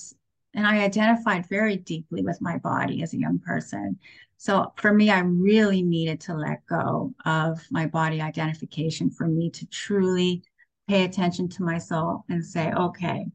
and 0.55 0.65
I 0.65 0.79
identified 0.83 1.47
very 1.47 1.77
deeply 1.77 2.23
with 2.23 2.41
my 2.41 2.57
body 2.57 3.03
as 3.03 3.13
a 3.13 3.19
young 3.19 3.39
person. 3.39 3.99
So 4.41 4.71
for 4.77 4.93
me, 4.93 5.09
I 5.09 5.19
really 5.19 5.81
needed 5.81 6.21
to 6.21 6.33
let 6.33 6.65
go 6.65 7.13
of 7.25 7.61
my 7.71 7.87
body 7.87 8.21
identification 8.21 9.09
for 9.11 9.27
me 9.27 9.49
to 9.49 9.65
truly 9.65 10.43
pay 10.87 11.03
attention 11.03 11.49
to 11.49 11.63
my 11.63 11.77
soul 11.77 12.23
and 12.29 12.43
say, 12.45 12.71
okay, 12.71 13.25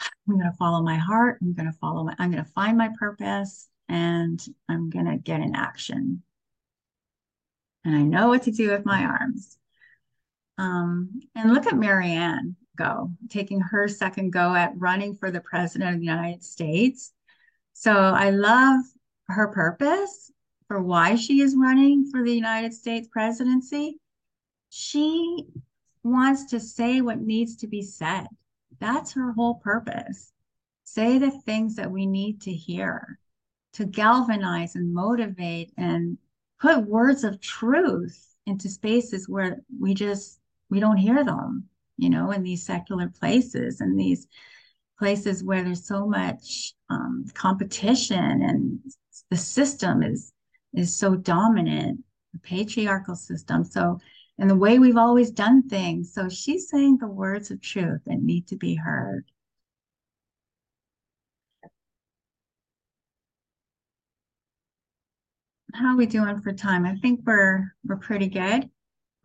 I'm 0.00 0.36
going 0.36 0.50
to 0.50 0.56
follow 0.58 0.82
my 0.82 0.96
heart. 0.96 1.38
I'm 1.40 1.54
going 1.54 1.70
to 1.70 1.78
follow 1.78 2.02
my, 2.02 2.16
I'm 2.18 2.32
going 2.32 2.44
to 2.44 2.50
find 2.50 2.76
my 2.76 2.90
purpose 2.98 3.68
and 3.88 4.44
I'm 4.68 4.90
going 4.90 5.06
to 5.06 5.16
get 5.16 5.40
in 5.40 5.54
action. 5.54 6.24
And 7.84 7.94
I 7.94 8.02
know 8.02 8.26
what 8.26 8.42
to 8.42 8.50
do 8.50 8.70
with 8.70 8.84
my 8.84 9.04
arms. 9.04 9.56
Um, 10.58 11.20
and 11.36 11.54
look 11.54 11.68
at 11.68 11.76
Marianne 11.76 12.56
go, 12.76 13.12
taking 13.28 13.60
her 13.60 13.86
second 13.86 14.32
go 14.32 14.56
at 14.56 14.72
running 14.76 15.14
for 15.14 15.30
the 15.30 15.40
president 15.40 15.94
of 15.94 16.00
the 16.00 16.06
United 16.06 16.42
States. 16.42 17.12
So 17.74 17.92
I 17.92 18.30
love 18.30 18.80
her 19.28 19.48
purpose 19.48 20.30
for 20.68 20.82
why 20.82 21.14
she 21.14 21.40
is 21.40 21.56
running 21.56 22.10
for 22.10 22.22
the 22.22 22.34
United 22.34 22.74
States 22.74 23.08
presidency. 23.08 23.98
She 24.70 25.46
wants 26.02 26.46
to 26.46 26.60
say 26.60 27.00
what 27.00 27.20
needs 27.20 27.56
to 27.56 27.66
be 27.66 27.82
said. 27.82 28.26
That's 28.78 29.12
her 29.12 29.32
whole 29.32 29.56
purpose. 29.56 30.32
Say 30.84 31.18
the 31.18 31.30
things 31.30 31.76
that 31.76 31.90
we 31.90 32.06
need 32.06 32.40
to 32.42 32.52
hear 32.52 33.18
to 33.74 33.84
galvanize 33.84 34.74
and 34.74 34.94
motivate 34.94 35.72
and 35.76 36.16
put 36.60 36.86
words 36.86 37.24
of 37.24 37.40
truth 37.40 38.34
into 38.46 38.68
spaces 38.68 39.28
where 39.28 39.60
we 39.78 39.92
just 39.92 40.40
we 40.70 40.80
don't 40.80 40.96
hear 40.96 41.22
them 41.24 41.68
you 41.98 42.08
know 42.08 42.30
in 42.30 42.42
these 42.42 42.64
secular 42.64 43.08
places 43.08 43.80
and 43.80 43.98
these 43.98 44.28
places 44.98 45.44
where 45.44 45.62
there's 45.62 45.86
so 45.86 46.06
much 46.06 46.72
um, 46.88 47.26
competition 47.34 48.42
and 48.42 48.80
the 49.30 49.36
system 49.36 50.02
is 50.02 50.32
is 50.74 50.96
so 50.96 51.14
dominant 51.16 52.02
the 52.32 52.38
patriarchal 52.40 53.16
system 53.16 53.64
so 53.64 53.98
and 54.38 54.50
the 54.50 54.56
way 54.56 54.78
we've 54.78 54.96
always 54.96 55.30
done 55.30 55.66
things 55.68 56.12
so 56.12 56.28
she's 56.28 56.68
saying 56.68 56.98
the 56.98 57.06
words 57.06 57.50
of 57.50 57.60
truth 57.60 58.00
that 58.06 58.22
need 58.22 58.46
to 58.46 58.56
be 58.56 58.74
heard 58.74 59.24
how 65.76 65.92
are 65.92 65.96
we 65.96 66.06
doing 66.06 66.40
for 66.40 66.52
time? 66.52 66.86
I 66.86 66.96
think 66.96 67.20
we're 67.24 67.74
we're 67.84 67.96
pretty 67.96 68.28
good. 68.28 68.70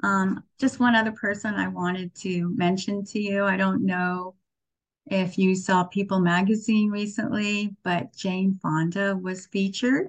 Um, 0.04 0.44
just 0.60 0.80
one 0.80 0.96
other 0.96 1.12
person 1.12 1.56
I 1.56 1.68
wanted 1.68 2.14
to 2.16 2.54
mention 2.56 3.06
to 3.06 3.20
you. 3.20 3.46
I 3.46 3.58
don't 3.58 3.86
know 3.86 4.36
if 5.06 5.38
you 5.38 5.56
saw 5.56 5.84
People 5.84 6.20
magazine 6.20 6.90
recently, 6.90 7.76
but 7.84 8.14
Jane 8.16 8.60
Fonda 8.62 9.16
was 9.16 9.48
featured. 9.48 10.08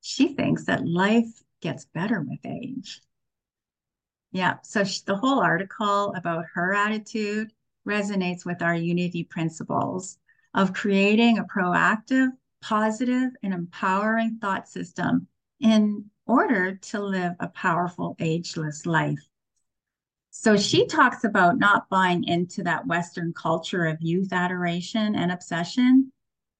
She 0.00 0.34
thinks 0.34 0.64
that 0.64 0.86
life 0.86 1.42
gets 1.60 1.84
better 1.86 2.20
with 2.20 2.40
age. 2.44 3.00
Yeah, 4.32 4.58
so 4.62 4.84
she, 4.84 5.00
the 5.06 5.16
whole 5.16 5.40
article 5.40 6.12
about 6.14 6.44
her 6.54 6.72
attitude 6.74 7.52
resonates 7.86 8.44
with 8.44 8.62
our 8.62 8.74
unity 8.74 9.24
principles 9.24 10.18
of 10.54 10.72
creating 10.72 11.38
a 11.38 11.44
proactive 11.44 12.28
positive 12.60 13.30
and 13.42 13.54
empowering 13.54 14.38
thought 14.40 14.68
system 14.68 15.26
in 15.60 16.04
order 16.26 16.76
to 16.76 17.00
live 17.00 17.34
a 17.40 17.48
powerful, 17.48 18.16
ageless 18.18 18.86
life. 18.86 19.29
So 20.30 20.56
she 20.56 20.86
talks 20.86 21.24
about 21.24 21.58
not 21.58 21.88
buying 21.88 22.24
into 22.24 22.62
that 22.62 22.86
Western 22.86 23.32
culture 23.32 23.84
of 23.86 24.00
youth 24.00 24.32
adoration 24.32 25.14
and 25.16 25.32
obsession. 25.32 26.12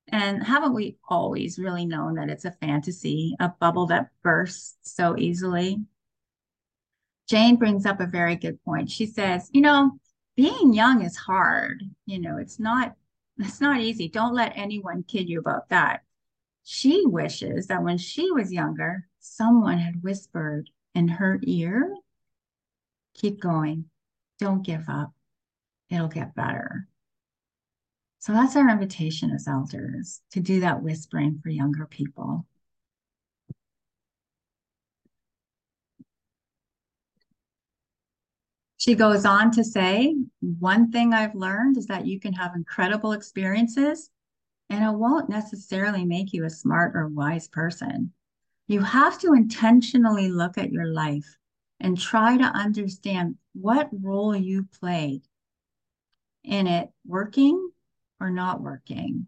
And 0.09 0.43
haven't 0.43 0.75
we 0.75 0.97
always 1.09 1.59
really 1.59 1.87
known 1.87 2.17
that 2.17 2.29
it's 2.29 2.45
a 2.45 2.51
fantasy, 2.51 3.37
a 3.39 3.49
bubble 3.61 3.87
that 3.87 4.11
bursts 4.23 4.77
so 4.83 5.17
easily? 5.17 5.79
Jane 7.29 7.57
brings 7.57 7.87
up 7.87 8.01
a 8.01 8.07
very 8.07 8.35
good 8.35 8.63
point. 8.65 8.91
She 8.91 9.07
says, 9.07 9.49
you 9.53 9.61
know, 9.61 9.93
being 10.37 10.73
young 10.75 11.03
is 11.03 11.17
hard. 11.17 11.85
You 12.07 12.21
know, 12.21 12.39
it's 12.39 12.59
not 12.59 12.97
it's 13.39 13.61
not 13.61 13.81
easy. 13.81 14.09
Don't 14.09 14.35
let 14.35 14.53
anyone 14.57 15.05
kid 15.05 15.29
you 15.29 15.39
about 15.39 15.69
that. 15.71 16.03
She 16.65 17.07
wishes 17.07 17.69
that 17.69 17.83
when 17.83 17.99
she 17.99 18.31
was 18.33 18.53
younger, 18.53 19.07
someone 19.21 19.79
had 19.79 20.03
whispered 20.03 20.69
in 20.95 21.09
her 21.09 21.39
ear, 21.45 21.95
keep 23.21 23.41
going. 23.41 23.85
Don't 24.39 24.65
give 24.65 24.89
up. 24.89 25.13
It'll 25.91 26.09
get 26.09 26.35
better. 26.35 26.87
So 28.21 28.33
that's 28.33 28.57
our 28.57 28.69
invitation 28.69 29.31
as 29.31 29.49
elders 29.49 30.21
to 30.33 30.41
do 30.41 30.61
that 30.61 30.83
whispering 30.83 31.41
for 31.43 31.49
younger 31.51 31.87
people. 31.87 32.47
She 38.77 38.95
goes 38.95 39.27
on 39.27 39.51
to 39.53 39.65
say, 39.65 40.17
one 40.41 40.91
thing 40.91 41.13
I've 41.13 41.35
learned 41.35 41.77
is 41.77 41.87
that 41.87 42.07
you 42.07 42.19
can 42.19 42.33
have 42.35 42.55
incredible 42.55 43.13
experiences 43.13 44.11
and 44.71 44.83
it 44.85 44.97
won't 44.97 45.29
necessarily 45.29 46.05
make 46.07 46.33
you 46.33 46.45
a 46.45 46.51
smart 46.51 46.95
or 46.95 47.09
wise 47.09 47.49
person. 47.49 48.13
You 48.69 48.81
have 48.81 49.19
to 49.21 49.35
intentionally 49.35 50.31
look 50.31 50.57
at 50.57 50.73
your 50.73 50.87
life 50.87 51.37
and 51.81 51.99
try 51.99 52.37
to 52.37 52.45
understand 52.45 53.37
what 53.53 53.89
role 53.93 54.37
you 54.37 54.67
played 54.81 55.23
in 56.45 56.67
it 56.67 56.91
working 57.07 57.71
or 58.21 58.31
not 58.31 58.61
working. 58.61 59.27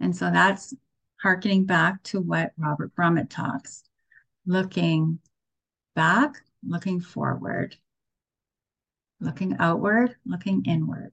And 0.00 0.16
so 0.16 0.30
that's 0.30 0.74
harkening 1.20 1.64
back 1.64 2.02
to 2.04 2.20
what 2.20 2.52
Robert 2.56 2.94
Brumet 2.94 3.30
talks 3.30 3.84
looking 4.44 5.20
back, 5.94 6.34
looking 6.66 7.00
forward 7.00 7.76
looking 9.22 9.56
outward, 9.58 10.16
looking 10.26 10.64
inward. 10.66 11.12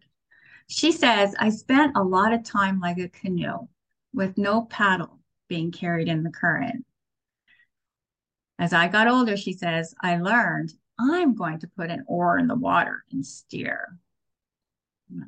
She 0.67 0.91
says, 0.91 1.35
I 1.39 1.49
spent 1.49 1.95
a 1.95 2.03
lot 2.03 2.33
of 2.33 2.43
time 2.43 2.79
like 2.79 2.97
a 2.97 3.07
canoe 3.07 3.67
with 4.13 4.37
no 4.37 4.63
paddle 4.65 5.19
being 5.47 5.71
carried 5.71 6.07
in 6.07 6.23
the 6.23 6.31
current. 6.31 6.85
As 8.59 8.73
I 8.73 8.87
got 8.87 9.07
older, 9.07 9.35
she 9.35 9.53
says, 9.53 9.95
I 10.01 10.17
learned 10.17 10.73
I'm 10.99 11.33
going 11.33 11.59
to 11.59 11.67
put 11.67 11.89
an 11.89 12.03
oar 12.07 12.37
in 12.37 12.47
the 12.47 12.55
water 12.55 13.03
and 13.11 13.25
steer. 13.25 13.97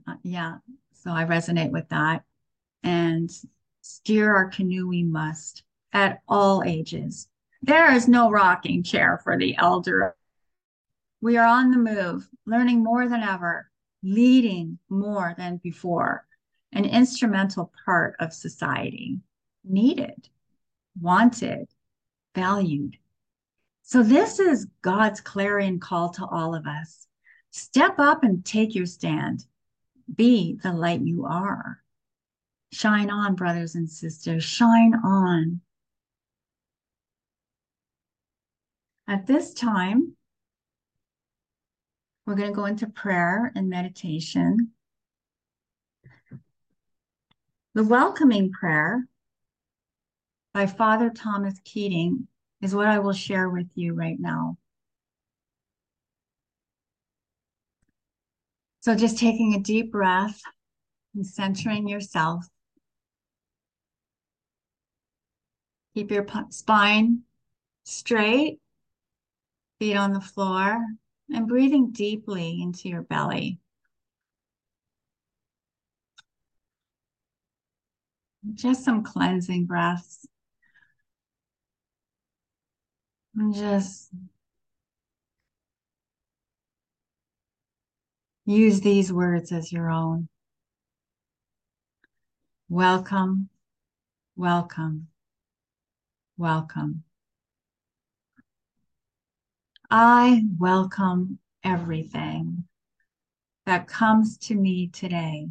Uh, 0.08 0.16
yeah, 0.22 0.58
so 0.94 1.12
I 1.12 1.24
resonate 1.26 1.72
with 1.72 1.90
that. 1.90 2.24
And 2.84 3.32
steer 3.82 4.36
our 4.36 4.50
canoe 4.50 4.88
we 4.88 5.04
must 5.04 5.64
at 5.94 6.22
all 6.28 6.64
ages. 6.64 7.28
There 7.64 7.92
is 7.94 8.08
no 8.08 8.30
rocking 8.30 8.84
chair 8.84 9.20
for 9.24 9.38
the 9.38 9.56
elder 9.58 10.16
we 11.22 11.38
are 11.38 11.46
on 11.46 11.70
the 11.70 11.78
move, 11.78 12.28
learning 12.48 12.84
more 12.84 13.08
than 13.08 13.22
ever, 13.22 13.70
leading 14.02 14.80
more 14.90 15.36
than 15.38 15.58
before, 15.58 16.26
an 16.74 16.86
instrumental 16.86 17.72
part 17.86 18.16
of 18.20 18.34
society, 18.34 19.20
needed, 19.64 20.30
wanted, 21.00 21.68
valued. 22.34 22.98
So, 23.92 24.04
this 24.04 24.40
is 24.40 24.68
God's 24.82 25.20
clarion 25.20 25.78
call 25.78 26.12
to 26.12 26.26
all 26.26 26.56
of 26.56 26.66
us. 26.66 27.08
Step 27.50 28.00
up 28.00 28.24
and 28.24 28.46
take 28.46 28.74
your 28.74 28.86
stand. 28.86 29.44
Be 30.16 30.58
the 30.64 30.72
light 30.72 31.02
you 31.02 31.26
are. 31.26 31.84
Shine 32.72 33.10
on, 33.10 33.36
brothers 33.36 33.76
and 33.76 33.90
sisters, 33.90 34.46
shine 34.46 34.94
on. 34.96 35.60
At 39.10 39.28
this 39.28 39.54
time, 39.54 40.16
we're 42.26 42.36
going 42.36 42.52
to 42.52 42.56
go 42.56 42.68
into 42.68 42.88
prayer 42.88 43.52
and 43.58 43.70
meditation. 43.70 44.72
The 47.74 47.84
welcoming 47.84 48.54
prayer 48.54 49.06
by 50.54 50.66
Father 50.66 51.10
Thomas 51.10 51.60
Keating 51.66 52.30
is 52.62 52.76
what 52.76 52.88
I 52.88 53.00
will 53.00 53.14
share 53.14 53.50
with 53.50 53.68
you 53.76 53.94
right 53.94 54.20
now. 54.20 54.58
So 58.82 58.96
just 58.96 59.18
taking 59.18 59.54
a 59.54 59.60
deep 59.60 59.92
breath 59.92 60.42
and 61.16 61.26
centering 61.26 61.88
yourself. 61.88 62.46
Keep 65.94 66.12
your 66.12 66.26
spine 66.50 67.22
straight, 67.84 68.60
feet 69.80 69.96
on 69.96 70.14
the 70.14 70.22
floor, 70.22 70.80
and 71.34 71.48
breathing 71.48 71.92
deeply 71.92 72.62
into 72.62 72.90
your 72.90 73.02
belly. 73.02 73.60
Just 78.54 78.84
some 78.84 79.04
cleansing 79.04 79.66
breaths. 79.66 80.26
And 83.36 83.54
just 83.54 84.12
use 88.46 88.82
these 88.82 89.12
words 89.12 89.52
as 89.52 89.72
your 89.72 89.90
own. 89.90 90.28
Welcome, 92.70 93.50
welcome, 94.36 95.08
welcome. 96.38 97.04
I 99.90 100.44
welcome 100.58 101.40
everything 101.64 102.66
that 103.66 103.88
comes 103.88 104.38
to 104.38 104.56
me 104.56 104.88
today 104.88 105.50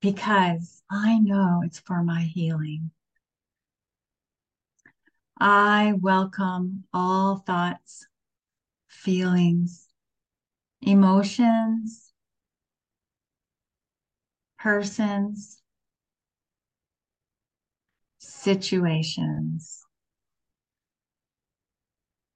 because 0.00 0.82
I 0.90 1.18
know 1.18 1.62
it's 1.64 1.80
for 1.80 2.02
my 2.02 2.22
healing. 2.22 2.90
I 5.40 5.94
welcome 6.00 6.84
all 6.92 7.36
thoughts, 7.36 8.08
feelings, 8.88 9.86
emotions, 10.82 12.12
persons, 14.58 15.62
situations, 18.18 19.84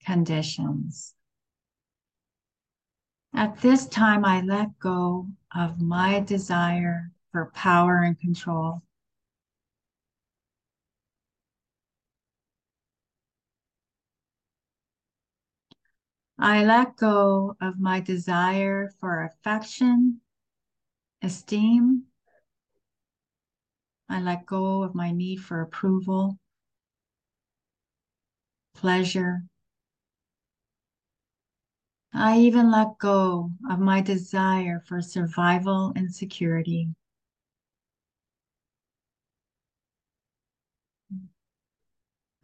conditions. 0.04 1.14
At 3.34 3.60
this 3.62 3.86
time, 3.86 4.24
I 4.24 4.42
let 4.42 4.78
go 4.78 5.26
of 5.52 5.80
my 5.80 6.20
desire 6.20 7.10
for 7.32 7.50
power 7.54 8.02
and 8.02 8.18
control. 8.18 8.82
I 16.44 16.64
let 16.64 16.96
go 16.96 17.56
of 17.60 17.78
my 17.78 18.00
desire 18.00 18.90
for 18.98 19.22
affection, 19.22 20.20
esteem. 21.22 22.06
I 24.08 24.20
let 24.20 24.44
go 24.44 24.82
of 24.82 24.92
my 24.92 25.12
need 25.12 25.36
for 25.36 25.60
approval, 25.60 26.40
pleasure. 28.74 29.44
I 32.12 32.40
even 32.40 32.72
let 32.72 32.98
go 32.98 33.52
of 33.70 33.78
my 33.78 34.00
desire 34.00 34.82
for 34.88 35.00
survival 35.00 35.92
and 35.94 36.12
security. 36.12 36.88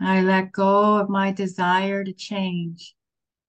I 0.00 0.20
let 0.20 0.52
go 0.52 0.98
of 0.98 1.08
my 1.08 1.32
desire 1.32 2.04
to 2.04 2.12
change 2.12 2.94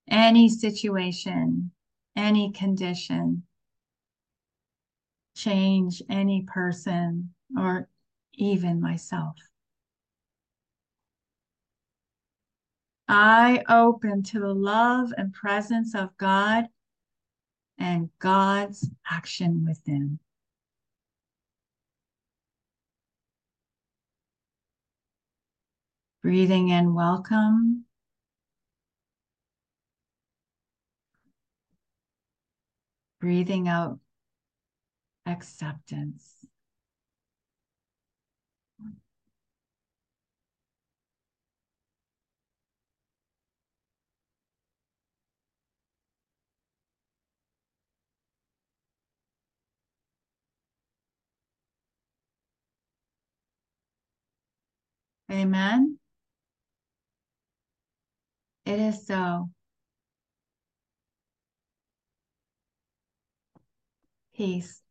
any 0.10 0.50
situation, 0.50 1.72
any 2.16 2.52
condition, 2.52 3.44
change 5.36 6.02
any 6.10 6.44
person, 6.44 7.34
or 7.58 7.88
even 8.34 8.82
myself. 8.82 9.36
I 13.08 13.64
open 13.68 14.22
to 14.24 14.40
the 14.40 14.54
love 14.54 15.12
and 15.18 15.34
presence 15.34 15.96
of 15.96 16.16
God 16.18 16.66
and 17.80 18.10
God's 18.20 18.88
action 19.10 19.66
within. 19.66 20.20
Breathing 26.22 26.70
in 26.70 26.94
welcome. 26.94 27.86
Breathing 33.20 33.68
out 33.68 34.00
acceptance. 35.26 36.46
Amen. 55.32 56.00
It 58.66 58.80
is 58.80 59.06
so. 59.06 59.50
Peace. 64.40 64.82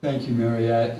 Thank 0.00 0.26
you, 0.26 0.32
Mariette. 0.32 0.96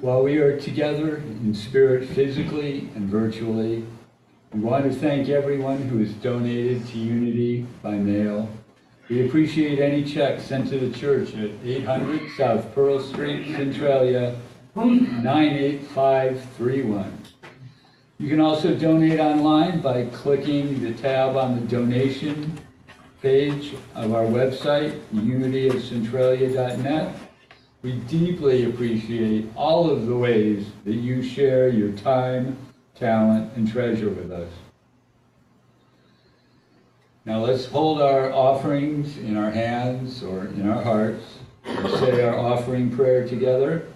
While 0.00 0.22
we 0.22 0.38
are 0.38 0.60
together 0.60 1.16
in 1.16 1.52
spirit 1.52 2.08
physically 2.10 2.88
and 2.94 3.08
virtually, 3.08 3.84
we 4.52 4.60
want 4.60 4.84
to 4.84 4.92
thank 4.92 5.28
everyone 5.28 5.82
who 5.88 5.98
has 5.98 6.12
donated 6.12 6.86
to 6.86 6.98
Unity 6.98 7.66
by 7.82 7.96
mail. 7.96 8.48
We 9.08 9.26
appreciate 9.26 9.80
any 9.80 10.04
checks 10.04 10.44
sent 10.44 10.68
to 10.68 10.78
the 10.78 10.96
church 10.96 11.34
at 11.34 11.50
800 11.64 12.30
South 12.36 12.72
Pearl 12.72 13.00
Street, 13.00 13.56
Centralia, 13.56 14.36
98531. 14.76 17.19
You 18.20 18.28
can 18.28 18.40
also 18.42 18.74
donate 18.74 19.18
online 19.18 19.80
by 19.80 20.04
clicking 20.04 20.82
the 20.82 20.92
tab 20.92 21.38
on 21.38 21.58
the 21.58 21.66
donation 21.66 22.60
page 23.22 23.72
of 23.94 24.12
our 24.12 24.24
website, 24.24 25.00
unityofcentralia.net. 25.14 27.14
We 27.80 27.92
deeply 27.92 28.66
appreciate 28.66 29.48
all 29.56 29.88
of 29.88 30.06
the 30.06 30.14
ways 30.14 30.66
that 30.84 30.96
you 30.96 31.22
share 31.22 31.70
your 31.70 31.92
time, 31.92 32.58
talent, 32.94 33.56
and 33.56 33.66
treasure 33.66 34.10
with 34.10 34.30
us. 34.30 34.50
Now 37.24 37.38
let's 37.38 37.64
hold 37.64 38.02
our 38.02 38.30
offerings 38.34 39.16
in 39.16 39.38
our 39.38 39.50
hands 39.50 40.22
or 40.22 40.44
in 40.44 40.68
our 40.68 40.82
hearts 40.82 41.24
and 41.64 41.90
say 41.94 42.22
our 42.22 42.38
offering 42.38 42.94
prayer 42.94 43.26
together. 43.26 43.86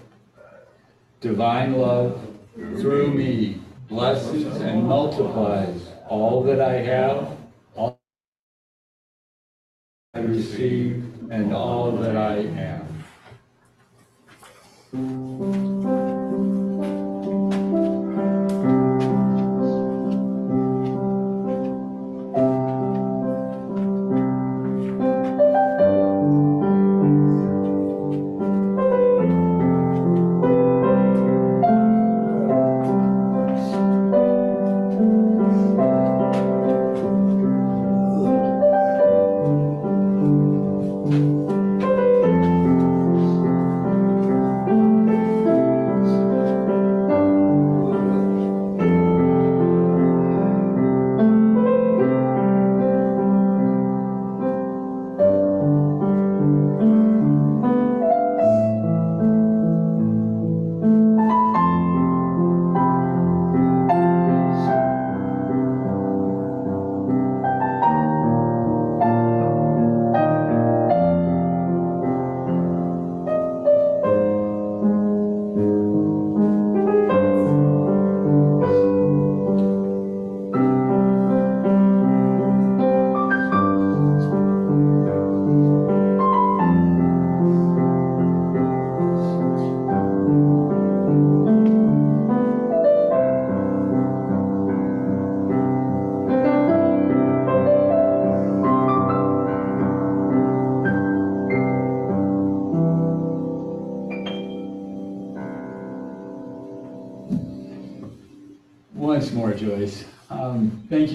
Divine 1.20 1.74
love 1.74 2.26
through 2.54 3.12
me 3.12 3.60
blesses 3.88 4.46
and 4.62 4.84
multiplies 4.86 5.88
all 6.08 6.42
that 6.44 6.60
I 6.60 6.74
have, 6.74 7.36
all 7.76 7.98
I 10.14 10.20
receive, 10.20 11.04
and 11.30 11.54
all 11.54 11.92
that 11.92 12.16
I 12.16 12.38
am. 12.38 13.04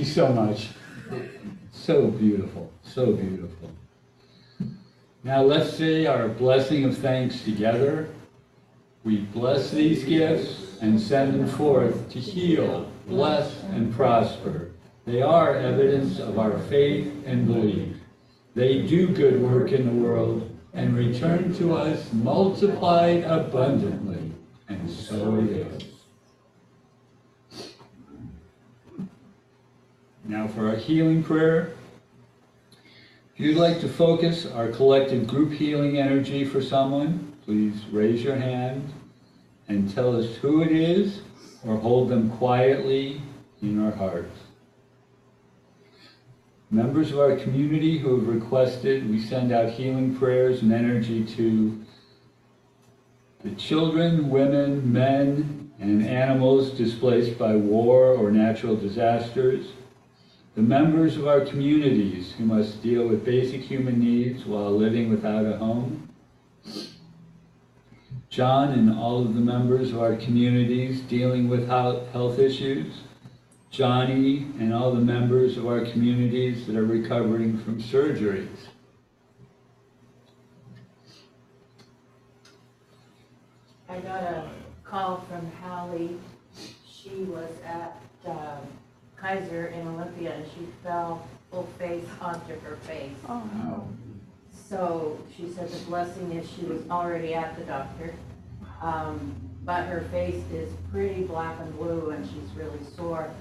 So 0.10 0.32
much. 0.34 0.70
So 1.72 2.08
beautiful, 2.08 2.72
so 2.84 3.14
beautiful. 3.14 3.72
Now 5.24 5.42
let's 5.42 5.76
say 5.76 6.06
our 6.06 6.28
blessing 6.28 6.86
of 6.86 6.98
thanks 6.98 7.44
together. 7.44 8.10
We 9.04 9.18
bless 9.18 9.72
these 9.72 10.04
gifts 10.04 10.78
and 10.82 11.00
send 11.00 11.34
them 11.34 11.48
forth 11.48 12.10
to 12.12 12.20
heal, 12.20 12.90
bless, 13.08 13.64
and 13.64 13.94
prosper. 13.94 14.72
They 15.06 15.22
are 15.22 15.56
evidence 15.56 16.20
of 16.20 16.38
our 16.38 16.58
faith 16.64 17.12
and 17.26 17.48
belief. 17.48 17.98
They 18.56 18.84
do 18.84 19.08
good 19.08 19.42
work 19.42 19.72
in 19.72 19.86
the 19.86 20.04
world 20.04 20.50
and 20.74 20.96
return 20.96 21.54
to 21.56 21.76
us 21.76 22.12
multiplied 22.14 23.24
abundantly. 23.24 24.32
And 24.68 24.90
so 24.90 25.36
it 25.36 25.50
is. 25.50 25.89
Now 30.30 30.48
for 30.48 30.68
our 30.68 30.76
healing 30.76 31.24
prayer. 31.24 31.72
If 33.34 33.40
you'd 33.40 33.58
like 33.58 33.80
to 33.80 33.90
focus 33.90 34.46
our 34.46 34.68
collective 34.68 35.26
group 35.26 35.52
healing 35.52 35.98
energy 35.98 36.46
for 36.46 36.62
someone, 36.62 37.36
please 37.46 37.84
raise 37.92 38.22
your 38.22 38.36
hand 38.36 38.94
and 39.70 39.92
tell 39.92 40.16
us 40.16 40.36
who 40.36 40.62
it 40.62 40.72
is 40.72 41.22
or 41.66 41.78
hold 41.78 42.10
them 42.10 42.30
quietly 42.38 43.24
in 43.64 43.84
our 43.84 43.90
hearts. 43.90 44.38
Members 46.70 47.12
of 47.12 47.18
our 47.18 47.36
community 47.36 47.98
who 47.98 48.20
have 48.20 48.28
requested, 48.28 49.10
we 49.10 49.20
send 49.20 49.52
out 49.52 49.72
healing 49.72 50.16
prayers 50.16 50.62
and 50.62 50.72
energy 50.72 51.26
to 51.26 51.84
the 53.44 53.56
children, 53.56 54.30
women, 54.30 54.94
men, 54.94 55.72
and 55.80 56.06
animals 56.06 56.70
displaced 56.70 57.40
by 57.40 57.56
war 57.56 58.10
or 58.14 58.30
natural 58.30 58.76
disasters, 58.76 59.72
the 60.60 60.66
members 60.66 61.16
of 61.16 61.26
our 61.26 61.40
communities 61.40 62.34
who 62.34 62.44
must 62.44 62.84
deal 62.84 63.08
with 63.08 63.24
basic 63.24 63.62
human 63.62 63.98
needs 63.98 64.44
while 64.44 64.70
living 64.70 65.10
without 65.10 65.46
a 65.46 65.56
home, 65.56 66.10
John 68.30 68.74
and 68.74 68.94
all 68.94 69.22
of 69.22 69.36
the 69.36 69.40
members 69.40 69.94
of 69.94 70.02
our 70.02 70.18
communities 70.18 71.00
dealing 71.00 71.48
with 71.48 71.66
health 71.70 72.40
issues, 72.40 72.94
Johnny 73.72 74.48
and 74.60 74.74
all 74.74 74.92
the 74.92 75.00
members 75.00 75.56
of 75.56 75.66
our 75.66 75.86
communities 75.86 76.68
that 76.68 76.76
are 76.76 76.86
recovering 76.86 77.58
from 77.60 77.82
surgeries. 77.82 78.68
I 83.88 83.98
got 84.02 84.24
a 84.24 84.50
call 84.84 85.22
from 85.22 85.50
Hallie. 85.62 86.20
She 86.86 87.24
was 87.24 87.50
at 87.64 87.96
um, 88.26 88.79
Kaiser 89.22 89.68
in 89.68 89.88
Olympia 89.88 90.34
and 90.34 90.46
she 90.56 90.68
fell 90.84 91.28
full 91.52 91.68
face 91.78 92.06
onto 92.22 92.60
her 92.62 92.76
face. 92.78 93.16
Oh, 93.28 93.88
So 94.52 95.20
she 95.36 95.50
said 95.52 95.70
the 95.70 95.80
blessing 95.86 96.32
is 96.34 96.50
she 96.52 96.66
was 96.66 96.82
already 96.90 97.34
at 97.34 97.58
the 97.58 97.64
doctor. 97.66 98.14
Um, 98.82 99.36
but 99.66 99.86
her 99.88 100.02
face 100.12 100.42
is 100.54 100.72
pretty 100.92 101.24
black 101.24 101.60
and 101.60 101.78
blue 101.78 102.12
and 102.12 102.26
she's 102.26 102.56
really 102.56 102.80
sore. 102.96 103.32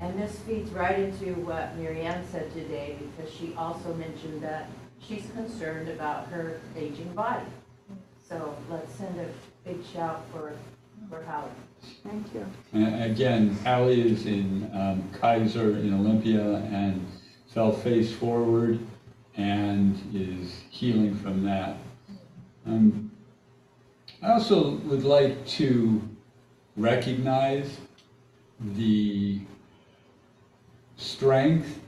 And 0.00 0.18
this 0.20 0.38
feeds 0.40 0.70
right 0.72 0.98
into 0.98 1.34
what 1.40 1.76
Mary 1.76 2.02
Ann 2.02 2.24
said 2.30 2.52
today 2.52 2.96
because 3.00 3.32
she 3.32 3.54
also 3.56 3.94
mentioned 3.94 4.42
that 4.42 4.68
she's 5.00 5.26
concerned 5.34 5.88
about 5.88 6.28
her 6.28 6.60
aging 6.76 7.12
body. 7.14 7.46
So 8.28 8.56
let's 8.70 8.92
send 8.94 9.18
a 9.20 9.26
big 9.64 9.78
shout 9.92 10.22
for, 10.32 10.52
for 11.08 11.22
Hallie. 11.22 11.50
thank 12.02 12.34
you. 12.34 12.46
And 12.72 13.04
Again, 13.04 13.56
Hallie 13.64 14.12
is 14.12 14.26
in 14.26 14.70
um, 14.74 15.08
Kaiser 15.20 15.78
in 15.78 15.94
Olympia 15.94 16.56
and 16.72 17.06
fell 17.48 17.72
face 17.72 18.12
forward 18.12 18.78
and 19.36 19.98
is 20.14 20.62
healing 20.70 21.14
from 21.14 21.44
that. 21.44 21.76
Um, 22.66 23.10
I 24.22 24.32
also 24.32 24.76
would 24.86 25.04
like 25.04 25.46
to 25.48 26.00
recognize 26.76 27.78
the 28.74 29.40
strength 30.96 31.80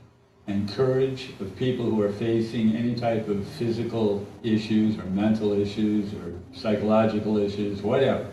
and 0.47 0.69
courage 0.69 1.31
of 1.39 1.55
people 1.55 1.89
who 1.89 2.01
are 2.01 2.11
facing 2.11 2.75
any 2.75 2.95
type 2.95 3.27
of 3.27 3.45
physical 3.47 4.25
issues 4.43 4.97
or 4.97 5.05
mental 5.05 5.53
issues 5.53 6.13
or 6.13 6.33
psychological 6.53 7.37
issues, 7.37 7.81
whatever. 7.81 8.27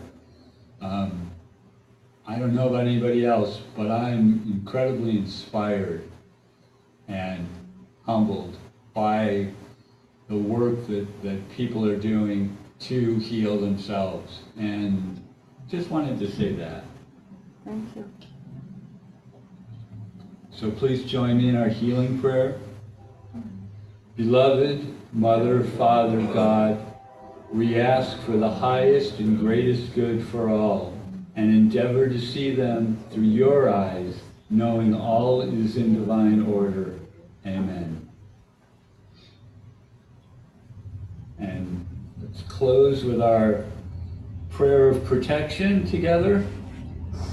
Um, 0.81 1.31
I 2.25 2.37
don't 2.37 2.53
know 2.53 2.67
about 2.67 2.81
anybody 2.81 3.25
else, 3.25 3.61
but 3.75 3.89
I'm 3.89 4.43
incredibly 4.45 5.17
inspired 5.17 6.03
and 7.07 7.47
humbled 8.05 8.57
by 8.93 9.47
the 10.27 10.35
work 10.35 10.87
that, 10.87 11.07
that 11.23 11.49
people 11.51 11.87
are 11.87 11.95
doing 11.95 12.57
to 12.79 13.15
heal 13.19 13.57
themselves. 13.59 14.41
And 14.57 15.23
just 15.69 15.89
wanted 15.89 16.19
to 16.19 16.29
say 16.31 16.53
that. 16.53 16.83
Thank 17.65 17.95
you. 17.95 18.09
So 20.51 20.71
please 20.71 21.03
join 21.05 21.37
me 21.37 21.49
in 21.49 21.55
our 21.55 21.69
healing 21.69 22.19
prayer. 22.19 22.59
Beloved 24.15 24.85
Mother, 25.13 25.63
Father, 25.63 26.21
God, 26.33 26.83
we 27.51 27.79
ask 27.79 28.19
for 28.21 28.37
the 28.37 28.49
highest 28.49 29.19
and 29.19 29.39
greatest 29.39 29.93
good 29.95 30.25
for 30.27 30.49
all 30.49 30.97
and 31.35 31.49
endeavor 31.49 32.09
to 32.09 32.19
see 32.19 32.53
them 32.53 32.97
through 33.11 33.23
your 33.23 33.69
eyes, 33.69 34.19
knowing 34.49 34.93
all 34.93 35.41
is 35.41 35.77
in 35.77 35.93
divine 35.93 36.45
order. 36.45 36.99
Amen. 37.45 38.09
And 41.39 41.85
let's 42.21 42.41
close 42.43 43.05
with 43.05 43.21
our 43.21 43.63
prayer 44.49 44.89
of 44.89 45.05
protection 45.05 45.85
together. 45.85 46.45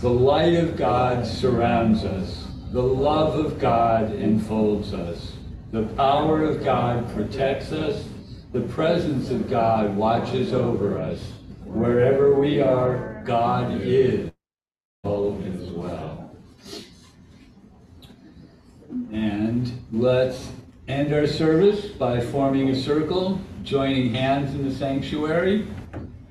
The 0.01 0.11
light 0.11 0.55
of 0.55 0.77
God 0.77 1.27
surrounds 1.27 2.05
us. 2.05 2.47
The 2.73 2.83
love 2.83 3.43
of 3.43 3.59
God 3.59 4.13
enfolds 4.13 4.93
us. 4.93 5.33
The 5.73 5.85
power 5.95 6.45
of 6.45 6.63
God 6.63 7.11
protects 7.15 7.73
us. 7.73 8.05
The 8.55 8.61
presence 8.61 9.31
of 9.31 9.51
God 9.51 9.97
watches 9.97 10.53
over 10.53 10.97
us. 10.97 11.19
Wherever 11.65 12.39
we 12.39 12.63
are, 12.63 13.21
God 13.27 13.81
is 13.81 14.31
all 15.03 15.43
as 15.45 15.71
well. 15.73 16.31
And 19.11 19.73
let's 19.91 20.53
end 20.87 21.13
our 21.13 21.27
service 21.27 21.87
by 21.87 22.21
forming 22.21 22.69
a 22.69 22.77
circle, 22.77 23.41
joining 23.65 24.15
hands 24.15 24.55
in 24.55 24.69
the 24.69 24.73
sanctuary 24.73 25.67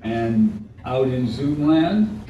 and 0.02 0.66
out 0.86 1.08
in 1.08 1.30
Zoom 1.30 1.68
land, 1.68 2.24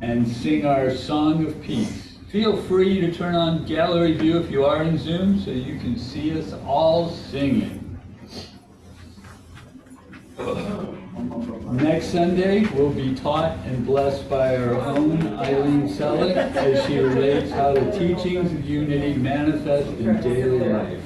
and 0.00 0.26
sing 0.26 0.64
our 0.64 0.90
song 0.90 1.44
of 1.44 1.60
peace. 1.60 2.16
Feel 2.30 2.56
free 2.62 2.98
to 3.02 3.12
turn 3.12 3.34
on 3.34 3.66
gallery 3.66 4.14
view 4.14 4.38
if 4.38 4.50
you 4.50 4.64
are 4.64 4.82
in 4.82 4.96
Zoom 4.96 5.38
so 5.38 5.50
you 5.50 5.78
can 5.78 5.98
see 5.98 6.32
us 6.38 6.54
all 6.64 7.10
singing. 7.10 7.83
Next 10.36 12.06
Sunday, 12.06 12.66
we'll 12.74 12.90
be 12.90 13.14
taught 13.14 13.56
and 13.66 13.86
blessed 13.86 14.28
by 14.28 14.56
our 14.56 14.74
own 14.74 15.26
Eileen 15.38 15.88
Selleck 15.88 16.36
as 16.56 16.84
she 16.86 16.98
relates 16.98 17.52
how 17.52 17.72
the 17.72 17.88
teachings 17.92 18.50
of 18.50 18.64
unity 18.64 19.14
manifest 19.14 19.88
in 19.98 20.20
daily 20.20 20.68
life. 20.68 21.00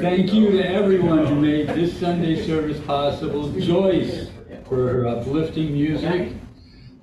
Thank 0.00 0.32
you 0.32 0.50
to 0.50 0.66
everyone 0.66 1.26
who 1.26 1.36
made 1.36 1.68
this 1.68 1.96
Sunday 1.98 2.44
service 2.44 2.80
possible. 2.80 3.52
Joyce 3.52 4.30
for 4.68 4.88
her 4.88 5.06
uplifting 5.06 5.72
music, 5.72 6.32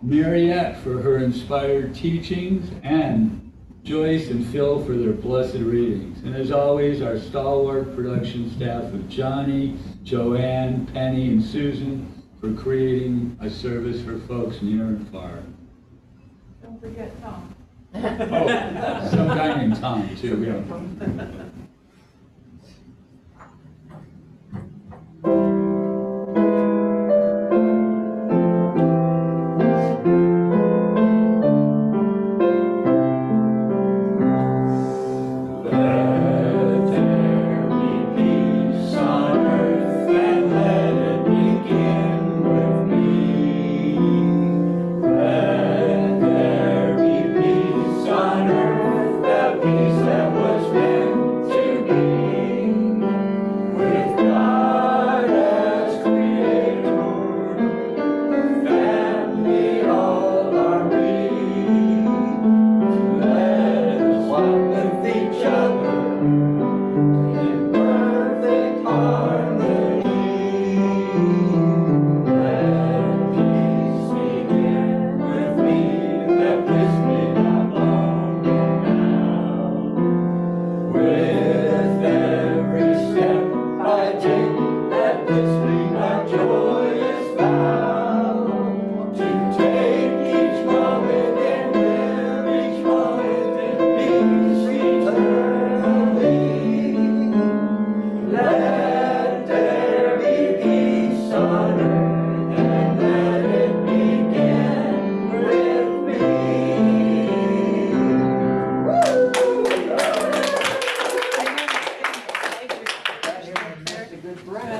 Mariette 0.01 0.77
for 0.79 1.01
her 1.01 1.19
inspired 1.19 1.95
teachings, 1.95 2.71
and 2.83 3.53
Joyce 3.83 4.29
and 4.29 4.45
Phil 4.47 4.83
for 4.83 4.93
their 4.93 5.13
blessed 5.13 5.55
readings. 5.55 6.23
And 6.23 6.35
as 6.35 6.51
always, 6.51 7.01
our 7.01 7.17
stalwart 7.19 7.95
production 7.95 8.51
staff 8.55 8.83
of 8.83 9.07
Johnny, 9.09 9.77
Joanne, 10.03 10.85
Penny, 10.87 11.27
and 11.29 11.43
Susan 11.43 12.11
for 12.39 12.53
creating 12.53 13.37
a 13.39 13.49
service 13.49 14.01
for 14.01 14.17
folks 14.19 14.61
near 14.61 14.85
and 14.85 15.07
far. 15.11 15.43
Don't 16.63 16.79
forget 16.81 17.11
Tom. 17.21 17.53
Oh, 17.93 19.09
some 19.11 19.27
guy 19.27 19.57
named 19.61 19.75
Tom, 19.79 20.09
too. 20.15 20.37
we 20.37 20.45
don't- 20.47 21.50